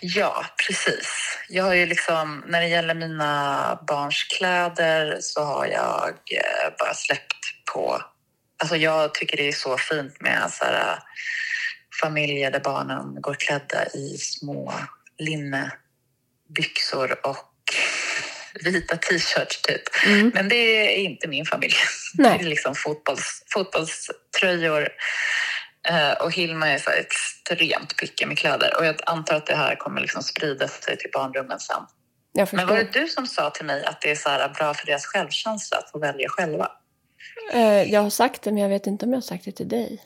Ja, 0.00 0.44
precis. 0.66 1.38
Jag 1.48 1.64
har 1.64 1.74
ju 1.74 1.86
liksom, 1.86 2.44
när 2.46 2.60
det 2.60 2.68
gäller 2.68 2.94
mina 2.94 3.78
barns 3.88 4.24
kläder 4.24 5.16
så 5.20 5.40
har 5.44 5.66
jag 5.66 6.08
eh, 6.08 6.74
bara 6.78 6.94
släppt 6.94 7.36
på... 7.74 8.00
Alltså 8.58 8.76
jag 8.76 9.14
tycker 9.14 9.36
det 9.36 9.48
är 9.48 9.52
så 9.52 9.78
fint 9.78 10.20
med 10.20 10.50
så 10.50 10.64
här, 10.64 10.92
eh, 10.92 10.98
familjer 12.00 12.50
där 12.50 12.60
barnen 12.60 13.20
går 13.20 13.34
klädda 13.34 13.86
i 13.86 14.18
små 14.18 14.72
linnebyxor 15.18 17.26
och 17.26 17.52
vita 18.64 18.96
t-shirts 18.96 19.62
typ. 19.62 19.82
Mm. 20.06 20.30
Men 20.34 20.48
det 20.48 20.56
är 20.56 20.96
inte 20.96 21.28
min 21.28 21.46
familj. 21.46 21.74
Nej. 22.14 22.38
Det 22.38 22.44
är 22.44 22.48
liksom 22.48 22.74
fotbolls, 22.74 23.42
fotbollströjor. 23.52 24.88
Eh, 25.88 26.12
och 26.12 26.32
Hilma 26.32 26.68
är 26.68 26.78
så 26.78 26.90
extremt 26.90 27.96
picky 27.96 28.26
med 28.26 28.38
kläder. 28.38 28.76
Och 28.78 28.86
jag 28.86 28.96
antar 29.06 29.36
att 29.36 29.46
det 29.46 29.56
här 29.56 29.76
kommer 29.76 30.00
liksom 30.00 30.22
sprida 30.22 30.68
sig 30.68 30.96
till 30.96 31.10
barnrummen 31.12 31.60
sen. 31.60 31.82
Men 32.52 32.66
var 32.66 32.76
det 32.76 32.92
du 32.92 33.08
som 33.08 33.26
sa 33.26 33.50
till 33.50 33.64
mig 33.64 33.84
att 33.84 34.00
det 34.00 34.10
är 34.10 34.14
så 34.14 34.50
bra 34.58 34.74
för 34.74 34.86
deras 34.86 35.06
självkänsla 35.06 35.78
att 35.78 35.90
få 35.90 35.98
välja 35.98 36.28
själva? 36.28 36.68
Eh, 37.52 37.82
jag 37.92 38.00
har 38.02 38.10
sagt 38.10 38.42
det, 38.42 38.52
men 38.52 38.62
jag 38.62 38.68
vet 38.68 38.86
inte 38.86 39.04
om 39.06 39.12
jag 39.12 39.16
har 39.16 39.22
sagt 39.22 39.44
det 39.44 39.52
till 39.52 39.68
dig. 39.68 40.02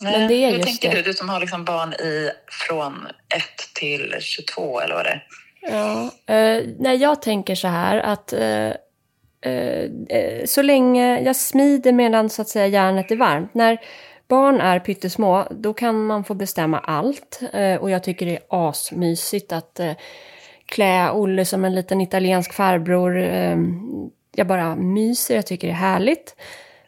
Men 0.00 0.28
det 0.28 0.34
är 0.34 0.50
Hur 0.50 0.56
just 0.56 0.66
tänker 0.66 0.90
det. 0.90 1.02
du? 1.02 1.02
Du 1.02 1.14
som 1.14 1.28
har 1.28 1.40
liksom 1.40 1.64
barn 1.64 1.92
i 1.92 2.30
från 2.68 3.06
1 3.36 3.42
till 3.74 4.14
22 4.20 4.80
eller 4.80 4.94
vad 4.94 5.04
det 5.04 5.10
är. 5.10 5.26
Ja, 5.70 6.10
eh, 6.34 6.64
nej, 6.78 6.96
jag 6.96 7.22
tänker 7.22 7.54
så 7.54 7.68
här 7.68 7.98
att 7.98 8.32
eh, 8.32 8.70
eh, 9.40 9.84
eh, 10.08 10.44
så 10.44 10.62
länge 10.62 11.20
jag 11.20 11.36
smider 11.36 11.92
medan 11.92 12.30
så 12.30 12.42
att 12.42 12.48
säga 12.48 12.66
järnet 12.66 13.10
är 13.10 13.16
varmt. 13.16 13.54
När 13.54 13.78
barn 14.28 14.60
är 14.60 14.78
pyttesmå, 14.80 15.46
då 15.50 15.74
kan 15.74 16.06
man 16.06 16.24
få 16.24 16.34
bestämma 16.34 16.78
allt. 16.78 17.40
Eh, 17.52 17.74
och 17.76 17.90
jag 17.90 18.04
tycker 18.04 18.26
det 18.26 18.36
är 18.36 18.42
asmysigt 18.48 19.52
att 19.52 19.80
klä 20.66 21.10
Olle 21.10 21.44
som 21.44 21.64
en 21.64 21.74
liten 21.74 22.00
italiensk 22.00 22.52
farbror. 22.52 23.26
Jag 24.36 24.46
bara 24.46 24.76
myser, 24.76 25.34
jag 25.36 25.46
tycker 25.46 25.66
det 25.66 25.72
är 25.72 25.76
härligt. 25.76 26.36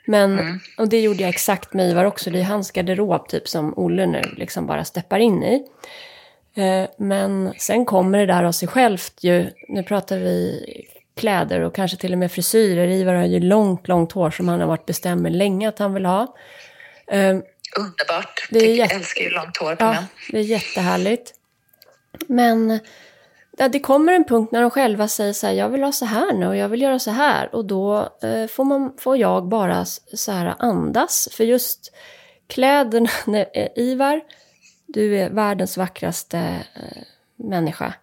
Men, 0.07 0.61
och 0.79 0.89
det 0.89 1.01
gjorde 1.01 1.23
jag 1.23 1.29
exakt 1.29 1.73
med 1.75 1.91
Ivar 1.91 2.05
också. 2.05 2.31
Det 2.31 2.39
är 2.41 2.45
hans 2.45 2.71
garderob 2.71 3.29
typ 3.29 3.49
som 3.49 3.75
Olle 3.77 4.07
nu 4.07 4.23
liksom 4.37 4.67
bara 4.67 4.85
steppar 4.85 5.19
in 5.19 5.43
i. 5.43 5.65
Eh, 6.55 6.89
Men 6.99 7.53
sen 7.59 7.85
kommer 7.85 8.19
det 8.19 8.27
där 8.27 8.43
av 8.45 8.53
sig 8.53 8.69
självt 8.69 9.15
ju. 9.21 9.51
Nu 9.69 9.83
pratar 9.83 10.19
vi 10.19 10.65
kläder 11.17 11.61
och 11.61 11.75
kanske 11.75 11.97
till 11.97 12.13
och 12.13 12.19
med 12.19 12.33
frisyrer. 12.33 12.89
Ivar 12.89 13.15
har 13.15 13.25
ju 13.27 13.41
långt, 13.41 13.89
långt 13.89 14.13
hår 14.13 14.31
som 14.31 14.49
han 14.49 14.61
har 14.61 14.67
varit 14.67 14.87
bestämd 14.87 15.23
med 15.23 15.33
länge 15.37 15.69
att 15.69 15.79
han 15.79 15.95
vill 15.95 16.07
ha. 16.07 16.37
Eh, 17.07 17.37
Underbart. 17.79 18.49
Det 18.51 18.59
är 18.59 18.75
jätte- 18.75 18.93
Jag 18.95 19.01
älskar 19.01 19.23
ju 19.23 19.31
långt 19.31 19.57
hår 19.57 19.75
på 19.77 19.85
Ja, 19.85 19.93
män. 19.93 20.05
det 20.31 20.39
är 20.39 20.43
jättehärligt. 20.43 21.35
Men 22.29 22.79
det 23.59 23.81
kommer 23.81 24.13
en 24.13 24.25
punkt 24.25 24.53
när 24.53 24.61
de 24.61 24.71
själva 24.71 25.09
säger 25.09 25.33
så 25.33 25.47
här, 25.47 25.55
jag 25.55 25.69
vill 25.69 25.83
ha 25.83 25.93
så 25.93 26.05
här 26.05 26.33
nu 26.33 26.47
och 26.47 26.57
jag 26.57 26.69
vill 26.69 26.83
göra 26.83 26.99
så 26.99 27.11
här. 27.11 27.55
Och 27.55 27.65
då 27.65 28.09
eh, 28.23 28.47
får, 28.47 28.65
man, 28.65 28.93
får 28.99 29.17
jag 29.17 29.49
bara 29.49 29.85
så 30.15 30.33
här 30.33 30.55
andas. 30.59 31.29
För 31.33 31.45
just 31.45 31.93
kläderna, 32.47 33.11
när, 33.27 33.47
eh, 33.55 33.69
Ivar, 33.77 34.21
du 34.87 35.19
är 35.19 35.31
världens 35.31 35.77
vackraste 35.77 36.39
eh, 36.75 37.03
människa. 37.37 37.95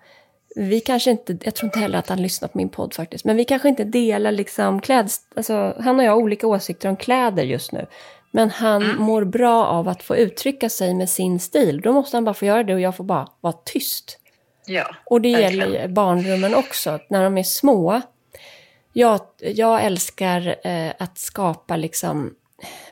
Vi 0.55 0.79
kanske 0.79 1.11
inte, 1.11 1.37
jag 1.41 1.55
tror 1.55 1.67
inte 1.67 1.79
heller 1.79 1.99
att 1.99 2.09
han 2.09 2.21
lyssnar 2.21 2.49
på 2.49 2.57
min 2.57 2.69
podd 2.69 2.93
faktiskt, 2.93 3.25
men 3.25 3.35
vi 3.35 3.45
kanske 3.45 3.69
inte 3.69 3.83
delar 3.83 4.31
liksom 4.31 4.81
kläds... 4.81 5.21
Alltså, 5.35 5.75
han 5.79 5.99
och 5.99 6.05
jag 6.05 6.11
har 6.11 6.17
olika 6.17 6.47
åsikter 6.47 6.89
om 6.89 6.95
kläder 6.95 7.43
just 7.43 7.71
nu. 7.71 7.85
Men 8.31 8.49
han 8.49 8.95
mår 8.97 9.23
bra 9.23 9.65
av 9.65 9.87
att 9.87 10.03
få 10.03 10.15
uttrycka 10.15 10.69
sig 10.69 10.93
med 10.93 11.09
sin 11.09 11.39
stil. 11.39 11.81
Då 11.81 11.93
måste 11.93 12.17
han 12.17 12.23
bara 12.23 12.33
få 12.33 12.45
göra 12.45 12.63
det 12.63 12.73
och 12.73 12.79
jag 12.79 12.95
får 12.95 13.03
bara 13.03 13.27
vara 13.41 13.55
tyst. 13.65 14.19
Ja, 14.67 14.95
Och 15.05 15.21
det 15.21 15.31
verkligen. 15.35 15.71
gäller 15.71 15.87
barnrummen 15.87 16.55
också. 16.55 16.99
När 17.09 17.23
de 17.23 17.37
är 17.37 17.43
små. 17.43 18.01
Jag, 18.93 19.19
jag 19.39 19.83
älskar 19.85 20.55
eh, 20.67 20.91
att 20.99 21.17
skapa 21.17 21.75
liksom 21.75 22.35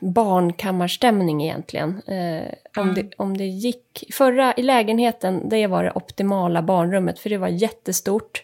barnkammarstämning 0.00 1.42
egentligen. 1.44 2.02
Eh, 2.06 2.52
om, 2.76 2.94
det, 2.94 3.10
om 3.16 3.36
det 3.36 3.46
gick... 3.46 4.04
Förra 4.12 4.54
i 4.54 4.62
lägenheten, 4.62 5.48
det 5.48 5.66
var 5.66 5.84
det 5.84 5.92
optimala 5.94 6.62
barnrummet. 6.62 7.18
För 7.18 7.30
det 7.30 7.38
var 7.38 7.48
jättestort. 7.48 8.42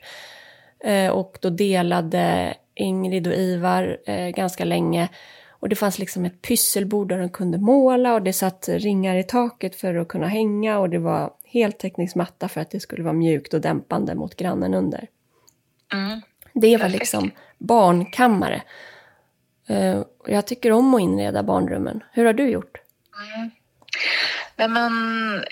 Eh, 0.84 1.10
och 1.10 1.38
då 1.40 1.50
delade 1.50 2.54
Ingrid 2.74 3.26
och 3.26 3.34
Ivar 3.34 3.98
eh, 4.06 4.28
ganska 4.28 4.64
länge. 4.64 5.08
Och 5.48 5.68
det 5.68 5.76
fanns 5.76 5.98
liksom 5.98 6.24
ett 6.24 6.42
pysselbord 6.42 7.08
där 7.08 7.18
de 7.18 7.28
kunde 7.28 7.58
måla 7.58 8.14
och 8.14 8.22
det 8.22 8.32
satt 8.32 8.68
ringar 8.68 9.16
i 9.16 9.22
taket 9.22 9.76
för 9.76 9.94
att 9.94 10.08
kunna 10.08 10.26
hänga 10.26 10.78
och 10.78 10.90
det 10.90 10.98
var 10.98 11.30
heltäckningsmatta 11.52 12.48
för 12.48 12.60
att 12.60 12.70
det 12.70 12.80
skulle 12.80 13.02
vara 13.02 13.12
mjukt 13.12 13.54
och 13.54 13.60
dämpande 13.60 14.14
mot 14.14 14.36
grannen 14.36 14.74
under. 14.74 15.08
Mm. 15.92 16.20
Det 16.52 16.76
var 16.76 16.88
liksom 16.88 17.30
barnkammare. 17.58 18.62
Eh, 19.68 20.02
jag 20.26 20.46
tycker 20.46 20.72
om 20.72 20.94
att 20.94 21.00
inreda 21.00 21.42
barnrummen. 21.42 22.02
Hur 22.12 22.24
har 22.24 22.32
du 22.32 22.50
gjort? 22.50 22.78
Mm. 23.36 23.50
Nej, 24.56 24.68
men 24.68 24.92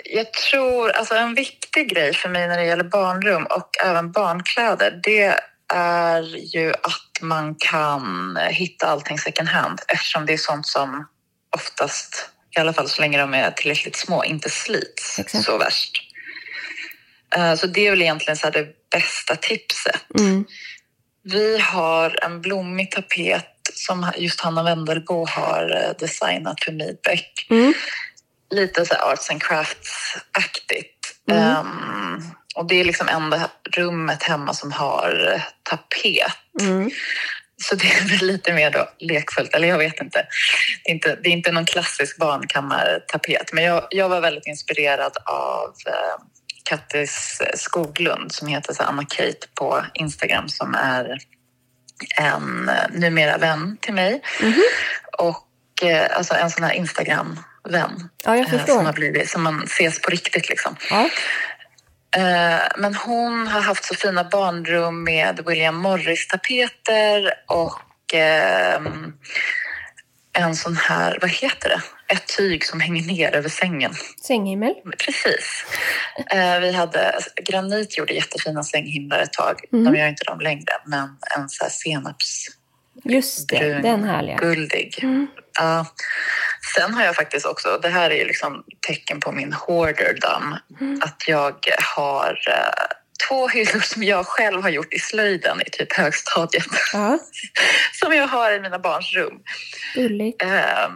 jag 0.04 0.32
tror, 0.32 0.90
alltså 0.90 1.14
en 1.14 1.34
viktig 1.34 1.90
grej 1.90 2.14
för 2.14 2.28
mig 2.28 2.48
när 2.48 2.58
det 2.58 2.64
gäller 2.64 2.84
barnrum 2.84 3.46
och 3.46 3.70
även 3.84 4.12
barnkläder, 4.12 5.00
det 5.02 5.40
är 5.74 6.22
ju 6.56 6.70
att 6.70 7.22
man 7.22 7.54
kan 7.54 8.38
hitta 8.50 8.86
allting 8.86 9.18
second 9.18 9.48
hand 9.48 9.80
eftersom 9.88 10.26
det 10.26 10.32
är 10.32 10.36
sånt 10.36 10.66
som 10.66 11.06
oftast, 11.56 12.30
i 12.58 12.60
alla 12.60 12.72
fall 12.72 12.88
så 12.88 13.00
länge 13.00 13.18
de 13.18 13.34
är 13.34 13.50
tillräckligt 13.50 13.96
små, 13.96 14.24
inte 14.24 14.50
slits 14.50 15.18
Exakt. 15.18 15.44
så 15.44 15.58
värst. 15.58 15.92
Eh, 17.36 17.54
Så 17.54 17.66
det 17.66 17.86
är 17.86 17.90
väl 17.90 18.02
egentligen 18.02 18.36
så 18.36 18.50
det 18.50 18.66
bästa 18.90 19.36
tipset. 19.36 20.00
Mm. 20.18 20.44
Vi 21.22 21.58
har 21.58 22.24
en 22.24 22.40
blommig 22.40 22.90
tapet 22.90 23.46
som 23.74 24.12
just 24.16 24.40
Hanna 24.40 24.62
Wendelbo 24.62 25.26
har 25.26 25.84
eh, 25.84 25.90
designat 25.98 26.64
för 26.64 26.72
Midbeck. 26.72 27.46
Mm. 27.50 27.74
Lite 28.50 28.86
så 28.86 28.94
arts 28.94 29.30
and 29.30 29.42
crafts-aktigt. 29.42 30.94
Mm. 31.30 31.42
Ehm, 31.42 32.22
och 32.54 32.66
det 32.68 32.74
är 32.80 32.84
liksom 32.84 33.08
enda 33.08 33.50
rummet 33.76 34.22
hemma 34.22 34.54
som 34.54 34.72
har 34.72 35.42
tapet. 35.62 36.32
Mm. 36.60 36.90
Så 37.62 37.74
det 37.74 37.86
är 37.86 38.24
lite 38.24 38.52
mer 38.52 38.70
då 38.70 38.88
lekfullt, 38.98 39.54
eller 39.54 39.68
jag 39.68 39.78
vet 39.78 40.00
inte. 40.00 40.26
Det 40.84 40.90
är 40.90 40.94
inte, 40.94 41.18
det 41.22 41.28
är 41.28 41.32
inte 41.32 41.52
någon 41.52 41.64
klassisk 41.66 42.18
barnkammartapet, 42.18 43.52
men 43.52 43.64
jag, 43.64 43.86
jag 43.90 44.08
var 44.08 44.20
väldigt 44.20 44.46
inspirerad 44.46 45.12
av 45.24 45.74
eh, 45.86 46.24
Kattis 46.64 47.42
Skoglund 47.54 48.32
som 48.32 48.48
heter 48.48 48.72
så 48.74 48.82
Anna 48.82 49.04
Kate 49.04 49.46
på 49.54 49.84
Instagram 49.94 50.48
som 50.48 50.74
är 50.74 51.18
en 52.18 52.68
eh, 52.68 52.74
numera 52.90 53.38
vän 53.38 53.76
till 53.80 53.94
mig. 53.94 54.22
Mhm. 54.42 54.62
Och 55.18 55.82
eh, 55.82 56.16
alltså 56.16 56.34
en 56.34 56.50
sån 56.50 56.64
här 56.64 56.72
Instagram-vän. 56.72 58.08
Ja, 58.24 58.36
jag 58.36 58.38
eh, 58.38 58.48
Som, 58.50 58.58
förstår. 58.58 58.82
har 58.82 58.92
blivit, 58.92 59.30
som 59.30 59.42
man 59.42 59.62
ses 59.64 60.00
på 60.00 60.10
riktigt 60.10 60.48
liksom. 60.48 60.76
Ja. 60.90 61.08
Eh, 62.16 62.60
Men 62.78 62.94
hon 62.94 63.46
har 63.46 63.60
haft 63.60 63.84
så 63.84 63.94
fina 63.94 64.24
barnrum 64.24 65.04
med 65.04 65.40
William 65.46 65.76
Morris-tapeter 65.76 67.32
och 67.46 68.14
ehm, 68.14 69.12
en 70.32 70.56
sån 70.56 70.76
här, 70.76 71.18
vad 71.20 71.30
heter 71.30 71.68
det? 71.68 71.82
Ett 72.14 72.36
tyg 72.36 72.64
som 72.64 72.80
hänger 72.80 73.02
ner 73.02 73.34
över 73.34 73.48
sängen. 73.48 73.92
Sänghimmel. 74.26 74.74
Precis. 74.98 75.64
Eh, 76.30 76.60
Vi 76.60 76.72
hade, 76.72 77.18
Granit 77.42 77.98
gjorde 77.98 78.12
jättefina 78.14 78.62
sänghimlar 78.64 79.18
ett 79.18 79.32
tag. 79.32 79.60
Mm. 79.72 79.84
De 79.92 79.98
gör 80.00 80.08
inte 80.08 80.24
dem 80.24 80.40
längre, 80.40 80.72
men 80.86 81.08
en 81.36 81.48
så 81.48 81.64
här 81.64 81.70
senapsbrun, 81.70 82.54
Just 83.04 83.48
det, 83.48 83.80
den 83.82 84.04
härliga. 84.04 84.36
guldig. 84.36 84.98
Mm. 85.02 85.26
Ja. 85.58 85.86
Sen 86.74 86.94
har 86.94 87.04
jag 87.04 87.16
faktiskt 87.16 87.46
också, 87.46 87.78
det 87.82 87.88
här 87.88 88.10
är 88.10 88.14
ju 88.14 88.24
liksom 88.24 88.64
tecken 88.86 89.20
på 89.20 89.32
min 89.32 89.52
hoarderdom, 89.52 90.56
Mm. 90.80 91.00
att 91.04 91.24
jag 91.28 91.54
har 91.96 92.38
eh, 92.48 92.96
två 93.28 93.48
hyllor 93.48 93.80
som 93.80 94.02
jag 94.02 94.26
själv 94.26 94.62
har 94.62 94.70
gjort 94.70 94.94
i 94.94 94.98
slöjden 94.98 95.60
i 95.66 95.70
typ 95.70 95.92
högstadiet. 95.92 96.64
Ja, 96.92 97.18
som 98.00 98.12
jag 98.12 98.26
har 98.26 98.52
i 98.52 98.60
mina 98.60 98.78
barns 98.78 99.12
rum. 99.14 99.40
gulligt. 99.94 100.42
Eh, 100.42 100.88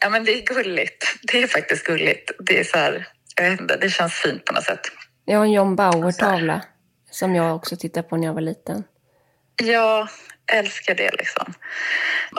ja, 0.00 0.08
men 0.10 0.24
det 0.24 0.32
är 0.42 0.42
gulligt. 0.54 1.14
Det 1.22 1.42
är 1.42 1.46
faktiskt 1.46 1.84
gulligt. 1.86 2.30
Det 2.38 2.60
är 2.60 2.64
så 2.64 2.78
här, 2.78 3.06
jag 3.36 3.50
vet 3.50 3.60
inte, 3.60 3.76
det 3.76 3.90
känns 3.90 4.12
fint 4.14 4.44
på 4.44 4.52
något 4.52 4.64
sätt. 4.64 4.80
Jag 5.24 5.38
har 5.38 5.44
en 5.44 5.52
John 5.52 5.76
Bauer-tavla 5.76 6.60
som 7.10 7.34
jag 7.34 7.56
också 7.56 7.76
tittade 7.76 8.08
på 8.08 8.16
när 8.16 8.26
jag 8.26 8.34
var 8.34 8.40
liten. 8.40 8.84
Jag 9.62 10.08
älskar 10.52 10.94
det 10.94 11.10
liksom. 11.10 11.54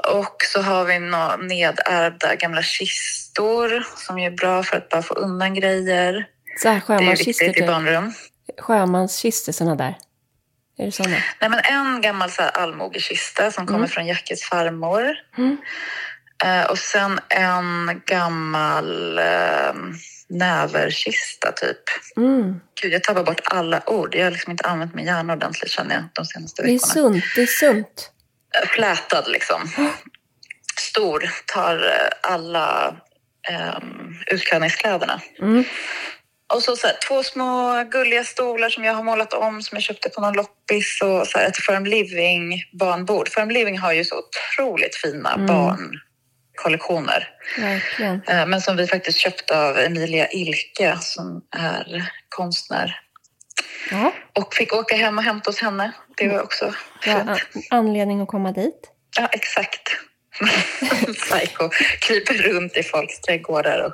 Och 0.07 0.35
så 0.53 0.61
har 0.61 0.85
vi 0.85 0.99
några 0.99 1.37
nedärvda 1.37 2.35
gamla 2.35 2.61
kistor 2.63 3.83
som 3.97 4.17
är 4.17 4.31
bra 4.31 4.63
för 4.63 4.77
att 4.77 4.89
bara 4.89 5.01
få 5.01 5.13
undan 5.13 5.53
grejer. 5.53 6.27
Så 6.61 6.69
här 6.69 6.81
Det 6.87 6.93
är 7.05 7.09
viktigt 7.09 7.41
i 7.41 7.53
typ. 7.53 7.67
barnrum. 7.67 8.13
Sjömanskistor, 8.61 9.51
såna 9.51 9.75
där. 9.75 9.95
Är 10.77 10.85
det 10.85 10.91
såna? 10.91 11.09
Nej, 11.41 11.49
men 11.49 11.59
en 11.59 12.01
gammal 12.01 12.31
så 12.31 12.41
allmogekista 12.43 13.51
som 13.51 13.65
kommer 13.65 13.79
Mm. 13.79 13.89
från 13.89 14.07
Jackes 14.07 14.43
farmor. 14.43 15.15
Mm. 15.37 15.57
Eh, 16.45 16.63
och 16.65 16.77
sen 16.77 17.19
en 17.29 18.01
gammal 18.05 19.17
eh, 19.19 19.73
näverkista 20.29 21.51
typ. 21.51 21.77
Mm. 22.17 22.59
Gud, 22.81 22.93
jag 22.93 23.03
tappar 23.03 23.23
bort 23.23 23.41
alla 23.43 23.89
ord. 23.89 24.15
Jag 24.15 24.23
har 24.23 24.31
liksom 24.31 24.51
inte 24.51 24.67
använt 24.67 24.95
min 24.95 25.05
hjärna 25.05 25.33
ordentligt 25.33 25.71
känner 25.71 25.95
jag 25.95 26.03
de 26.13 26.25
senaste 26.25 26.61
Det 26.61 26.69
är 26.69 26.73
veckorna. 26.73 26.93
sunt, 26.93 27.23
det 27.35 27.41
är 27.41 27.47
sunt. 27.47 28.11
Eh, 28.61 28.69
Flätad 28.69 29.27
liksom. 29.27 29.69
Stor, 30.79 31.29
tar 31.53 31.75
eh, 31.75 32.31
alla 32.31 32.95
um, 33.77 34.15
utklädningskläderna. 34.27 35.21
Mm. 35.41 35.63
Och 36.53 36.63
så, 36.63 36.75
så 36.75 36.87
här, 36.87 36.95
två 37.07 37.23
små 37.23 37.83
gulliga 37.91 38.23
stolar 38.23 38.69
som 38.69 38.83
jag 38.83 38.93
har 38.93 39.03
målat 39.03 39.33
om 39.33 39.61
som 39.61 39.75
jag 39.75 39.83
köpte 39.83 40.09
på 40.09 40.21
någon 40.21 40.33
loppis 40.33 41.01
och 41.03 41.27
så 41.27 41.37
här, 41.37 41.47
ett 41.47 41.57
Firm 41.57 41.85
Living 41.85 42.63
barnbord. 42.79 43.29
Firm 43.29 43.49
Living 43.49 43.79
har 43.79 43.93
ju 43.93 44.03
så 44.05 44.15
otroligt 44.19 44.95
fina 44.95 45.33
Mm. 45.33 45.47
Barnkollektioner. 46.55 47.29
Verkligen. 47.57 48.21
Eh, 48.27 48.45
Men 48.45 48.61
som 48.61 48.77
vi 48.77 48.87
faktiskt 48.87 49.17
köpte 49.19 49.59
av 49.59 49.77
Emilia 49.77 50.27
Ilke 50.31 50.97
som 51.01 51.41
är 51.57 52.11
konstnär. 52.29 52.99
Ja, 53.91 54.13
Och 54.39 54.53
fick 54.53 54.73
åka 54.73 54.95
hem 54.95 55.17
och 55.17 55.23
hämta 55.23 55.49
hos 55.49 55.59
henne. 55.61 55.91
Det 56.17 56.27
var 56.27 56.41
också 56.41 56.73
fint. 57.01 57.29
anledning 57.69 58.21
att 58.21 58.27
komma 58.27 58.51
dit. 58.51 58.91
Ja, 59.17 59.27
exakt. 59.31 59.81
Psycho 61.05 61.69
kryper 62.01 62.33
runt 62.33 62.77
i 62.77 62.83
folks 62.83 63.21
trädgårdar 63.21 63.79
och 63.85 63.93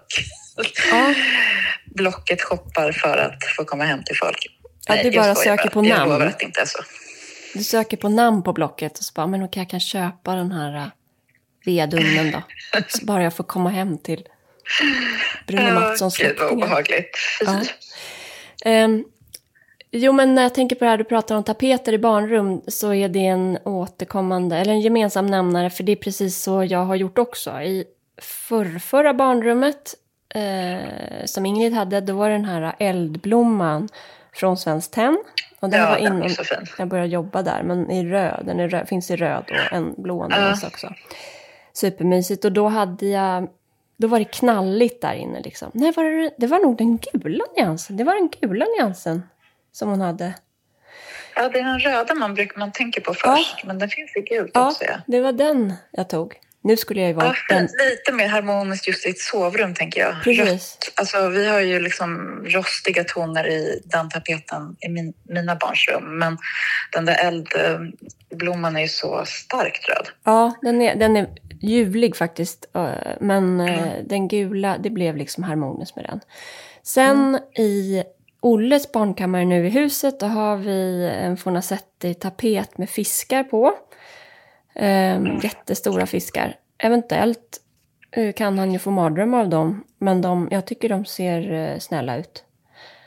Ja. 0.91 1.13
Blocket 1.95 2.41
shoppar 2.41 2.91
för 2.91 3.17
att 3.17 3.43
få 3.57 3.65
komma 3.65 3.83
hem 3.83 4.03
till 4.03 4.17
folk. 4.17 4.47
Ja, 4.87 4.93
Nej, 4.95 5.03
du 5.03 5.09
jag 5.09 5.25
bara 5.25 5.35
söker 5.35 5.69
på 5.69 5.85
Jag 5.85 5.97
namn. 5.97 6.11
lovar 6.11 6.25
att 6.25 6.39
det 6.39 6.45
inte 6.45 6.61
är 6.61 6.65
så. 6.65 6.79
Du 7.53 7.63
söker 7.63 7.97
på 7.97 8.09
namn 8.09 8.43
på 8.43 8.53
Blocket 8.53 8.97
och 8.99 9.03
så 9.05 9.11
bara, 9.15 9.27
men 9.27 9.43
okej, 9.43 9.61
jag 9.61 9.69
kan 9.69 9.79
köpa 9.79 10.35
den 10.35 10.51
här 10.51 10.91
vedugnen 11.65 12.31
då. 12.31 12.41
Så 12.87 13.05
bara 13.05 13.23
jag 13.23 13.33
får 13.33 13.43
komma 13.43 13.69
hem 13.69 13.97
till 13.97 14.27
Bruno 15.47 15.73
Mattssons 15.79 16.17
Gud 16.17 16.27
vad 16.27 16.35
släktingar. 16.37 16.65
obehagligt. 16.65 17.17
Ja. 17.45 17.61
Ehm, 18.65 19.03
jo, 19.91 20.11
men 20.11 20.35
när 20.35 20.41
jag 20.43 20.55
tänker 20.55 20.75
på 20.75 20.85
det 20.85 20.89
här 20.91 20.97
du 20.97 21.03
pratar 21.03 21.35
om 21.35 21.43
tapeter 21.43 21.93
i 21.93 21.97
barnrum 21.97 22.61
så 22.67 22.93
är 22.93 23.09
det 23.09 23.25
en 23.25 23.57
återkommande, 23.65 24.57
eller 24.57 24.71
en 24.73 24.81
gemensam 24.81 25.27
nämnare, 25.27 25.69
för 25.69 25.83
det 25.83 25.91
är 25.91 25.95
precis 25.95 26.43
så 26.43 26.63
jag 26.63 26.85
har 26.85 26.95
gjort 26.95 27.17
också. 27.17 27.61
I 27.61 27.85
förrförra 28.21 29.13
barnrummet 29.13 29.95
eh, 30.35 31.25
som 31.25 31.45
Ingrid 31.45 31.73
hade, 31.73 32.01
då 32.01 32.13
var 32.13 32.29
det 32.29 32.35
den 32.35 32.45
här 32.45 32.75
eldblomman 32.79 33.89
från 34.33 34.57
Svenskt 34.57 34.93
Tenn. 34.93 35.23
Och 35.59 35.69
den 35.69 35.79
Ja, 35.79 35.89
var 35.89 35.97
innan 35.97 36.29
jag 36.77 36.87
började 36.87 37.09
jobba 37.09 37.41
där, 37.41 37.63
men 37.63 37.91
i 37.91 38.05
röd, 38.05 38.43
den 38.45 38.69
röd, 38.69 38.87
finns 38.87 39.11
i 39.11 39.15
röd 39.15 39.43
och 39.49 39.73
en 39.77 39.93
blå 39.97 40.27
nyans 40.27 40.63
också. 40.63 40.93
Supermysigt. 41.73 42.45
Och 42.45 42.51
då 42.51 42.67
hade 42.67 43.05
jag, 43.05 43.47
då 43.97 44.07
var 44.07 44.19
det 44.19 44.25
knalligt 44.25 45.01
där 45.01 45.13
inne 45.13 45.41
liksom. 45.41 45.71
Nej, 45.73 45.91
var 45.95 46.03
det, 46.03 46.31
det 46.37 46.47
var 46.47 46.59
nog 46.59 46.77
den 46.77 46.97
gula 46.97 47.43
nyansen. 47.57 47.97
Det 47.97 48.03
var 48.03 48.13
den 48.15 48.29
gula 48.41 48.65
nyansen 48.77 49.23
som 49.71 49.89
hon 49.89 50.01
hade. 50.01 50.33
Ja, 51.35 51.49
det 51.49 51.59
är 51.59 51.63
den 51.63 51.79
röda 51.79 52.13
man, 52.15 52.33
brukar, 52.33 52.59
man 52.59 52.71
tänker 52.71 53.01
på 53.01 53.15
Ja. 53.23 53.35
först. 53.35 53.65
Men 53.65 53.79
den 53.79 53.89
finns 53.89 54.15
i 54.15 54.21
gult 54.21 54.51
Ja, 54.53 54.67
också. 54.67 54.83
Ja. 54.83 54.95
det 55.07 55.21
var 55.21 55.31
den 55.31 55.73
jag 55.91 56.09
tog. 56.09 56.33
Nu 56.63 56.77
skulle 56.77 57.01
jag 57.01 57.09
ju 57.09 57.15
Ja, 57.15 57.35
den. 57.49 57.59
fint. 57.59 57.71
Lite 57.89 58.11
mer 58.11 58.27
harmoniskt 58.27 58.87
just 58.87 59.05
i 59.05 59.09
ett 59.09 59.19
sovrum, 59.19 59.73
tänker 59.73 60.01
jag. 60.01 60.15
Precis. 60.23 60.47
Rött. 60.51 60.91
Alltså, 60.95 61.27
vi 61.29 61.47
har 61.47 61.59
ju 61.59 61.79
liksom 61.79 62.41
rostiga 62.45 63.03
toner 63.03 63.47
i 63.47 63.81
den 63.85 64.09
tapeten 64.09 64.75
i 64.79 64.89
min, 64.89 65.13
mina 65.29 65.55
barns 65.55 65.87
rum. 65.87 66.17
Men 66.19 66.37
den 66.91 67.05
där 67.05 67.15
eldblomman 67.25 68.75
är 68.77 68.81
ju 68.81 68.87
så 68.87 69.23
starkt 69.25 69.89
röd. 69.89 70.09
Ja, 70.23 70.53
den 70.61 70.81
är, 70.81 70.95
den 70.95 71.17
är 71.17 71.27
ljuvlig 71.61 72.15
faktiskt. 72.15 72.69
eh, 72.75 72.91
Men 73.19 73.59
eh, 73.61 73.81
Mm. 73.93 74.07
den 74.07 74.27
gula, 74.27 74.77
det 74.77 74.89
blev 74.89 75.17
liksom 75.17 75.43
harmoniskt 75.43 75.95
med 75.95 76.05
den. 76.05 76.19
Sen 76.83 77.17
Mm. 77.35 77.41
i 77.57 78.03
Olles 78.39 78.91
barnkammare 78.91 79.45
nu 79.45 79.67
i 79.67 79.69
huset, 79.69 80.19
då 80.19 80.25
har 80.25 80.57
vi 80.57 81.09
en 81.21 81.37
Fornasetti-tapet 81.37 82.77
med 82.77 82.89
fiskar 82.89 83.43
på. 83.43 83.73
Um, 84.75 85.39
jättestora 85.43 86.05
fiskar. 86.05 86.55
Eventuellt 86.77 87.61
eh, 88.11 88.33
kan 88.33 88.59
han 88.59 88.73
ju 88.73 88.79
få 88.79 88.91
mardrömmar 88.91 89.39
av 89.39 89.49
dem, 89.49 89.83
men 89.97 90.21
de, 90.21 90.47
jag 90.51 90.65
tycker 90.65 90.89
de 90.89 91.05
ser 91.05 91.79
snälla 91.79 92.17
ut. 92.17 92.43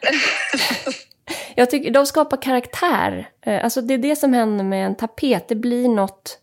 Jag 1.57 1.71
tycker 1.71 1.91
de 1.91 2.07
skapar 2.07 2.43
karaktär. 2.43 3.29
Alltså 3.47 3.81
det 3.81 3.95
är 3.95 3.99
det 3.99 4.17
som 4.17 4.33
händer 4.33 4.65
med 4.65 4.87
en 4.87 4.95
tapet. 4.95 5.49
Det 5.49 5.55
blir 5.55 5.89
något, 5.89 6.39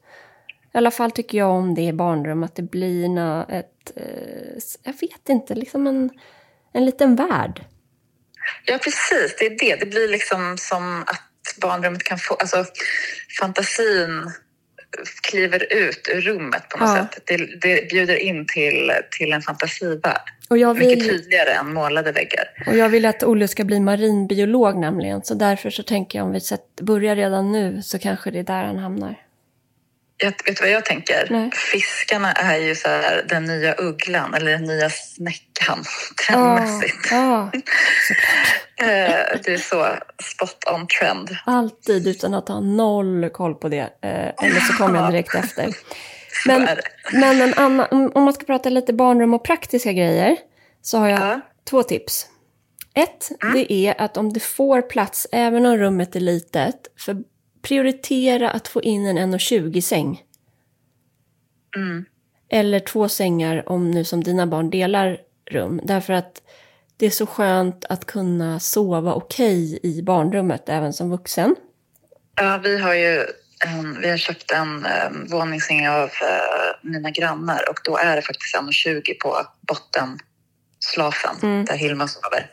i 0.73 0.77
alla 0.77 0.91
fall 0.91 1.11
tycker 1.11 1.37
jag 1.37 1.49
om 1.49 1.75
det 1.75 1.81
i 1.81 1.93
barnrum, 1.93 2.43
att 2.43 2.55
det 2.55 2.61
blir 2.61 3.19
ett, 3.49 3.91
eh, 3.95 4.03
jag 4.83 4.93
vet 5.01 5.29
inte, 5.29 5.55
liksom 5.55 5.87
en, 5.87 6.09
en 6.73 6.85
liten 6.85 7.15
värld. 7.15 7.61
Ja, 8.65 8.77
precis. 8.77 9.35
Det 9.39 9.45
är 9.45 9.57
det. 9.59 9.75
Det 9.79 9.85
blir 9.85 10.07
liksom 10.07 10.57
som 10.59 11.01
att 11.07 11.59
barnrummet 11.61 12.03
kan 12.03 12.17
få... 12.17 12.33
Alltså, 12.35 12.65
fantasin 13.39 14.31
kliver 15.29 15.73
ut 15.73 16.09
ur 16.13 16.21
rummet 16.21 16.69
på 16.69 16.77
något 16.77 16.89
Ja. 16.97 17.07
sätt. 17.11 17.23
Det, 17.25 17.37
det 17.61 17.89
bjuder 17.89 18.15
in 18.15 18.45
till, 18.53 18.91
till 19.19 19.33
en 19.33 19.41
fantasivärld. 19.41 20.21
Och 20.49 20.57
jag, 20.57 20.77
Mycket 20.77 20.91
vill, 21.03 21.09
tydligare 21.09 21.49
än 21.49 21.73
målade 21.73 22.11
väggar. 22.11 22.45
och 22.67 22.75
jag 22.75 22.89
vill 22.89 23.05
att 23.05 23.23
Olle 23.23 23.47
ska 23.47 23.63
bli 23.63 23.79
marinbiolog 23.79 24.77
nämligen. 24.77 25.23
Så 25.23 25.33
därför 25.33 25.69
så 25.69 25.83
tänker 25.83 26.19
jag 26.19 26.25
om 26.25 26.31
vi 26.31 26.39
börjar 26.81 27.15
redan 27.15 27.51
nu 27.51 27.81
så 27.81 27.99
kanske 27.99 28.31
det 28.31 28.39
är 28.39 28.43
där 28.43 28.63
han 28.63 28.77
hamnar. 28.77 29.15
Jag, 30.21 30.33
vet 30.45 30.57
du 30.57 30.61
vad 30.61 30.69
jag 30.69 30.85
tänker? 30.85 31.27
Nej. 31.29 31.51
Fiskarna 31.71 32.31
är 32.31 32.57
ju 32.57 32.75
så 32.75 32.89
här, 32.89 33.25
den 33.29 33.45
nya 33.45 33.75
ugglan 33.77 34.33
eller 34.33 34.51
den 34.51 34.63
nya 34.63 34.89
snäckan 34.89 35.83
trendmässigt. 36.27 36.95
Såklart. 37.07 37.55
Eh, 38.81 38.87
det 39.43 39.53
är 39.53 39.57
så 39.57 39.87
spot 40.23 40.63
on 40.73 40.87
trend. 40.87 41.37
Alltid 41.45 42.07
utan 42.07 42.33
att 42.33 42.47
ha 42.47 42.59
noll 42.59 43.29
koll 43.29 43.55
på 43.55 43.69
det. 43.69 43.79
Eh, 43.79 44.45
eller 44.45 44.59
så 44.59 44.73
kommer 44.73 44.99
jag 44.99 45.11
direkt 45.11 45.35
efter. 45.35 45.67
Men, 46.45 46.67
men 47.13 47.41
en 47.41 47.53
annan, 47.53 47.87
om 47.91 48.11
om 48.15 48.23
man 48.23 48.33
ska 48.33 48.45
prata 48.45 48.69
lite 48.69 48.93
barnrum 48.93 49.33
och 49.33 49.43
praktiska 49.43 49.93
grejer 49.93 50.37
så 50.81 50.97
har 50.97 51.09
jag 51.09 51.19
Ja. 51.19 51.41
två 51.69 51.83
tips. 51.83 52.27
Ett, 52.95 53.29
det 53.53 53.73
är 53.73 54.01
att 54.01 54.17
om 54.17 54.33
det 54.33 54.39
får 54.39 54.81
plats, 54.81 55.27
även 55.31 55.65
om 55.65 55.77
rummet 55.77 56.15
är 56.15 56.19
litet, 56.19 56.75
för 56.99 57.17
prioritera 57.61 58.49
att 58.49 58.67
få 58.67 58.81
in 58.81 59.05
en 59.05 59.33
1,20-säng. 59.33 60.23
Mm. 61.75 62.05
Eller 62.49 62.79
två 62.79 63.09
sängar 63.09 63.69
om 63.69 63.91
nu 63.91 64.03
som 64.03 64.23
dina 64.23 64.47
barn 64.47 64.69
delar 64.69 65.17
rum. 65.51 65.81
Därför 65.83 66.13
att 66.13 66.41
det 66.97 67.05
är 67.05 67.09
så 67.09 67.25
skönt 67.25 67.85
att 67.85 68.05
kunna 68.05 68.59
sova 68.59 69.13
okej 69.13 69.79
i 69.83 70.01
barnrummet, 70.01 70.69
även 70.69 70.93
som 70.93 71.09
vuxen. 71.09 71.55
Ja, 72.35 72.59
vi 72.63 72.77
har 72.77 72.93
ju 72.93 73.25
vi 74.01 74.09
har 74.09 74.17
köpt 74.17 74.51
en 74.51 74.85
um, 75.11 75.27
våningssäng 75.29 75.87
av 75.87 76.03
eh, 76.03 76.71
mina 76.81 77.09
grannar 77.09 77.69
och 77.69 77.79
då 77.83 77.97
är 77.97 78.15
det 78.15 78.21
faktiskt 78.21 78.55
1,20 78.55 79.13
på 79.21 79.47
bottenslafen 79.61 81.35
Mm. 81.43 81.65
där 81.65 81.75
Hilma 81.75 82.07
sover. 82.07 82.49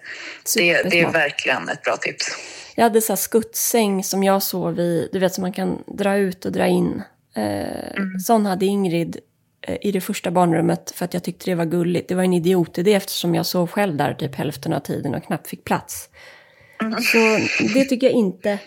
Det, 0.56 0.82
det 0.82 1.00
är 1.00 1.12
verkligen 1.12 1.68
ett 1.68 1.82
bra 1.82 1.96
tips. 1.96 2.36
Jag 2.78 2.84
hade 2.84 3.00
så 3.00 3.12
här 3.12 3.16
skuttsäng 3.16 4.04
som 4.04 4.24
jag 4.24 4.42
sov 4.42 4.80
i, 4.80 5.08
du 5.12 5.18
vet 5.18 5.34
som 5.34 5.42
man 5.42 5.52
kan 5.52 5.82
dra 5.86 6.16
ut 6.16 6.44
och 6.44 6.52
dra 6.52 6.66
in. 6.66 7.02
Eh, 7.34 8.02
Sån 8.26 8.46
hade 8.46 8.66
Ingrid 8.66 9.16
eh, 9.60 9.76
i 9.80 9.92
det 9.92 10.00
första 10.00 10.30
barnrummet 10.30 10.90
för 10.90 11.04
att 11.04 11.14
jag 11.14 11.22
tyckte 11.22 11.50
det 11.50 11.54
var 11.54 11.64
gulligt. 11.64 12.08
Det 12.08 12.14
var 12.14 12.22
en 12.22 12.32
idiotidé 12.32 12.94
eftersom 12.94 13.34
jag 13.34 13.46
sov 13.46 13.66
själv 13.66 13.96
där 13.96 14.14
typ 14.14 14.34
hälften 14.34 14.72
av 14.72 14.80
tiden 14.80 15.14
och 15.14 15.24
knappt 15.24 15.48
fick 15.48 15.64
plats. 15.64 16.08
Så 17.12 17.18
det 17.74 17.84
tycker 17.84 18.06
jag 18.06 18.16
inte. 18.16 18.58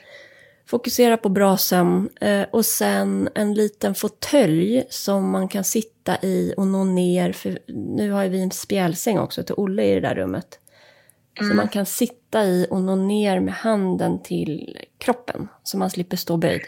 Fokusera 0.65 1.17
på 1.17 1.29
bra 1.29 1.57
sömn 1.57 2.09
eh, 2.21 2.45
och 2.51 2.65
sen 2.65 3.29
en 3.35 3.53
liten 3.53 3.95
fåtölj 3.95 4.83
som 4.89 5.29
man 5.29 5.47
kan 5.47 5.63
sitta 5.63 6.17
i 6.21 6.53
och 6.57 6.67
nå 6.67 6.83
ner. 6.83 7.31
För 7.31 7.59
nu 7.67 8.11
har 8.11 8.23
ju 8.23 8.29
vi 8.29 8.41
en 8.41 8.51
spjälsäng 8.51 9.19
också 9.19 9.43
till 9.43 9.55
Olle 9.57 9.83
i 9.83 9.93
det 9.93 10.01
där 10.01 10.15
rummet. 10.15 10.59
Så 11.39 11.53
man 11.53 11.67
kan 11.67 11.85
sitta 11.85 12.43
i 12.43 12.67
och 12.69 12.81
nå 12.81 12.95
ner 12.95 13.39
med 13.39 13.53
handen 13.53 14.23
till 14.23 14.77
kroppen. 14.99 15.47
Så 15.63 15.77
man 15.77 15.89
slipper 15.89 16.17
stå 16.17 16.37
böjd. 16.37 16.61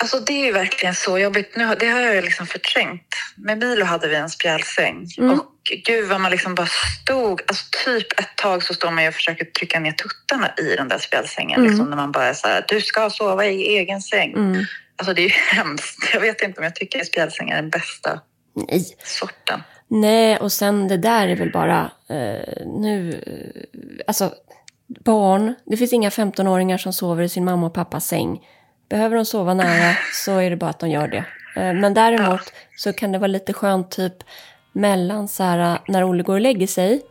Alltså 0.00 0.20
det 0.20 0.32
är 0.32 0.44
ju 0.44 0.52
verkligen 0.52 0.94
så 0.94 1.18
jobbigt. 1.18 1.56
Nu, 1.56 1.74
det 1.80 1.86
har 1.86 2.00
jag 2.00 2.14
ju 2.14 2.20
liksom 2.20 2.46
förträngt. 2.46 3.06
Med 3.36 3.58
Milo 3.58 3.84
hade 3.84 4.08
vi 4.08 4.16
en 4.16 4.30
spjälsäng. 4.30 5.06
Mm. 5.18 5.30
Och 5.32 5.46
gud 5.86 6.08
vad 6.08 6.20
man 6.20 6.30
liksom 6.30 6.54
bara 6.54 6.68
stod. 7.02 7.42
Alltså 7.46 7.64
typ 7.84 8.20
ett 8.20 8.36
tag 8.36 8.62
så 8.62 8.74
står 8.74 8.90
man 8.90 9.02
ju 9.02 9.08
och 9.08 9.14
försöker 9.14 9.44
trycka 9.44 9.80
ner 9.80 9.92
tuttarna 9.92 10.54
i 10.58 10.76
den 10.76 10.88
där 10.88 10.98
spjälsängen. 10.98 11.58
Mm. 11.60 11.70
Liksom, 11.70 11.90
när 11.90 11.96
man 11.96 12.12
bara 12.12 12.24
är 12.24 12.34
så 12.34 12.48
här, 12.48 12.64
du 12.68 12.80
ska 12.80 13.10
sova 13.10 13.46
i 13.46 13.62
egen 13.62 14.00
säng. 14.00 14.32
Mm. 14.32 14.64
Alltså 14.96 15.14
det 15.14 15.20
är 15.20 15.28
ju 15.28 15.34
hemskt. 15.56 16.10
Jag 16.12 16.20
vet 16.20 16.42
inte 16.42 16.60
om 16.60 16.64
jag 16.64 16.74
tycker 16.74 17.00
att 17.00 17.06
spjälsäng 17.06 17.50
är 17.50 17.56
den 17.56 17.70
bästa 17.70 18.20
Nej. 18.68 18.96
sorten. 19.04 19.62
Nej, 19.88 20.36
och 20.36 20.52
sen 20.52 20.88
det 20.88 20.96
där 20.96 21.28
är 21.28 21.36
väl 21.36 21.52
bara 21.52 21.90
eh, 22.08 22.66
nu... 22.66 23.22
Eh, 23.26 24.00
alltså, 24.06 24.30
barn. 24.86 25.54
Det 25.64 25.76
finns 25.76 25.92
inga 25.92 26.08
15-åringar 26.08 26.78
som 26.78 26.92
sover 26.92 27.22
i 27.22 27.28
sin 27.28 27.44
mamma 27.44 27.66
och 27.66 27.74
pappas 27.74 28.06
säng. 28.06 28.46
Behöver 28.88 29.16
de 29.16 29.24
sova 29.24 29.54
nära 29.54 29.96
så 30.24 30.38
är 30.38 30.50
det 30.50 30.56
bara 30.56 30.70
att 30.70 30.78
de 30.78 30.90
gör 30.90 31.08
det. 31.08 31.24
Eh, 31.56 31.74
men 31.74 31.94
däremot 31.94 32.52
så 32.76 32.92
kan 32.92 33.12
det 33.12 33.18
vara 33.18 33.26
lite 33.26 33.52
skönt 33.52 33.90
typ 33.90 34.14
mellan 34.72 35.28
så 35.28 35.42
här, 35.42 35.78
när 35.88 36.04
Olle 36.04 36.22
går 36.22 36.34
och 36.34 36.40
lägger 36.40 36.66
sig 36.66 37.02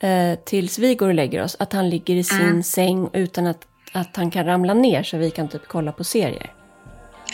eh, 0.00 0.38
tills 0.44 0.78
vi 0.78 0.94
går 0.94 1.08
och 1.08 1.14
lägger 1.14 1.42
oss. 1.42 1.56
Att 1.58 1.72
han 1.72 1.90
ligger 1.90 2.14
i 2.14 2.24
sin 2.24 2.62
säng 2.62 3.08
utan 3.12 3.46
att, 3.46 3.66
att 3.92 4.16
han 4.16 4.30
kan 4.30 4.44
ramla 4.44 4.74
ner 4.74 5.02
så 5.02 5.16
vi 5.16 5.30
kan 5.30 5.48
typ 5.48 5.68
kolla 5.68 5.92
på 5.92 6.04
serier. 6.04 6.52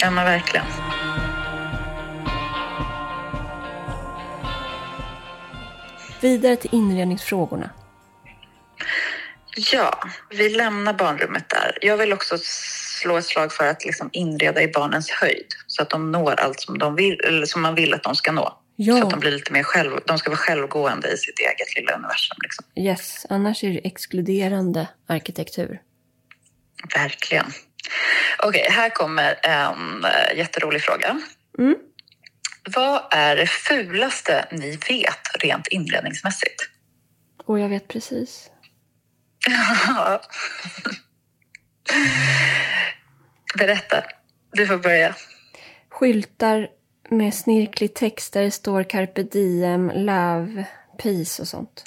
Ja 0.00 0.10
men 0.10 0.24
verkligen. 0.24 0.66
Vidare 6.22 6.56
till 6.56 6.70
inredningsfrågorna. 6.72 7.70
Ja, 9.72 10.02
vi 10.30 10.48
lämnar 10.48 10.92
barnrummet 10.92 11.48
där. 11.48 11.78
Jag 11.80 11.96
vill 11.96 12.12
också 12.12 12.38
slå 13.00 13.16
ett 13.16 13.24
slag 13.24 13.52
för 13.52 13.66
att 13.66 13.84
liksom 13.84 14.10
inreda 14.12 14.62
i 14.62 14.68
barnens 14.68 15.10
höjd 15.10 15.46
så 15.66 15.82
att 15.82 15.90
de 15.90 16.12
når 16.12 16.40
allt 16.40 16.60
som, 16.60 16.78
de 16.78 16.94
vill, 16.94 17.18
som 17.46 17.62
man 17.62 17.74
vill 17.74 17.94
att 17.94 18.02
de 18.02 18.14
ska 18.14 18.32
nå. 18.32 18.58
Ja. 18.76 18.96
Så 18.96 19.04
att 19.04 19.10
de 19.10 19.20
blir 19.20 19.30
lite 19.30 19.52
mer 19.52 19.62
själv, 19.62 19.98
de 20.06 20.18
ska 20.18 20.30
vara 20.30 20.38
självgående 20.38 21.08
i 21.08 21.16
sitt 21.16 21.38
eget 21.38 21.76
lilla 21.76 21.92
universum. 21.92 22.36
Liksom. 22.42 22.64
Yes, 22.76 23.26
annars 23.28 23.64
är 23.64 23.70
det 23.70 23.86
exkluderande 23.86 24.88
arkitektur. 25.08 25.80
Verkligen. 26.94 27.46
Okej, 28.38 28.66
här 28.70 28.90
kommer 28.90 29.34
en 29.42 30.04
äh, 30.04 30.38
jätterolig 30.38 30.82
fråga. 30.82 31.20
Mm. 31.58 31.76
Vad 32.64 33.02
är 33.10 33.36
det 33.36 33.46
fulaste 33.46 34.48
ni 34.50 34.70
vet 34.70 35.42
rent 35.42 35.66
inredningsmässigt? 35.66 36.68
Och 37.44 37.58
jag 37.58 37.68
vet 37.68 37.88
precis. 37.88 38.50
Berätta. 43.58 44.04
Du 44.52 44.66
får 44.66 44.78
börja. 44.78 45.14
Skyltar 45.88 46.68
med 47.10 47.34
snirklig 47.34 47.94
text 47.94 48.32
där 48.32 48.42
det 48.42 48.50
står 48.50 48.82
carpe 48.82 49.22
diem, 49.22 49.90
love, 49.94 50.64
peace 51.02 51.42
och 51.42 51.48
sånt. 51.48 51.82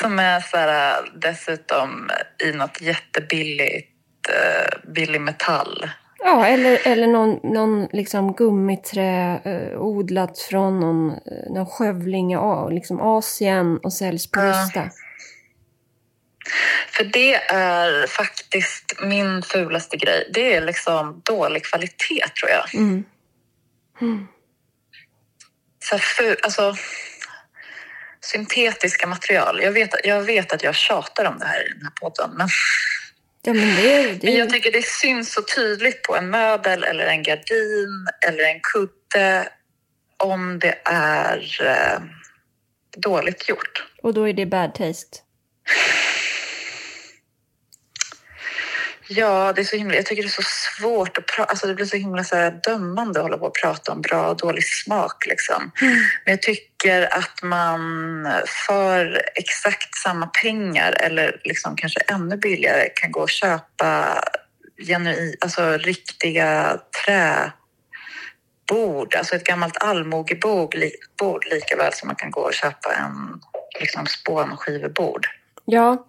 Som 0.00 0.18
är 0.18 0.40
så 0.40 0.56
här, 0.56 1.10
dessutom 1.20 2.10
i 2.44 2.52
något 2.52 2.80
jättebilligt, 2.80 4.28
eh, 4.28 4.90
billig 4.90 5.20
metall. 5.20 5.90
Ja, 6.18 6.46
eller, 6.46 6.86
eller 6.86 7.06
någon, 7.06 7.52
någon 7.52 7.88
liksom 7.92 8.32
gummiträ 8.32 9.40
eh, 9.44 9.80
odlat 9.80 10.38
från 10.38 10.80
någon, 10.80 11.08
någon 11.54 11.66
skövling 11.66 12.32
i 12.32 12.36
liksom 12.70 13.00
Asien 13.00 13.78
och 13.78 13.92
säljs 13.92 14.30
på 14.30 14.40
Ja. 14.40 14.50
Rusta. 14.50 14.90
För 16.88 17.04
det 17.04 17.34
är 17.34 18.06
faktiskt 18.06 19.00
min 19.02 19.42
fulaste 19.42 19.96
grej. 19.96 20.30
Det 20.34 20.54
är 20.54 20.60
liksom 20.60 21.22
dålig 21.24 21.64
kvalitet 21.64 22.24
tror 22.40 22.50
jag. 22.50 22.74
Mm. 22.74 23.04
Så 25.84 25.94
här, 25.94 26.02
fu- 26.02 26.36
alltså, 26.42 26.74
syntetiska 28.20 29.06
material. 29.06 29.62
Jag 29.62 29.72
vet, 29.72 29.90
jag 30.04 30.22
vet 30.22 30.52
att 30.52 30.62
jag 30.62 30.74
tjatar 30.74 31.24
om 31.24 31.38
det 31.38 31.46
här 31.46 31.66
i 31.66 31.72
den 31.72 31.82
här 31.82 31.92
podden. 32.00 32.30
Men, 32.36 32.48
Ja, 33.46 33.52
men 33.52 33.76
det, 33.76 34.12
det, 34.12 34.26
men 34.26 34.36
jag 34.36 34.50
tycker 34.50 34.72
det 34.72 34.86
syns 34.86 35.32
så 35.32 35.42
tydligt 35.42 36.02
på 36.02 36.16
en 36.16 36.30
möbel 36.30 36.84
eller 36.84 37.06
en 37.06 37.22
gardin 37.22 38.08
eller 38.28 38.44
en 38.44 38.60
kudde 38.60 39.48
om 40.16 40.58
det 40.58 40.78
är 40.84 41.58
eh, 41.60 42.02
dåligt 42.96 43.48
gjort. 43.48 43.84
och 44.02 44.14
då 44.14 44.28
är 44.28 44.32
det 44.32 44.46
bad 44.46 44.74
taste. 44.74 45.18
Ja, 49.08 49.52
det 49.52 49.60
är 49.60 49.64
så 49.64 49.76
himla, 49.76 49.94
jag 49.94 50.06
tycker 50.06 50.22
det 50.22 50.28
är 50.28 50.42
så 50.42 50.42
svårt 50.78 51.18
att 51.18 51.26
prata, 51.26 51.50
alltså 51.50 51.66
det 51.66 51.74
blir 51.74 51.86
så 51.86 51.96
himla 51.96 52.24
så 52.24 52.36
här 52.36 52.60
dömande 52.64 53.18
att 53.18 53.24
hålla 53.24 53.38
på 53.38 53.46
och 53.46 53.54
prata 53.62 53.92
om 53.92 54.00
bra 54.00 54.28
och 54.28 54.36
dålig 54.36 54.64
smak 54.64 55.26
liksom. 55.26 55.70
Men 56.24 56.32
jag 56.32 56.42
tycker 56.42 57.14
att 57.18 57.42
man 57.42 58.28
för 58.66 59.22
exakt 59.34 59.94
samma 59.94 60.26
pengar 60.26 60.92
eller 61.00 61.40
liksom 61.44 61.76
kanske 61.76 62.00
ännu 62.00 62.36
billigare 62.36 62.88
kan 62.94 63.12
gå 63.12 63.20
och 63.20 63.30
köpa 63.30 64.20
genuin, 64.86 65.36
alltså 65.40 65.76
riktiga 65.76 66.80
träbord, 67.04 67.54
alltså 69.14 69.36
ett 69.36 69.44
gammalt 69.44 69.82
allmogebord 69.82 70.74
li, 70.74 70.92
bord, 71.18 71.46
lika 71.50 71.76
väl 71.76 71.92
som 71.92 72.06
man 72.06 72.16
kan 72.16 72.30
gå 72.30 72.40
och 72.40 72.54
köpa 72.54 72.94
en 72.94 73.40
liksom 73.80 74.06
spånskivebord. 74.06 75.26
Ja, 75.64 76.06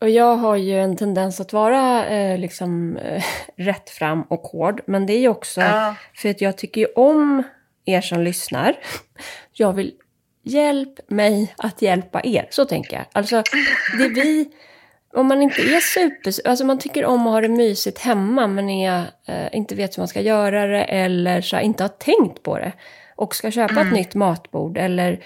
och 0.00 0.10
jag 0.10 0.36
har 0.36 0.56
ju 0.56 0.80
en 0.80 0.96
tendens 0.96 1.40
att 1.40 1.52
vara 1.52 2.06
eh, 2.06 2.38
liksom 2.38 2.96
eh, 2.96 3.24
rätt 3.56 3.90
fram 3.90 4.22
och 4.22 4.40
hård. 4.40 4.80
Men 4.86 5.06
det 5.06 5.12
är 5.12 5.20
ju 5.20 5.28
också 5.28 5.60
Ja. 5.60 5.94
för 6.14 6.30
att 6.30 6.40
jag 6.40 6.58
tycker 6.58 6.80
ju 6.80 6.86
om 6.86 7.42
er 7.84 8.00
som 8.00 8.20
lyssnar. 8.20 8.76
Jag 9.52 9.72
vill 9.72 9.94
hjälp 10.42 11.10
mig 11.10 11.54
att 11.56 11.82
hjälpa 11.82 12.20
er. 12.24 12.46
Så 12.50 12.64
tänker 12.64 12.96
jag. 12.96 13.06
Alltså, 13.12 13.42
det 13.98 14.08
vi... 14.08 14.48
om 15.14 15.26
man 15.26 15.42
inte 15.42 15.62
är 15.62 15.80
super... 15.80 16.48
Alltså 16.48 16.64
man 16.64 16.78
tycker 16.78 17.04
om 17.04 17.26
att 17.26 17.32
ha 17.32 17.40
det 17.40 17.48
mysigt 17.48 17.98
hemma 17.98 18.46
men 18.46 18.70
är, 18.70 19.04
eh, 19.26 19.48
inte 19.52 19.74
vet 19.74 19.96
hur 19.96 20.00
man 20.00 20.08
ska 20.08 20.20
göra 20.20 20.66
det 20.66 20.84
eller 20.84 21.40
så 21.40 21.60
inte 21.60 21.84
har 21.84 21.88
tänkt 21.88 22.42
på 22.42 22.58
det 22.58 22.72
och 23.16 23.34
ska 23.34 23.50
köpa 23.50 23.72
mm. 23.72 23.86
ett 23.86 23.92
nytt 23.92 24.14
matbord 24.14 24.78
eller 24.78 25.20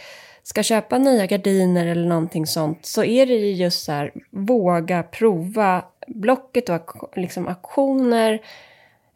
ska 0.51 0.63
köpa 0.63 0.99
nya 0.99 1.27
gardiner 1.27 1.87
eller 1.87 2.07
någonting 2.09 2.47
sånt 2.47 2.87
så 2.87 3.05
är 3.05 3.27
det 3.27 3.35
ju 3.35 3.53
just 3.53 3.85
så 3.85 3.93
här, 3.93 4.13
våga 4.31 5.03
prova 5.03 5.85
Blocket 6.07 6.69
och 6.69 7.13
liksom 7.17 7.49
auktioner 7.49 8.33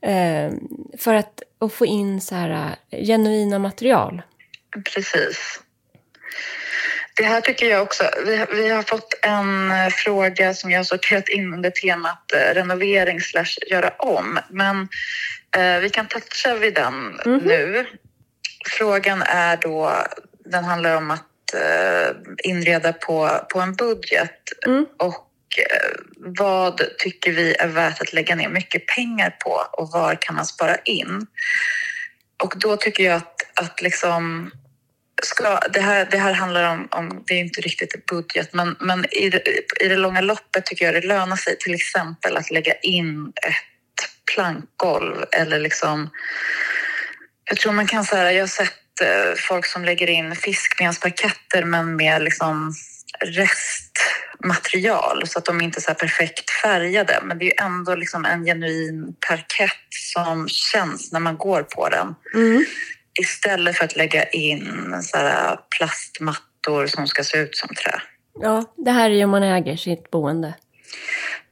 eh, 0.02 0.52
för 0.98 1.14
att 1.14 1.42
och 1.58 1.72
få 1.72 1.86
in 1.86 2.20
så 2.20 2.34
här, 2.34 2.76
eh, 2.90 3.04
genuina 3.04 3.58
material. 3.58 4.22
Precis. 4.94 5.60
Det 7.16 7.24
här 7.24 7.40
tycker 7.40 7.66
jag 7.66 7.82
också. 7.82 8.10
Vi, 8.26 8.46
vi 8.50 8.68
har 8.68 8.82
fått 8.82 9.14
en 9.22 9.70
eh, 9.70 9.88
fråga 9.88 10.54
som 10.54 10.70
jag 10.70 10.78
har 10.78 10.84
sorterat 10.84 11.28
in 11.28 11.54
under 11.54 11.70
temat 11.70 12.32
eh, 12.32 12.54
renovering 12.54 13.20
slash 13.20 13.56
göra 13.70 13.90
om. 13.98 14.38
Men 14.50 14.88
eh, 15.56 15.80
vi 15.80 15.90
kan 15.90 16.06
toucha 16.06 16.54
vid 16.54 16.74
den 16.74 16.94
mm 16.94 17.40
-hmm. 17.40 17.46
nu. 17.46 17.86
Frågan 18.66 19.22
är 19.22 19.56
då, 19.56 19.92
den 20.44 20.64
handlar 20.64 20.96
om 20.96 21.10
att 21.10 21.54
eh, 21.54 22.16
inreda 22.38 22.92
på, 22.92 23.46
på 23.52 23.60
en 23.60 23.74
budget. 23.74 24.40
Mm. 24.66 24.86
Och 24.98 25.28
eh, 25.58 25.90
vad 26.16 26.82
tycker 26.98 27.32
vi 27.32 27.54
är 27.54 27.68
värt 27.68 28.00
att 28.00 28.12
lägga 28.12 28.34
ner 28.34 28.48
mycket 28.48 28.86
pengar 28.86 29.30
på 29.30 29.66
och 29.72 29.90
var 29.92 30.18
kan 30.20 30.34
man 30.34 30.46
spara 30.46 30.76
in? 30.76 31.26
Och 32.42 32.54
då 32.56 32.76
tycker 32.76 33.04
jag 33.04 33.16
att, 33.16 33.60
att 33.60 33.82
liksom 33.82 34.50
ska, 35.22 35.58
det, 35.72 35.80
här, 35.80 36.08
det 36.10 36.18
här 36.18 36.32
handlar 36.32 36.72
om, 36.72 36.88
om, 36.90 37.24
det 37.26 37.34
är 37.34 37.38
inte 37.38 37.60
riktigt 37.60 38.06
budget, 38.06 38.52
men, 38.52 38.76
men 38.80 39.04
i, 39.14 39.30
det, 39.30 39.42
i 39.80 39.88
det 39.88 39.96
långa 39.96 40.20
loppet 40.20 40.66
tycker 40.66 40.84
jag 40.84 40.94
det 40.94 41.06
lönar 41.06 41.36
sig 41.36 41.58
till 41.58 41.74
exempel 41.74 42.36
att 42.36 42.50
lägga 42.50 42.74
in 42.74 43.32
ett 43.46 44.34
plankgolv 44.34 45.24
eller 45.32 45.58
liksom... 45.60 46.10
Jag 47.44 47.58
tror 47.58 47.72
man 47.72 47.86
kan 47.86 48.04
säga, 48.04 48.32
jag 48.32 48.42
har 48.42 48.46
sett 48.46 48.83
folk 49.48 49.66
som 49.66 49.84
lägger 49.84 50.10
in 50.10 50.36
fiskbensparketter 50.36 51.64
men 51.64 51.96
med 51.96 52.22
liksom 52.22 52.74
restmaterial 53.20 55.26
så 55.26 55.38
att 55.38 55.44
de 55.44 55.60
inte 55.60 55.80
är 55.88 55.94
perfekt 55.94 56.50
färgade. 56.50 57.20
Men 57.22 57.38
det 57.38 57.58
är 57.58 57.64
ändå 57.64 57.94
liksom 57.94 58.24
en 58.24 58.44
genuin 58.44 59.16
parkett 59.28 59.88
som 59.90 60.48
känns 60.48 61.12
när 61.12 61.20
man 61.20 61.36
går 61.36 61.62
på 61.62 61.88
den. 61.88 62.14
Mm 62.34 62.64
istället 63.20 63.76
för 63.76 63.84
att 63.84 63.96
lägga 63.96 64.24
in 64.24 65.02
så 65.02 65.16
här 65.16 65.58
plastmattor 65.78 66.86
som 66.86 67.06
ska 67.06 67.24
se 67.24 67.38
ut 67.38 67.56
som 67.56 67.74
trä. 67.74 68.02
Ja, 68.40 68.74
det 68.76 68.90
här 68.90 69.10
är 69.10 69.14
ju 69.14 69.24
om 69.24 69.30
man 69.30 69.42
äger 69.42 69.76
sitt 69.76 70.10
boende. 70.10 70.54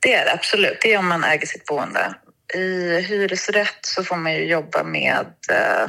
Det 0.00 0.14
är 0.14 0.24
det 0.24 0.32
absolut. 0.32 0.78
Det 0.82 0.92
är 0.92 0.98
om 0.98 1.08
man 1.08 1.24
äger 1.24 1.46
sitt 1.46 1.64
boende. 1.64 2.14
I 2.54 3.00
hyresrätt 3.00 3.78
så 3.80 4.04
får 4.04 4.16
man 4.16 4.34
ju 4.34 4.44
jobba 4.44 4.84
med, 4.84 5.26
eh, 5.50 5.88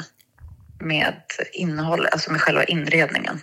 med 0.84 1.14
innehåll, 1.54 2.06
alltså 2.12 2.32
med 2.32 2.42
själva 2.42 2.64
inredningen. 2.64 3.40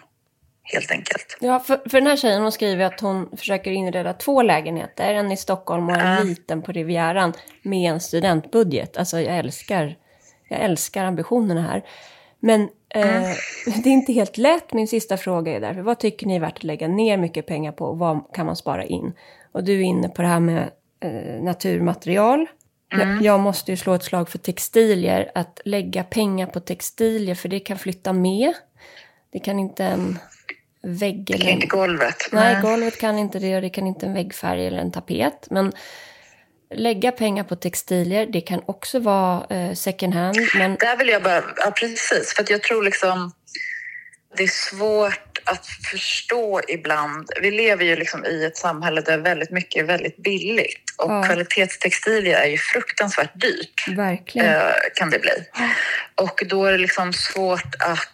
Helt 0.73 0.91
enkelt. 0.91 1.37
Ja, 1.41 1.61
för, 1.61 1.77
för 1.77 2.01
den 2.01 2.07
här 2.07 2.17
tjejen 2.17 2.43
hon 2.43 2.53
skriver 2.53 2.85
att 2.85 3.01
hon 3.01 3.37
försöker 3.37 3.71
inreda 3.71 4.13
två 4.13 4.43
lägenheter. 4.43 5.15
En 5.15 5.33
i 5.33 5.37
Stockholm 5.37 5.89
och 5.89 5.97
en 5.97 6.19
äh. 6.19 6.25
liten 6.25 6.63
på 6.63 6.73
Rivieran 6.73 7.33
med 7.63 7.93
en 7.93 8.01
studentbudget. 8.01 8.97
Alltså 8.97 9.21
jag 9.21 9.39
älskar, 9.39 9.97
jag 10.49 10.61
älskar 10.61 11.05
ambitionerna 11.05 11.63
här. 11.63 11.83
Men 12.41 12.69
eh, 12.95 13.17
mm. 13.17 13.37
det 13.83 13.89
är 13.89 13.93
inte 13.93 14.13
helt 14.13 14.39
lätt. 14.39 14.73
Min 14.73 14.89
sista 14.89 15.17
fråga 15.17 15.53
är 15.53 15.61
därför, 15.61 15.81
vad 15.81 15.99
tycker 15.99 16.27
ni 16.27 16.37
är 16.37 16.41
värt 16.41 16.57
att 16.57 16.65
lägga 16.65 16.89
ner 16.89 17.17
mycket 17.17 17.47
pengar 17.47 17.73
på 17.73 17.85
och 17.85 17.99
vad 17.99 18.35
kan 18.35 18.47
man 18.47 18.57
spara 18.57 18.85
in? 18.85 19.13
Och 19.53 19.65
du 19.65 19.75
är 19.75 19.85
inne 19.85 20.09
på 20.09 20.23
det 20.23 20.29
här 20.29 20.41
med 20.41 20.71
eh, 21.01 21.43
naturmaterial. 21.43 22.47
Mm. 22.93 23.09
Jag, 23.09 23.23
jag, 23.23 23.41
måste 23.41 23.71
ju 23.71 23.77
slå 23.77 23.95
ett 23.95 24.05
slag 24.05 24.29
för 24.29 24.39
textilier. 24.39 25.31
Att 25.35 25.61
lägga 25.65 26.05
pengar 26.05 26.47
på 26.47 26.61
textilier, 26.61 27.35
för 27.35 27.49
det 27.49 27.61
kan 27.61 27.79
flytta 27.79 28.13
med. 28.13 28.53
Det 29.33 29.39
kan 29.39 29.59
inte 29.59 29.85
en 29.85 30.19
vägg 30.83 31.27
Det 31.27 31.39
kan 31.39 31.49
inte 31.49 31.67
golvet. 31.67 32.17
Nej, 32.33 32.55
Nej, 32.55 32.63
golvet 32.63 33.01
kan 33.01 33.19
inte 33.19 33.39
det 33.39 33.57
och 33.57 33.63
det 33.63 33.71
kan 33.71 33.87
inte 33.87 34.07
en 34.07 34.15
väggfärg 34.15 34.67
eller 34.67 34.79
en 34.79 34.93
tapet. 34.93 35.47
Men 35.51 35.73
lägga 36.75 37.13
pengar 37.13 37.45
på 37.45 37.57
textilier. 37.57 38.27
Det 38.27 38.41
kan 38.41 38.63
också 38.67 38.99
vara 38.99 39.47
eh, 39.51 39.75
second 39.75 40.15
hand. 40.15 40.37
Men... 40.55 40.77
Där 40.81 40.97
vill 40.97 41.09
jag 41.09 41.23
bara, 41.23 41.43
ja 41.57 41.71
precis, 41.71 42.35
för 42.37 42.45
jag 42.49 42.63
tror 42.63 42.83
liksom 42.83 43.33
det 44.37 44.43
är 44.43 44.49
svårt 44.49 45.30
att 45.45 45.67
förstå 45.91 46.61
ibland. 46.69 47.31
Vi 47.43 47.51
lever 47.51 47.85
ju 47.85 47.97
liksom 47.97 48.25
i 48.25 48.45
ett 48.45 48.57
samhälle 48.57 49.01
där 49.01 49.19
väldigt 49.19 49.51
mycket 49.51 49.83
är 49.83 49.87
väldigt 49.87 50.17
billigt 50.17 50.85
och 50.97 51.13
ja. 51.13 51.23
kvalitetstextilier 51.23 52.41
är 52.41 52.47
ju 52.47 52.59
fruktansvärt 52.59 53.41
dyrt. 53.41 53.89
Verkligen. 53.89 54.55
Eh, 54.55 54.73
kan 54.95 55.11
det 55.11 55.19
bli. 55.19 55.45
Och 56.15 56.43
då 56.47 56.65
är 56.65 56.73
det 56.73 56.79
liksom 56.79 57.13
svårt 57.13 57.75
att 57.79 58.09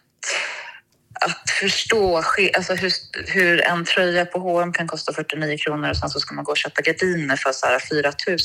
att 1.20 1.51
förstå 1.51 2.16
alltså 2.16 2.74
hur, 2.74 2.93
hur 3.27 3.64
en 3.64 3.85
tröja 3.85 4.27
på 4.27 4.39
H&M 4.39 4.72
kan 4.72 4.87
kosta 4.87 5.12
49 5.12 5.59
kronor 5.59 5.91
och 5.91 5.97
sen 5.97 6.09
så 6.09 6.20
ska 6.20 6.35
man 6.35 6.45
gå 6.45 6.53
och 6.53 6.59
köpa 6.59 6.83
gardiner 6.83 7.37
för 7.37 7.53
så 7.53 7.66
här 7.66 7.79
4 7.91 8.12
000. 8.29 8.39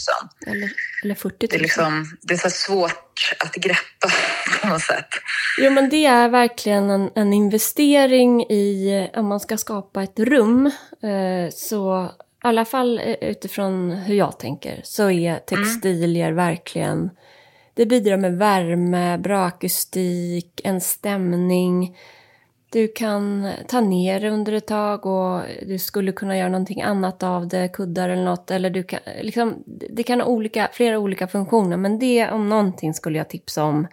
Eller, 0.48 0.70
eller 1.04 1.16
40 1.16 1.28
000. 1.30 1.50
Det 1.50 1.56
är, 1.56 1.60
liksom, 1.60 2.18
det 2.22 2.34
är 2.34 2.38
så 2.38 2.50
svårt 2.50 3.34
att 3.40 3.56
greppa 3.56 4.12
något 4.72 4.82
sätt. 4.82 5.08
Jo, 5.60 5.72
men 5.72 5.90
det 5.90 6.06
är 6.06 6.30
verkligen 6.30 6.90
en, 6.90 7.10
en 7.16 7.34
investering 7.34 8.44
i, 8.44 9.10
om 9.16 9.28
man 9.28 9.40
ska 9.40 9.58
skapa 9.58 10.04
ett 10.04 10.20
rum, 10.20 10.66
eh, 11.04 11.52
så 11.52 12.10
i 12.44 12.48
alla 12.48 12.66
fall 12.66 13.00
eh, 13.00 13.30
utifrån 13.30 13.92
hur 13.92 14.16
jag 14.16 14.40
tänker, 14.40 14.82
så 14.84 15.10
är 15.10 15.36
textilier 15.38 16.32
mm. 16.32 16.36
verkligen 16.36 17.10
det 17.74 17.86
bidrar 17.86 18.18
med 18.18 18.38
värme, 18.38 19.18
bra 19.18 19.46
akustik, 19.46 20.62
en 20.64 20.82
stämning. 20.82 21.98
Du 22.70 22.88
kan 22.88 23.50
ta 23.68 23.82
ner 23.82 24.20
det 24.20 24.30
under 24.30 24.54
ett 24.54 24.68
tag 24.68 25.06
och 25.06 25.42
du 25.68 25.80
skulle 25.80 26.12
kunna 26.12 26.38
göra 26.38 26.50
någonting 26.50 26.82
annat 26.82 27.24
av 27.24 27.48
det, 27.48 27.68
kuddar 27.68 28.10
eller 28.10 28.24
något. 28.24 28.52
Eller 28.52 28.70
du 28.70 28.84
kan, 28.84 29.00
liksom, 29.22 29.64
det 29.66 30.04
kan 30.04 30.22
ha 30.22 30.28
olika, 30.28 30.70
flera 30.74 31.00
olika 31.00 31.28
funktioner, 31.28 31.78
men 31.78 32.00
det 32.00 32.30
om 32.30 32.50
någonting 32.50 32.94
skulle 32.94 33.18
jag 33.18 33.30
tipsa 33.30 33.64
om 33.64 33.88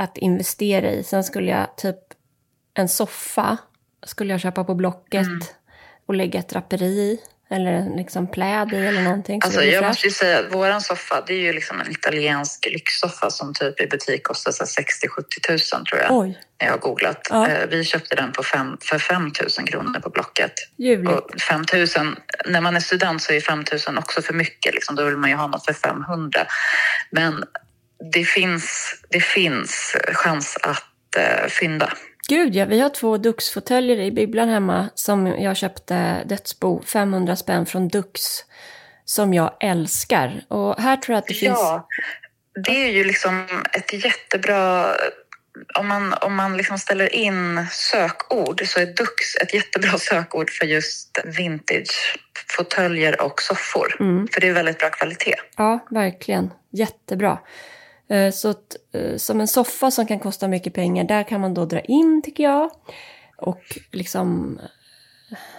att 0.00 0.16
investera 0.16 0.90
i. 0.90 1.04
Sen 1.04 1.24
skulle 1.24 1.50
jag 1.50 1.76
typ 1.76 1.96
en 2.74 2.88
soffa 2.88 3.58
skulle 4.06 4.32
jag 4.34 4.40
köpa 4.40 4.64
på 4.64 4.74
Blocket 4.74 5.26
mm. 5.26 5.40
och 6.06 6.14
lägga 6.14 6.40
ett 6.40 6.48
draperi 6.48 6.84
i. 6.84 7.20
Eller 7.52 7.96
liksom 7.96 8.30
pläd 8.30 8.72
i 8.72 8.76
eller 8.76 9.02
någonting. 9.02 9.40
Alltså, 9.44 9.62
jag 9.62 9.84
måste 9.84 10.06
ju 10.06 10.12
säga 10.12 10.38
att 10.38 10.54
våran 10.54 10.80
soffa, 10.80 11.24
det 11.26 11.32
är 11.32 11.40
ju 11.40 11.52
liksom 11.52 11.80
en 11.80 11.90
italiensk 11.90 12.66
lyxsoffa 12.72 13.30
som 13.30 13.54
typ 13.54 13.80
i 13.80 13.86
butik 13.86 14.22
kostar 14.22 14.50
60-70 14.50 14.84
tusen 15.48 15.84
tror 15.84 16.00
jag. 16.00 16.18
Oj. 16.18 16.40
Jag 16.58 16.70
har 16.70 16.78
googlat. 16.78 17.26
Ja. 17.30 17.48
Eh, 17.48 17.68
vi 17.68 17.84
köpte 17.84 18.14
den 18.16 18.32
på 18.32 18.42
fem, 18.42 18.76
för 18.80 18.98
5 18.98 19.32
000 19.58 19.68
kronor 19.68 20.00
på 20.00 20.10
Blocket. 20.10 20.52
Ljuvligt. 20.76 21.12
Och 21.12 21.40
5 21.40 21.64
000, 21.72 21.86
när 22.46 22.60
man 22.60 22.76
är 22.76 22.80
student 22.80 23.22
så 23.22 23.32
är 23.32 23.40
5 23.40 23.64
000 23.88 23.98
också 23.98 24.22
för 24.22 24.34
mycket. 24.34 24.74
Liksom. 24.74 24.96
Då 24.96 25.04
vill 25.04 25.16
man 25.16 25.30
ju 25.30 25.36
ha 25.36 25.46
något 25.46 25.64
för 25.64 25.72
500. 25.72 26.46
Men 27.10 27.44
det 28.12 28.24
finns, 28.24 28.94
det 29.08 29.20
finns 29.20 29.96
chans 30.12 30.58
att 30.62 31.16
uh, 31.18 31.48
fynda. 31.48 31.92
Gud 32.28 32.54
ja, 32.54 32.64
vi 32.64 32.80
har 32.80 32.88
två 32.88 33.16
Dux-fåtöljer 33.16 34.00
i 34.00 34.12
bibblan 34.12 34.48
hemma 34.48 34.88
som 34.94 35.26
jag 35.26 35.56
köpte 35.56 36.24
dödsbo, 36.24 36.82
500 36.82 37.36
spänn 37.36 37.66
från 37.66 37.88
Dux, 37.88 38.20
som 39.04 39.34
jag 39.34 39.56
älskar. 39.60 40.44
Och 40.48 40.80
här 40.80 40.96
tror 40.96 41.14
jag 41.14 41.18
att 41.18 41.26
det 41.26 41.34
finns... 41.34 41.58
Ja, 41.58 41.88
det 42.64 42.84
är 42.84 42.90
ju 42.90 43.04
liksom 43.04 43.46
ett 43.72 44.04
jättebra... 44.04 44.86
Om 45.78 45.88
man, 45.88 46.14
om 46.20 46.34
man 46.34 46.56
liksom 46.56 46.78
ställer 46.78 47.14
in 47.14 47.66
sökord 47.70 48.62
så 48.66 48.80
är 48.80 48.86
Dux 48.86 49.36
ett 49.42 49.54
jättebra 49.54 49.98
sökord 49.98 50.50
för 50.50 50.66
just 50.66 51.18
vintage 51.24 52.18
fåtöljer 52.56 53.22
och 53.22 53.42
soffor. 53.42 53.96
Mm. 54.00 54.28
För 54.32 54.40
det 54.40 54.48
är 54.48 54.52
väldigt 54.52 54.78
bra 54.78 54.90
kvalitet. 54.90 55.34
Ja, 55.56 55.86
verkligen. 55.90 56.50
Jättebra. 56.72 57.38
Eh, 58.10 58.32
så 58.32 58.48
att, 58.48 58.76
eh, 58.92 59.16
som 59.16 59.40
en 59.40 59.48
soffa 59.48 59.90
som 59.90 60.06
kan 60.06 60.18
kosta 60.20 60.48
mycket 60.48 60.74
pengar, 60.74 61.04
där 61.04 61.22
kan 61.22 61.40
man 61.40 61.54
då 61.54 61.64
dra 61.64 61.80
in 61.80 62.22
tycker 62.22 62.42
jag. 62.42 62.70
Och 63.36 63.62
liksom, 63.92 64.60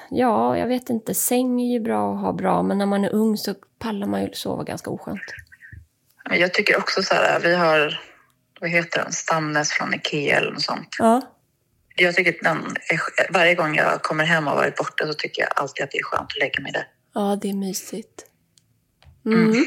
ja, 0.09 0.57
jag 0.57 0.67
vet 0.67 0.89
inte, 0.89 1.13
säng 1.13 1.61
är 1.61 1.73
ju 1.73 1.79
bra 1.79 2.13
att 2.13 2.21
ha 2.21 2.33
bra, 2.33 2.63
men 2.63 2.77
när 2.77 2.85
man 2.85 3.05
är 3.05 3.13
ung 3.13 3.37
så 3.37 3.55
pallar 3.79 4.07
man 4.07 4.21
ju 4.21 4.29
sova 4.33 4.63
ganska 4.63 4.89
oskönt. 4.89 5.21
Jag 6.29 6.53
tycker 6.53 6.77
också 6.77 7.03
så 7.03 7.13
här, 7.13 7.39
vi 7.39 7.55
har, 7.55 7.99
vad 8.61 8.69
heter 8.69 9.03
den, 9.03 9.11
Stamnes 9.11 9.71
från 9.71 9.93
Ikea 9.93 10.37
eller 10.37 10.51
något 10.51 10.61
sånt. 10.61 10.95
Ja. 10.99 11.21
Jag 11.95 12.15
tycker 12.15 12.35
den, 12.43 12.75
varje 13.29 13.55
gång 13.55 13.75
jag 13.75 14.01
kommer 14.01 14.23
hem 14.23 14.47
och 14.47 14.55
varit 14.55 14.75
borta 14.75 15.07
så 15.07 15.13
tycker 15.13 15.41
jag 15.41 15.49
alltid 15.55 15.83
att 15.83 15.91
det 15.91 15.97
är 15.97 16.03
skönt 16.03 16.31
att 16.31 16.39
lägga 16.39 16.61
mig 16.61 16.71
där. 16.71 16.87
Ja, 17.13 17.37
det 17.41 17.49
är 17.49 17.53
mysigt. 17.53 18.25
Mm. 19.25 19.49
Mm. 19.49 19.65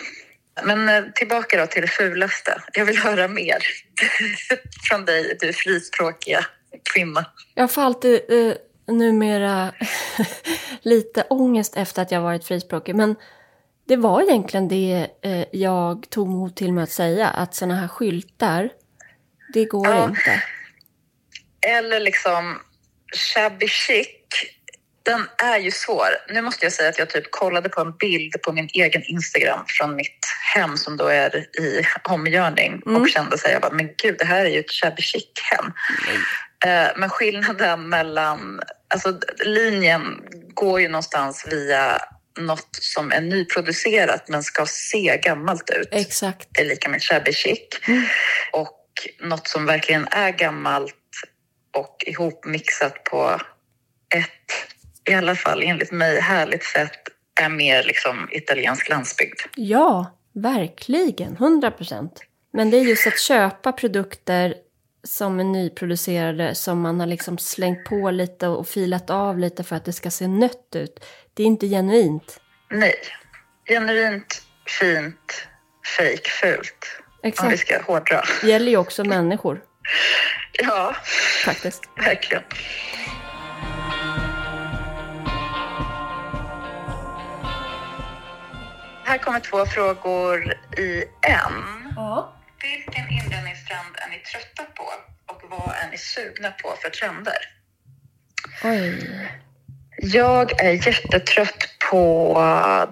Men 0.63 0.89
eh, 0.89 1.05
tillbaka 1.15 1.61
då 1.61 1.67
till 1.67 1.83
det 1.83 1.89
fulaste. 1.89 2.63
Jag 2.73 2.85
vill 2.85 2.99
höra 2.99 3.29
mer 3.29 3.59
från 4.89 5.05
dig, 5.05 5.37
du 5.41 5.53
frispråkiga 5.53 6.47
kvinna. 6.95 7.27
Jag 7.55 7.71
får 7.71 7.83
alltid 7.83 8.21
uh, 8.33 8.55
numera 8.87 9.73
lite 10.83 11.23
ångest 11.31 11.77
efter 11.77 12.03
att 12.03 12.11
jag 12.11 12.21
varit 12.21 12.45
frispråkig. 12.45 12.95
Men 12.95 13.17
det 13.89 13.97
var 13.97 14.23
egentligen 14.23 14.69
det 14.69 15.07
eh, 15.23 15.45
jag 15.53 16.11
tog 16.11 16.29
mod 16.29 16.57
till 16.57 16.73
med 16.73 16.85
att 16.85 16.91
säga. 16.91 17.29
Att 17.29 17.55
sådana 17.55 17.75
här 17.81 17.89
skyltar, 17.89 18.71
det 19.55 19.65
går 19.65 19.89
Ja. 19.89 20.05
inte. 20.05 20.43
Eller 21.67 22.01
liksom 22.01 22.61
shabby 23.17 23.69
chic. 23.69 24.09
Den 25.05 25.27
är 25.43 25.59
ju 25.59 25.71
svår. 25.71 26.09
Nu 26.29 26.43
måste 26.43 26.65
jag 26.67 26.73
säga 26.73 26.89
att 26.89 26.99
jag 26.99 27.11
typ 27.11 27.31
kollade 27.31 27.69
på 27.69 27.81
en 27.81 27.97
bild 27.97 28.43
på 28.43 28.53
min 28.53 28.69
egen 28.73 29.03
Instagram 29.05 29.65
från 29.69 29.97
mitt 29.97 30.27
hem 30.55 30.77
som 30.77 30.97
då 30.97 31.07
är 31.07 31.37
i 31.61 31.87
omgörning 32.05 32.83
Mm. 32.87 33.03
och 33.03 33.09
kände 33.09 33.39
så 33.39 33.47
här, 33.47 33.53
jag 33.53 33.63
bara, 33.63 33.73
men 33.73 33.91
gud, 34.03 34.17
det 34.19 34.25
här 34.25 34.45
är 34.45 34.51
ju 34.51 34.61
ett 34.61 34.71
shabby 34.73 35.03
chic 35.03 35.25
hem. 35.53 35.73
Eh, 36.67 36.91
Men 36.97 37.11
skillnaden 37.11 37.89
mellan, 37.89 38.61
alltså 38.95 39.19
linjen 39.45 40.03
går 40.55 40.81
ju 40.81 40.89
någonstans 40.89 41.47
via 41.51 41.99
något 42.39 42.69
som 42.81 43.13
är 43.13 43.21
nyproducerat 43.21 44.29
men 44.29 44.43
ska 44.43 44.67
se 44.67 45.21
gammalt 45.23 45.71
ut 45.71 45.89
Exakt. 45.93 46.49
är 46.61 46.65
lika 46.65 46.89
med 46.89 47.03
shabby 47.03 47.33
chic. 47.33 47.59
Mm. 47.89 48.03
Och 48.53 48.81
något 49.21 49.49
som 49.49 49.67
verkligen 49.67 50.09
är 50.11 50.31
gammalt 50.31 50.95
och 51.77 51.97
ihopmixat 52.07 53.05
på 53.05 53.41
ett, 54.15 54.74
i 55.11 55.15
alla 55.15 55.35
fall 55.35 55.63
enligt 55.63 55.93
mig, 55.93 56.21
härligt 56.21 56.65
sätt 56.65 56.91
är 57.41 57.49
mer 57.49 57.83
liksom 57.85 58.29
italiensk 58.33 58.89
landsbygd. 58.89 59.41
Ja, 59.57 60.19
verkligen. 60.35 61.33
100 61.37 61.71
procent. 61.71 62.21
Men 62.53 62.71
det 62.71 62.77
är 62.77 62.83
just 62.85 63.07
att 63.07 63.21
köpa 63.21 63.73
produkter 63.73 64.55
som 65.05 65.41
är 65.41 65.45
nyproducerade 65.45 66.55
som 66.55 66.81
man 66.81 67.01
har 67.01 67.07
liksom 67.07 67.39
slängt 67.39 67.85
på 67.85 68.11
lite 68.11 68.47
och 68.49 68.69
filat 68.69 69.11
av 69.11 69.39
lite 69.39 69.65
för 69.65 69.77
att 69.77 69.85
det 69.85 69.93
ska 69.93 70.11
se 70.11 70.27
nött 70.29 70.69
ut. 70.75 71.05
Det 71.35 71.43
är 71.43 71.47
inte 71.47 71.67
genuint. 71.69 72.41
Nej, 72.71 72.95
genuint, 73.69 74.43
fint, 74.81 75.47
fake, 75.97 76.31
fult. 76.31 77.01
Om 77.07 77.21
vi 77.23 77.29
Exakt. 77.29 77.59
ska 77.59 77.83
hårdra. 77.83 78.23
Det 78.41 78.49
gäller 78.49 78.71
ju 78.71 78.77
också 78.77 79.05
människor 79.05 79.61
Ja, 80.53 80.95
faktiskt. 81.45 81.83
verkligen. 81.97 82.43
Här 89.07 89.19
kommer 89.19 89.41
två 89.41 89.67
frågor 89.67 90.55
i 90.79 91.05
en. 91.21 91.65
Ja. 91.97 92.37
Vilken 92.63 93.11
inredningstrend 93.11 93.97
är 93.97 94.11
ni 94.11 94.19
trötta 94.19 94.63
på 94.63 94.85
och 95.27 95.43
vad 95.51 95.71
är 95.85 95.91
ni 95.91 95.99
sugna 95.99 96.51
på 96.51 96.75
för 96.83 96.91
trender? 96.91 97.39
Oj. 98.65 99.31
Jag 99.97 100.65
är 100.65 100.87
jättetrött 100.87 101.65
på 101.91 102.35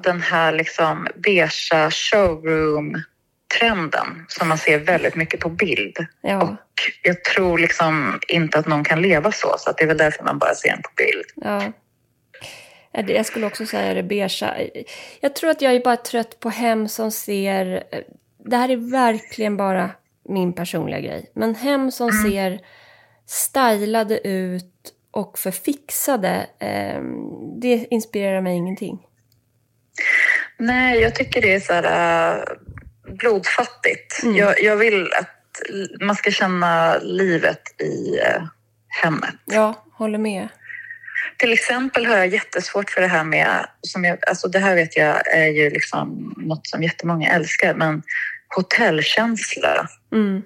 den 0.03 0.23
här 0.23 0.53
liksom 0.53 1.09
beiga 1.15 1.91
showroom-trenden 1.91 4.25
som 4.29 4.49
man 4.49 4.59
ser 4.59 4.79
väldigt 4.79 5.15
mycket 5.15 5.41
på 5.41 5.49
bild. 5.49 6.07
Ja. 6.21 6.43
Och 6.43 6.59
jag 7.03 7.25
tror 7.25 7.59
liksom 7.59 8.21
inte 8.29 8.59
att 8.59 8.67
någon 8.67 8.85
kan 8.85 9.03
leva 9.03 9.33
så, 9.33 9.55
så 9.59 9.73
det 9.73 9.83
är 9.83 9.89
väl 9.89 9.97
därför 9.97 10.25
man 10.25 10.39
bara 10.39 10.55
ser 10.55 10.71
den 10.71 10.83
på 10.83 10.91
bild. 10.97 11.25
Ja. 11.35 11.73
Det- 12.93 13.12
Jag 13.12 13.26
skulle 13.26 13.47
också 13.47 13.66
säga 13.66 13.95
det 13.95 14.03
beigea. 14.03 14.57
Jag 15.20 15.34
tror 15.34 15.51
att 15.51 15.62
jag 15.62 15.74
är 15.74 15.80
bara 15.80 15.97
trött 15.97 16.40
på 16.40 16.51
hem 16.51 16.88
som 16.88 17.11
ser... 17.11 17.82
Det 18.45 18.57
här 18.57 18.68
är 18.68 18.90
verkligen 18.90 19.57
bara 19.57 19.90
min 20.28 20.53
personliga 20.53 21.01
grej. 21.01 21.30
Men 21.34 21.55
hem 21.55 21.90
som 21.90 22.11
ser 22.12 22.61
stylade 23.26 24.28
ut 24.28 24.74
och 25.11 25.38
förfixade, 25.38 26.47
eh, 26.59 27.03
det 27.61 27.86
inspirerar 27.90 28.40
mig 28.40 28.57
ingenting. 28.57 28.99
Nej, 30.59 31.01
jag 31.01 31.14
tycker 31.14 31.40
det 31.43 31.55
är 31.55 31.61
så 31.61 31.72
här 31.72 32.36
äh, 32.38 32.45
blodfattigt. 33.14 34.22
Mm. 34.22 34.36
Jag, 34.36 34.62
jag 34.62 34.76
vill 34.76 35.03
att 35.20 35.28
man 36.01 36.16
ska 36.16 36.30
känna 36.30 36.99
livet 36.99 37.80
i 37.80 38.18
hemmet. 39.03 39.34
Ja, 39.45 39.84
håller 39.93 40.18
med. 40.18 40.49
Till 41.43 41.53
exempel 41.53 42.07
har 42.07 42.16
jag 42.16 42.26
jättesvårt 42.26 42.90
för 42.90 43.01
det 43.01 43.07
här 43.07 43.24
med, 43.24 43.66
som 43.80 44.05
jag, 44.05 44.18
alltså 44.28 44.49
det 44.49 44.59
här 44.59 44.74
vet 44.74 44.97
jag 44.97 45.34
är 45.34 45.47
ju 45.47 45.70
liksom 45.70 46.34
något 46.36 46.66
som 46.66 46.82
jättemånga 46.82 47.30
älskar, 47.30 47.74
men 47.74 48.03
hotellkänsla. 48.57 49.88
Mm, 50.12 50.43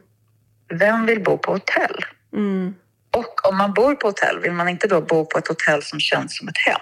Vem 0.69 1.07
vill 1.07 1.23
bo 1.23 1.39
på 1.39 1.53
hotell? 1.53 2.05
mm. 2.35 2.75
Och 3.17 3.49
om 3.49 3.57
man 3.57 3.75
bor 3.75 3.95
på 3.95 4.07
hotell, 4.09 4.39
vill 4.41 4.53
man 4.53 4.69
inte 4.69 4.87
då 4.89 5.01
bo 5.01 5.25
på 5.27 5.39
ett 5.39 5.49
hotell 5.49 5.83
som 5.83 6.01
känns 6.01 6.39
som 6.39 6.49
ett 6.49 6.59
hem? 6.67 6.81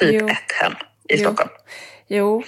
Typ 0.00 0.20
Jo. 0.20 0.28
ett 0.28 0.52
hem 0.62 0.72
i 1.08 1.14
Jo. 1.14 1.18
Stockholm. 1.18 1.50
Jo, 2.08 2.42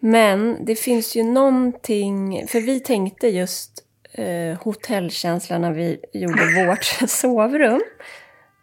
men 0.00 0.64
det 0.64 0.76
finns 0.76 1.16
ju 1.16 1.22
någonting, 1.22 2.46
för 2.48 2.60
vi 2.60 2.80
tänkte 2.80 3.28
just 3.28 3.70
eh, 4.12 4.58
hotellkänsla 4.62 5.58
när 5.58 5.72
vi 5.72 5.98
gjorde 6.12 6.66
vårt 6.66 6.84
sovrum. 7.10 7.80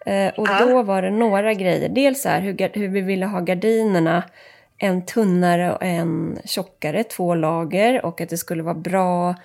Eh, 0.06 0.28
och 0.38 0.48
Ja. 0.48 0.66
då 0.66 0.84
var 0.84 1.02
det 1.02 1.12
några 1.12 1.54
grejer. 1.54 1.90
Dels 1.90 2.26
här 2.26 2.42
hur, 2.42 2.70
hur 2.80 2.88
vi 2.88 3.02
ville 3.02 3.26
ha 3.26 3.40
gardinerna, 3.40 4.24
en 4.78 5.06
tunnare 5.06 5.74
och 5.74 5.84
en 5.84 6.40
tjockare, 6.46 7.04
två 7.04 7.36
lager. 7.36 8.06
Och 8.06 8.22
att 8.22 8.30
det 8.30 8.38
skulle 8.38 8.64
vara 8.64 8.76
bra 8.76 9.36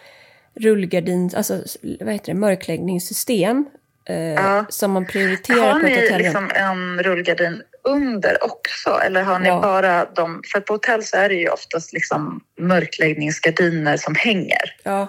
rullgardin, 0.54 1.30
alltså 1.36 1.62
vad 2.00 2.12
heter 2.12 2.32
det, 2.32 2.38
mörkläggningssystem. 2.38 3.64
Eh, 4.08 4.16
Ja. 4.34 4.64
Som 4.68 4.90
man 4.92 5.06
prioriterar 5.06 5.72
Har 5.72 5.80
på 5.80 5.86
ett 5.86 5.92
ni 5.92 6.00
hotellrum. 6.00 6.18
liksom 6.18 6.50
en 6.54 7.02
rullgardin 7.02 7.62
under 7.82 8.44
också? 8.44 8.90
Eller 9.06 9.22
har 9.22 9.38
ni 9.38 9.48
Ja. 9.48 9.60
bara 9.60 10.04
de... 10.04 10.42
För 10.52 10.60
på 10.60 10.72
hotell 10.72 11.02
så 11.04 11.16
är 11.16 11.28
det 11.28 11.34
ju 11.34 11.48
oftast 11.48 11.92
liksom 11.92 12.40
mörkläggningsgardiner 12.58 13.96
som 13.96 14.14
hänger. 14.14 14.76
Ja. 14.82 15.08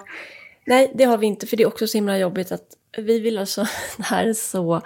Nej, 0.64 0.92
det 0.94 1.04
har 1.04 1.18
vi 1.18 1.26
inte, 1.26 1.46
för 1.46 1.56
det 1.56 1.62
är 1.62 1.66
också 1.66 1.86
så 1.86 1.98
himla 1.98 2.18
jobbigt 2.18 2.52
att 2.52 2.62
vi 2.96 3.20
vill 3.20 3.38
alltså, 3.38 3.60
det 3.96 4.02
här 4.04 4.26
är 4.26 4.32
så 4.32 4.82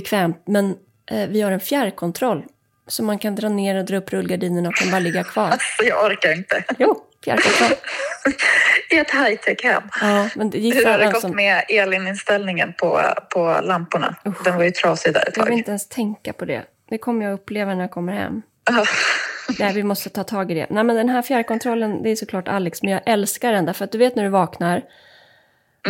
bekvämt, 0.00 0.42
men 0.46 0.76
eh, 1.10 1.28
vi 1.28 1.40
har 1.42 1.52
en 1.52 1.60
fjärrkontroll. 1.60 2.44
Så 2.86 3.02
man 3.02 3.18
kan 3.18 3.34
dra 3.34 3.48
ner 3.48 3.76
och 3.78 3.84
dra 3.84 3.96
upp 3.96 4.12
rullgardinerna 4.12 4.68
och 4.68 4.74
kan 4.74 4.90
bara 4.90 4.98
ligga 4.98 5.24
kvar. 5.24 5.48
Alltså 5.50 5.82
jag 5.84 6.04
orkar 6.04 6.32
inte. 6.32 6.64
Jo, 6.78 6.96
fjärrkontroll. 7.24 7.70
I 8.90 8.98
ett 8.98 9.10
high-tech 9.10 9.62
hem. 9.64 9.82
Ja, 10.00 10.28
men 10.36 10.50
det 10.50 10.58
Hur 10.58 10.84
har 10.86 10.98
det 10.98 11.06
gått 11.06 11.20
som... 11.20 11.36
med 11.36 11.64
elininställningen 11.68 12.72
på, 12.72 13.00
på 13.34 13.60
lamporna? 13.62 14.16
Usch. 14.26 14.44
Den 14.44 14.56
var 14.56 14.64
ju 14.64 14.70
trasig 14.70 15.14
där 15.14 15.28
ett 15.28 15.36
Jag 15.36 15.44
vill 15.44 15.50
tag. 15.52 15.58
inte 15.58 15.70
ens 15.70 15.88
tänka 15.88 16.32
på 16.32 16.44
det. 16.44 16.62
Det 16.88 16.98
kommer 16.98 17.24
jag 17.24 17.34
uppleva 17.34 17.74
när 17.74 17.80
jag 17.80 17.90
kommer 17.90 18.12
hem. 18.12 18.42
Nej, 19.58 19.74
vi 19.74 19.82
måste 19.82 20.08
ta 20.10 20.24
tag 20.24 20.50
i 20.50 20.54
det. 20.54 20.66
Nej, 20.70 20.84
men 20.84 20.96
den 20.96 21.08
här 21.08 21.22
fjärrkontrollen, 21.22 22.02
det 22.02 22.10
är 22.10 22.16
såklart 22.16 22.48
Alex, 22.48 22.82
men 22.82 22.92
jag 22.92 23.00
älskar 23.06 23.52
den 23.52 23.66
därför 23.66 23.84
att 23.84 23.92
du 23.92 23.98
vet 23.98 24.16
när 24.16 24.22
du 24.24 24.30
vaknar 24.30 24.82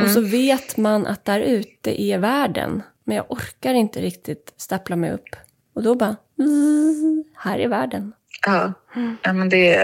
och 0.03 0.11
så 0.11 0.21
vet 0.21 0.77
man 0.77 1.07
att 1.07 1.25
där 1.25 1.41
ute 1.41 2.03
är 2.03 2.19
världen. 2.19 2.83
Men 3.07 3.17
jag 3.17 3.31
orkar 3.31 3.75
inte 3.75 4.01
riktigt 4.01 4.55
stappla 4.57 4.97
mig 4.97 5.13
upp. 5.13 5.37
Och 5.75 5.83
då 5.83 5.95
bara, 5.95 6.17
zzz, 6.37 7.25
här 7.37 7.59
är 7.59 7.69
världen. 7.69 8.13
Ja. 8.47 8.73
ja, 9.23 9.33
men 9.33 9.49
det, 9.49 9.77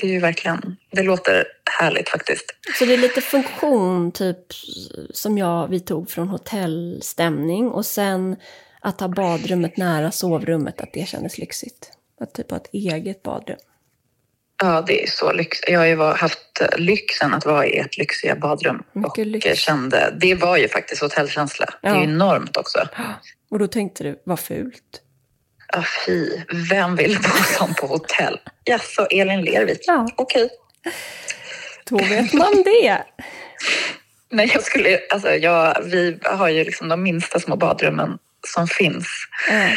det 0.00 0.06
är 0.06 0.10
ju 0.10 0.20
verkligen... 0.20 0.76
Det 0.90 1.02
låter 1.02 1.44
härligt 1.80 2.08
faktiskt. 2.08 2.44
Så 2.78 2.84
det 2.84 2.94
är 2.94 2.98
lite 2.98 3.20
funktion 3.20 4.12
typ 4.12 4.38
som 5.10 5.38
jag, 5.38 5.68
vi 5.68 5.80
tog 5.80 6.10
från 6.10 6.28
hotellstämning 6.28 7.68
och 7.70 7.86
sen 7.86 8.36
att 8.80 9.00
ha 9.00 9.08
badrummet 9.08 9.76
nära 9.76 10.10
sovrummet, 10.10 10.80
att 10.80 10.92
det 10.92 11.08
kändes 11.08 11.38
lyxigt. 11.38 11.90
Att 12.20 12.34
typ 12.34 12.50
ha 12.50 12.56
ett 12.56 12.68
eget 12.72 13.22
badrum. 13.22 13.58
Ja, 14.62 14.84
det 14.86 15.02
är 15.02 15.06
så 15.10 15.32
lyx. 15.32 15.58
Jag 15.68 15.78
har 15.78 15.86
ju 15.86 15.96
haft 16.02 16.38
lyxen 16.76 17.34
att 17.34 17.46
vara 17.46 17.66
i 17.66 17.78
ett 17.78 17.98
lyxiga 17.98 18.36
badrum. 18.36 18.82
Mycket 18.92 19.18
och 19.18 19.26
lyx. 19.26 19.58
kände, 19.60 20.14
det 20.20 20.34
var 20.34 20.56
ju 20.56 20.68
faktiskt 20.68 21.02
hotellkänsla. 21.02 21.66
Det 21.82 21.88
är 21.88 21.92
Ja. 21.94 21.98
ju 21.98 22.04
enormt 22.04 22.56
också. 22.56 22.88
Och 23.50 23.58
då 23.58 23.66
tänkte 23.66 24.04
du, 24.04 24.22
vad 24.24 24.40
fult. 24.40 25.02
Ja, 25.72 25.84
fy. 26.06 26.30
Vem 26.70 26.96
vill 26.96 27.16
bo 27.18 27.28
som 27.58 27.74
på 27.74 27.86
hotell? 27.86 28.40
Jaså, 28.64 29.06
Elin 29.10 29.42
Lervik? 29.42 29.80
Ja. 29.86 30.08
Okej. 30.16 30.48
Då 31.90 31.96
vet 31.96 32.32
man 32.32 32.62
det. 32.64 33.02
Nej, 34.30 34.50
jag 34.54 34.62
skulle... 34.62 34.98
Alltså, 35.10 35.30
jag, 35.34 35.82
vi 35.84 36.18
har 36.22 36.48
ju 36.48 36.64
liksom 36.64 36.88
de 36.88 37.02
minsta 37.02 37.40
små 37.40 37.56
badrummen 37.56 38.18
som 38.46 38.66
finns. 38.68 39.08
Ja. 39.50 39.68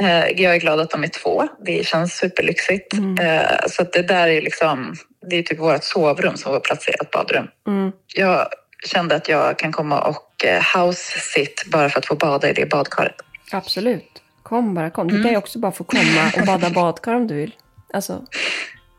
Eh, 0.00 0.26
Jag 0.42 0.54
är 0.54 0.58
glad 0.60 0.80
att 0.80 0.90
de 0.90 1.04
är 1.04 1.08
två. 1.08 1.48
Det 1.66 1.86
känns 1.86 2.12
superlyxigt. 2.14 2.92
Mm. 2.92 3.26
Eh, 3.26 3.50
Så 3.68 3.82
det 3.82 4.02
där 4.02 4.28
är 4.28 4.42
liksom... 4.42 4.94
Det 5.30 5.36
är 5.36 5.42
typ 5.42 5.58
vårt 5.58 5.84
sovrum 5.84 6.36
som 6.36 6.52
var 6.52 6.60
placerat 6.60 7.10
badrum. 7.10 7.46
Mm. 7.66 7.92
Jag 8.14 8.48
kände 8.86 9.14
att 9.14 9.28
jag 9.28 9.58
kan 9.58 9.72
komma 9.72 10.00
och 10.00 10.44
eh, 10.44 10.62
house 10.78 11.20
sit 11.20 11.64
bara 11.66 11.88
för 11.88 11.98
att 11.98 12.06
få 12.06 12.14
bada 12.14 12.50
i 12.50 12.52
det 12.52 12.66
badkaret. 12.70 13.14
Absolut. 13.52 14.22
Kom 14.42 14.74
bara, 14.74 14.90
kom. 14.90 15.08
Du 15.08 15.22
kan 15.22 15.30
ju 15.30 15.36
också 15.36 15.58
bara 15.58 15.72
få 15.72 15.84
komma 15.84 16.30
och 16.40 16.46
bada 16.46 16.70
badkar 16.70 17.14
om 17.14 17.26
du 17.26 17.34
vill. 17.34 17.54
Alltså, 17.92 18.22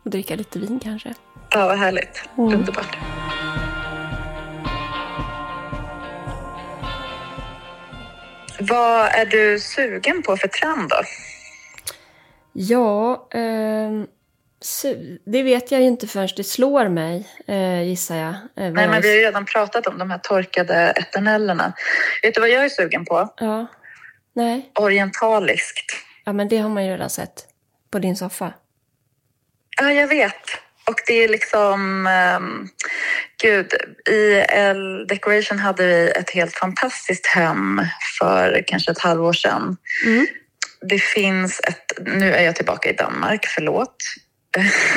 och 0.04 0.12
dricka 0.12 0.36
lite 0.36 0.60
vin 0.60 0.80
kanske. 0.84 1.14
Ja, 1.52 1.68
vad 1.68 1.78
härligt. 1.80 2.22
Mm. 2.38 2.54
Underbart. 2.54 2.98
Vad 8.60 9.06
är 9.06 9.26
du 9.26 9.60
sugen 9.60 10.22
på 10.24 10.38
för 10.38 10.48
trend 10.48 10.90
då? 10.90 11.02
Ja, 12.54 13.28
su- 14.64 15.20
det 15.26 15.44
vet 15.44 15.72
jag 15.72 15.82
ju 15.82 15.88
inte 15.88 16.08
förrän 16.08 16.30
det 16.38 16.44
slår 16.44 16.88
mig, 16.90 17.28
eh, 17.48 17.82
gissar 17.84 18.16
jag. 18.16 18.30
Eh, 18.34 18.40
Nej, 18.56 18.72
men 18.72 19.02
vi 19.02 19.08
har 19.08 19.16
ju 19.16 19.22
redan 19.22 19.46
pratat 19.46 19.88
om 19.88 19.98
de 19.98 20.12
här 20.12 20.18
torkade 20.18 20.76
eternellerna. 20.96 21.74
Vet 22.24 22.34
du 22.36 22.40
vad 22.42 22.50
jag 22.50 22.66
är 22.66 22.70
sugen 22.70 23.06
på? 23.06 23.34
Ja. 23.38 23.68
Nej, 24.34 24.72
Orientaliskt. 24.80 25.92
ja, 26.26 26.34
men 26.34 26.48
det 26.48 26.58
har 26.58 26.70
man 26.70 26.86
ju 26.86 26.92
redan 26.92 27.10
sett 27.10 27.46
på 27.92 28.00
din 28.00 28.16
soffa. 28.16 28.54
Ja, 29.82 29.92
jag 29.92 30.08
vet. 30.08 30.34
Och 30.88 30.96
det 31.08 31.24
är 31.24 31.28
liksom... 31.28 32.08
Um, 32.38 32.70
gud, 33.42 33.74
i 34.10 34.34
L 34.50 35.08
Decoration 35.08 35.60
hade 35.60 35.88
vi 35.88 36.10
ett 36.12 36.30
helt 36.30 36.54
fantastiskt 36.56 37.26
hem 37.28 37.82
för 38.20 38.64
kanske 38.68 38.92
ett 38.92 39.00
halvår 39.00 39.34
sedan. 39.34 39.78
Mm. 40.06 40.28
Det 40.90 41.00
finns 41.00 41.60
ett... 41.60 41.92
Nu 42.06 42.34
är 42.34 42.44
jag 42.44 42.56
tillbaka 42.56 42.90
i 42.90 42.94
Danmark, 42.94 43.46
förlåt. 43.48 43.96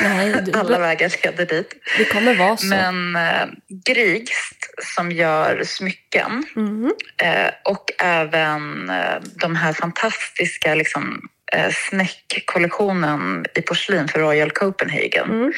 Nej, 0.03 0.35
du, 0.45 0.59
Alla 0.59 0.79
vägar 0.79 1.11
leder 1.23 1.45
dit. 1.45 1.73
det 1.97 2.05
kommer 2.05 2.35
vara 2.35 2.57
så. 2.57 2.65
Men 2.65 3.15
eh, 3.15 3.47
Grigst 3.85 4.73
som 4.95 5.11
gör 5.11 5.63
smycken 5.63 6.43
Mhm. 6.55 6.93
eh, 7.23 7.51
och 7.65 7.85
även 7.99 8.89
eh, 8.89 9.15
de 9.35 9.55
här 9.55 9.73
fantastiska 9.73 10.75
liksom, 10.75 11.21
eh, 11.53 11.71
Snäck-kollektionen 11.89 13.45
i 13.55 13.61
porslin 13.61 14.07
för 14.07 14.19
Royal 14.19 14.51
Copenhagen 14.51 15.29
Mm. 15.29 15.53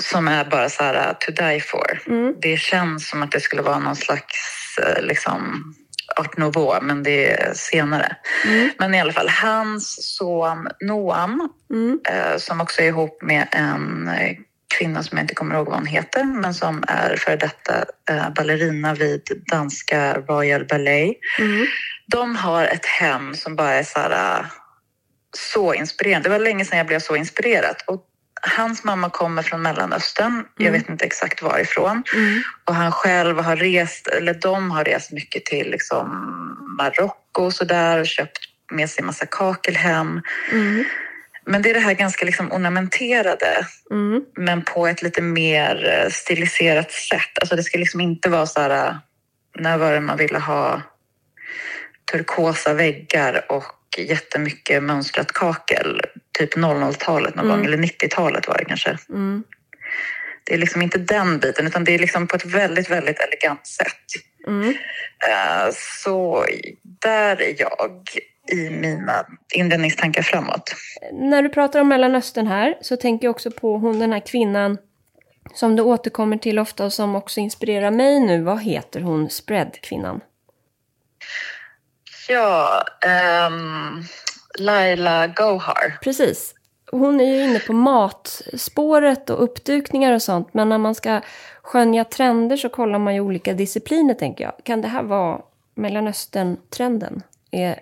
som 0.00 0.28
är 0.28 0.44
bara 0.44 0.68
så 0.68 0.82
här 0.82 0.94
uh, 1.08 1.12
to 1.20 1.30
die 1.32 1.60
for. 1.60 2.00
Mm. 2.06 2.34
Det 2.42 2.56
känns 2.56 3.08
som 3.08 3.22
att 3.22 3.32
det 3.32 3.40
skulle 3.40 3.62
vara 3.62 3.78
någon 3.78 3.96
slags 3.96 4.78
eh, 4.78 5.02
liksom, 5.02 5.74
art 6.16 6.36
nouveau, 6.36 6.80
men 6.82 7.02
det 7.02 7.30
är 7.32 7.52
senare. 7.54 8.16
Mm. 8.46 8.70
Men 8.78 8.94
i 8.94 9.00
alla 9.00 9.12
fall, 9.12 9.28
hans 9.28 10.16
son 10.16 10.68
Noam 10.80 11.48
Mm. 11.70 12.00
eh, 12.08 12.36
som 12.38 12.60
också 12.60 12.82
är 12.82 12.86
ihop 12.86 13.22
med 13.22 13.48
en 13.52 14.08
eh, 14.08 14.36
kvinna 14.78 15.02
som 15.02 15.18
jag 15.18 15.24
inte 15.24 15.34
kommer 15.34 15.54
ihåg 15.54 15.66
vad 15.66 15.74
hon 15.76 15.86
heter, 15.86 16.24
men 16.24 16.54
som 16.54 16.84
är 16.88 17.16
före 17.16 17.36
detta 17.36 17.84
eh, 18.10 18.30
ballerina 18.30 18.94
vid 18.94 19.22
danska 19.50 20.14
Royal 20.14 20.64
Ballet. 20.64 21.16
Mm. 21.38 21.66
De 22.06 22.36
har 22.36 22.64
ett 22.64 22.86
hem 22.86 23.34
som 23.34 23.56
bara 23.56 23.72
är 23.74 23.82
så, 23.82 23.98
här, 23.98 24.38
eh, 24.40 24.46
så 25.36 25.74
inspirerande. 25.74 26.28
Det 26.28 26.32
var 26.32 26.38
länge 26.44 26.64
sedan 26.64 26.78
jag 26.78 26.86
blev 26.86 26.98
så 27.00 27.16
inspirerad. 27.16 27.76
Och 27.86 28.04
hans 28.56 28.84
mamma 28.84 29.10
kommer 29.10 29.42
från 29.42 29.62
Mellanöstern, 29.62 30.44
jag 30.56 30.66
Mm. 30.68 30.80
vet 30.80 30.88
inte 30.90 31.04
exakt 31.04 31.42
varifrån. 31.42 32.02
Mm. 32.14 32.42
Och 32.64 32.74
han 32.74 32.92
själv 32.92 33.38
har 33.38 33.56
rest, 33.56 34.06
eller 34.06 34.34
de 34.34 34.70
har 34.70 34.84
rest 34.84 35.12
mycket 35.12 35.44
till 35.44 35.70
liksom 35.70 36.08
Marocko 36.78 37.42
och 37.44 37.52
sådär 37.54 38.00
och 38.00 38.06
köpt 38.06 38.38
med 38.72 38.90
sig 38.90 39.04
massa 39.04 39.26
kakel 39.26 39.76
hem. 39.76 40.22
Mm. 40.52 40.84
Men 41.46 41.62
det 41.62 41.70
är 41.70 41.74
det 41.74 41.80
här 41.80 41.94
ganska 41.94 42.24
liksom 42.24 42.52
ornamenterade 42.52 43.66
Mm. 43.90 44.22
men 44.36 44.62
på 44.62 44.86
ett 44.86 45.02
lite 45.02 45.22
mer 45.22 45.88
eh, 46.04 46.10
stiliserat 46.10 46.92
sätt. 46.92 47.38
Alltså 47.40 47.56
det 47.56 47.62
ska 47.62 47.78
liksom 47.78 48.00
inte 48.00 48.28
vara 48.30 48.46
så 48.46 48.60
här... 48.60 48.86
eh, 48.88 48.94
När 49.58 49.78
var 49.78 49.92
det 49.92 50.00
man 50.00 50.16
ville 50.16 50.38
ha 50.38 50.82
turkosa 52.12 52.74
väggar 52.74 53.44
och 53.52 53.64
jättemycket 53.98 54.82
mönstrat 54.82 55.32
kakel? 55.32 56.00
Typ 56.38 56.56
00-talet 56.56 57.34
någon 57.34 57.44
Mm. 57.44 57.56
gång, 57.56 57.66
eller 57.66 57.76
90-talet 57.76 58.48
var 58.48 58.58
det 58.58 58.64
kanske. 58.64 58.98
Mm. 59.08 59.44
Det 60.44 60.54
är 60.54 60.58
liksom 60.58 60.82
inte 60.82 60.98
den 60.98 61.38
biten, 61.38 61.66
utan 61.66 61.84
det 61.84 61.94
är 61.94 61.98
liksom 61.98 62.26
på 62.26 62.36
ett 62.36 62.44
väldigt, 62.44 62.90
väldigt 62.90 63.18
elegant 63.20 63.66
sätt. 63.66 64.04
Mm. 64.46 64.68
Eh, 65.28 65.72
Så 65.72 66.44
där 67.02 67.42
är 67.42 67.54
jag 67.58 68.02
i 68.52 68.70
mina 68.70 69.26
inredningstankar 69.54 70.22
framåt. 70.22 70.74
När 71.12 71.42
du 71.42 71.48
pratar 71.48 71.80
om 71.80 71.88
Mellanöstern 71.88 72.46
här 72.46 72.74
så 72.80 72.96
tänker 72.96 73.26
jag 73.26 73.30
också 73.30 73.50
på 73.50 73.78
hon 73.78 73.98
den 73.98 74.12
här 74.12 74.26
kvinnan 74.26 74.78
som 75.54 75.76
du 75.76 75.82
återkommer 75.82 76.36
till 76.36 76.58
ofta 76.58 76.84
och 76.84 76.92
som 76.92 77.16
också 77.16 77.40
inspirerar 77.40 77.90
mig 77.90 78.20
nu. 78.20 78.42
Vad 78.42 78.62
heter 78.62 79.00
hon, 79.00 79.30
spread-kvinnan? 79.30 80.20
Ja, 82.28 82.84
ehm, 83.06 84.04
Laila 84.58 85.26
Gohar. 85.26 85.98
Precis. 86.02 86.54
Hon 86.90 87.20
är 87.20 87.24
ju 87.24 87.44
inne 87.44 87.60
på 87.60 87.72
matspåret 87.72 89.30
och 89.30 89.42
uppdukningar 89.44 90.12
och 90.12 90.22
sånt. 90.22 90.54
Men 90.54 90.68
när 90.68 90.78
man 90.78 90.94
ska 90.94 91.20
skönja 91.62 92.04
trender 92.04 92.56
så 92.56 92.68
kollar 92.68 92.98
man 92.98 93.14
ju 93.14 93.20
olika 93.20 93.52
discipliner 93.52 94.14
tänker 94.14 94.44
jag. 94.44 94.52
Kan 94.64 94.80
det 94.82 94.88
här 94.88 95.02
vara 95.02 95.40
Mellanöstern-trenden? 95.74 97.22
Är, 97.50 97.80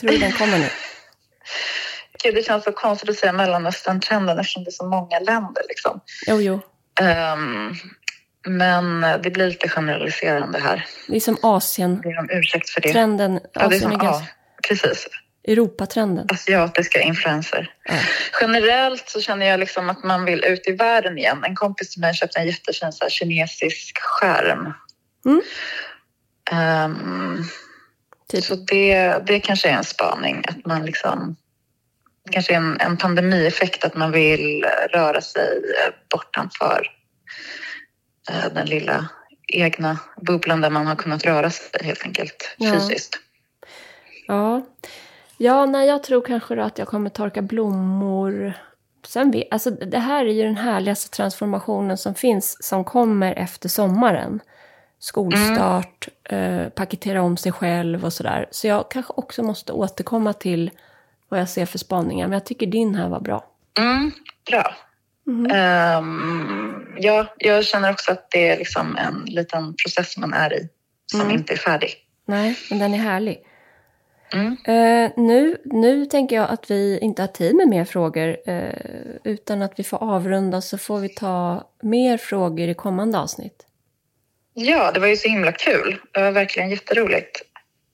tror 0.00 0.10
du 0.10 0.18
den 0.18 0.32
kommer 0.32 0.58
nu? 0.58 0.66
Gud, 2.22 2.34
det 2.34 2.42
känns 2.42 2.64
så 2.64 2.72
konstigt 2.72 3.10
att 3.10 3.16
säga 3.16 3.32
Mellanöstern-trenden 3.32 4.38
eftersom 4.38 4.64
det 4.64 4.68
är 4.68 4.72
så 4.72 4.86
många 4.86 5.18
länder. 5.18 5.62
Liksom. 5.68 6.00
Jo, 6.26 6.40
jo. 6.40 6.60
Ehm, 7.00 7.74
men 8.48 9.00
det 9.22 9.30
blir 9.30 9.46
lite 9.46 9.68
generaliserande 9.68 10.58
här. 10.58 10.86
Det 11.08 11.16
är 11.16 11.20
som 11.20 11.36
Asien-trenden. 11.42 12.26
Det 12.26 12.32
är 12.32 12.36
en 12.36 12.40
ursäkt 12.40 12.70
för 12.70 12.80
det. 12.80 12.88
Ja, 12.88 13.06
det 13.06 13.60
är 13.60 13.66
Asien 13.66 13.80
som, 13.80 13.92
är 13.92 14.04
ja, 14.04 14.26
precis. 14.68 15.08
Europatrenden. 15.48 16.26
Asiatiska 16.30 17.00
influenser. 17.00 17.70
Ja. 17.84 17.94
Generellt 18.40 19.08
så 19.08 19.20
känner 19.20 19.46
jag 19.46 19.60
liksom 19.60 19.90
att 19.90 20.04
man 20.04 20.24
vill 20.24 20.44
ut 20.44 20.68
i 20.68 20.72
världen 20.72 21.18
igen. 21.18 21.44
En 21.44 21.54
kompis 21.54 21.90
till 21.90 22.00
mig 22.00 22.14
köpte 22.14 22.38
en 22.38 22.46
jättefin 22.46 22.92
så 22.92 23.04
här, 23.04 23.10
kinesisk 23.10 23.98
skärm. 23.98 24.72
Mm. 25.24 25.42
Ehm, 26.50 27.44
Typ. 28.28 28.44
Så 28.44 28.54
det, 28.54 29.18
det 29.26 29.40
kanske 29.40 29.68
är 29.68 29.72
en 29.72 29.84
spaning. 29.84 30.44
Att 30.48 30.66
man 30.66 30.86
liksom, 30.86 31.36
kanske 32.30 32.52
är 32.52 32.56
en, 32.56 32.80
en 32.80 32.96
pandemieffekt 32.96 33.84
att 33.84 33.94
man 33.94 34.12
vill 34.12 34.64
röra 34.92 35.20
sig 35.20 35.56
eh, 35.56 35.94
bortanför 36.10 36.80
eh, 36.80 37.01
den 38.54 38.66
lilla 38.66 39.08
egna 39.48 39.98
bubblan 40.16 40.60
där 40.60 40.70
man 40.70 40.86
har 40.86 40.96
kunnat 40.96 41.24
röra 41.24 41.50
sig 41.50 41.84
helt 41.84 42.02
enkelt 42.04 42.54
Ja. 42.58 42.72
fysiskt. 42.72 43.18
Ja. 44.26 44.62
Ja, 45.36 45.66
nej, 45.66 45.88
jag 45.88 46.02
tror 46.02 46.20
kanske 46.20 46.54
då 46.54 46.62
att 46.62 46.78
jag 46.78 46.88
kommer 46.88 47.10
torka 47.10 47.42
blommor. 47.42 48.52
Sen 49.06 49.30
vet, 49.30 49.48
alltså 49.50 49.70
det 49.70 49.98
här 49.98 50.24
är 50.24 50.32
ju 50.32 50.42
den 50.42 50.56
härligaste 50.56 51.10
transformationen 51.16 51.98
som 51.98 52.14
finns 52.14 52.56
som 52.60 52.84
kommer 52.84 53.34
efter 53.34 53.68
sommaren. 53.68 54.40
Skolstart, 54.98 56.08
eh, 56.24 56.68
paketera 56.68 57.22
om 57.22 57.36
sig 57.36 57.52
själv 57.52 58.04
och 58.04 58.12
sådär. 58.12 58.46
Så 58.50 58.66
jag 58.66 58.90
kanske 58.90 59.12
också 59.16 59.42
måste 59.42 59.72
återkomma 59.72 60.32
till 60.32 60.70
vad 61.28 61.40
jag 61.40 61.48
ser 61.48 61.66
för 61.66 61.78
spaningar. 61.78 62.26
Men 62.28 62.32
jag 62.32 62.44
tycker 62.46 62.66
din 62.66 62.94
här 62.94 63.08
var 63.08 63.20
bra. 63.20 63.44
Mm, 63.78 64.12
bra. 64.50 64.74
Mhm. 65.26 65.50
Ehm, 65.50 66.86
ja, 66.96 67.34
jag 67.38 67.64
känner 67.64 67.90
också 67.92 68.12
att 68.12 68.30
det 68.30 68.48
är 68.48 68.56
liksom 68.58 68.96
en 68.96 69.24
liten 69.34 69.74
process 69.76 70.16
man 70.16 70.32
är 70.34 70.52
i 70.52 70.68
som 71.06 71.20
Mm. 71.20 71.32
inte 71.32 71.52
är 71.52 71.56
färdig. 71.56 71.94
Nej, 72.26 72.58
men 72.70 72.78
den 72.78 72.94
är 72.94 72.98
härlig. 72.98 73.38
Mm. 74.32 74.56
Eh, 74.64 75.10
nu, 75.16 75.56
nu 75.64 76.06
tänker 76.06 76.36
jag 76.36 76.50
att 76.50 76.70
vi 76.70 76.98
inte 76.98 77.22
har 77.22 77.26
tid 77.26 77.54
med 77.56 77.68
mer 77.68 77.84
frågor. 77.84 78.36
Eh, 78.46 78.74
utan 79.24 79.62
att 79.62 79.72
vi 79.76 79.84
får 79.84 80.02
avrunda 80.02 80.60
så 80.60 80.78
får 80.78 80.98
vi 80.98 81.08
ta 81.08 81.70
mer 81.82 82.16
frågor 82.18 82.68
i 82.68 82.74
kommande 82.74 83.18
avsnitt. 83.18 83.66
Ja, 84.54 84.92
det 84.92 85.00
var 85.00 85.06
ju 85.06 85.16
så 85.16 85.28
himla 85.28 85.52
kul. 85.52 86.00
Det 86.12 86.20
var 86.22 86.30
verkligen 86.32 86.70
jätteroligt. 86.70 87.42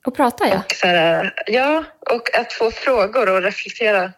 Och 0.06 0.16
prata 0.16 0.48
ja. 0.48 0.56
Och 0.58 0.74
här, 0.88 1.34
ja, 1.46 1.84
och 2.10 2.38
att 2.38 2.52
få 2.52 2.70
frågor 2.70 3.30
och 3.30 3.42
reflektera 3.42 4.12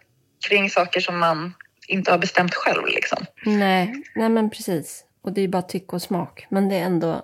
kring 0.49 0.69
saker 0.69 0.99
som 0.99 1.19
man 1.19 1.53
inte 1.91 2.11
har 2.11 2.17
bestämt 2.17 2.53
själv. 2.53 2.85
Liksom. 2.85 3.25
Nej, 3.45 4.03
nej 4.15 4.29
men 4.29 4.49
precis. 4.49 5.05
Och 5.21 5.33
det 5.33 5.41
är 5.41 5.47
bara 5.47 5.61
tycke 5.61 5.95
och 5.95 6.01
smak. 6.01 6.47
Men 6.49 6.69
det 6.69 6.75
är 6.75 6.83
ändå 6.83 7.21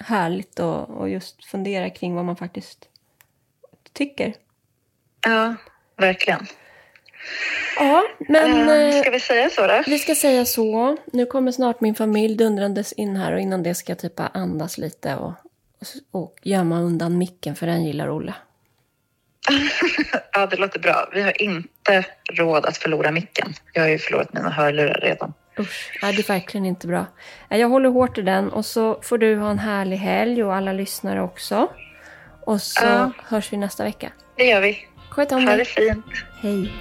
härligt 0.00 0.60
att, 0.60 0.90
att 0.90 1.10
just 1.10 1.44
fundera 1.44 1.90
kring 1.90 2.14
vad 2.14 2.24
man 2.24 2.36
faktiskt 2.36 2.88
tycker. 3.92 4.34
Ja, 5.26 5.54
verkligen. 5.96 6.46
Ja, 7.76 8.02
men 8.18 8.68
eh, 8.68 9.00
ska 9.00 9.10
vi 9.10 9.20
säga 9.20 9.50
så 9.50 9.66
då? 9.66 9.82
vi 9.86 9.98
ska 9.98 10.14
säga 10.14 10.44
så. 10.44 10.96
Nu 11.12 11.26
kommer 11.26 11.52
snart 11.52 11.80
min 11.80 11.94
familj 11.94 12.36
dundrandes 12.36 12.92
in 12.92 13.16
här 13.16 13.32
och 13.32 13.40
innan 13.40 13.62
det 13.62 13.74
ska 13.74 13.90
jag 13.90 13.98
typ 13.98 14.20
andas 14.20 14.78
lite 14.78 15.16
och, 15.16 15.32
och 16.10 16.38
gömma 16.42 16.80
undan 16.80 17.18
micken 17.18 17.56
för 17.56 17.66
den 17.66 17.84
gillar 17.84 18.10
Olle. 18.10 18.34
Ja, 20.32 20.46
det 20.46 20.56
låter 20.56 20.78
bra. 20.80 21.08
Vi 21.12 21.22
har 21.22 21.42
inte 21.42 22.04
råd 22.32 22.66
att 22.66 22.76
förlora 22.76 23.10
micken. 23.10 23.54
Jag 23.72 23.82
har 23.82 23.88
ju 23.88 23.98
förlorat 23.98 24.32
mina 24.32 24.50
hörlurar 24.50 25.00
redan. 25.02 25.32
Usch, 25.58 25.98
nej, 26.02 26.12
det 26.14 26.22
är 26.22 26.32
verkligen 26.32 26.66
inte 26.66 26.86
bra. 26.86 27.06
Jag 27.48 27.68
håller 27.68 27.88
hårt 27.88 28.18
i 28.18 28.22
den 28.22 28.50
och 28.50 28.66
så 28.66 29.00
får 29.02 29.18
du 29.18 29.36
ha 29.36 29.50
en 29.50 29.58
härlig 29.58 29.96
helg 29.96 30.44
och 30.44 30.54
alla 30.54 30.72
lyssnare 30.72 31.22
också. 31.22 31.68
Och 32.46 32.62
så 32.62 32.84
Ja. 32.84 33.10
hörs 33.28 33.52
vi 33.52 33.56
nästa 33.56 33.84
vecka. 33.84 34.12
Det 34.36 34.44
gör 34.44 34.60
vi. 34.60 34.78
Sköt 35.10 35.32
om 35.32 35.42
Ha 35.46 35.50
det 35.50 35.56
dig. 35.56 35.64
fint. 35.66 36.04
Hej. 36.42 36.72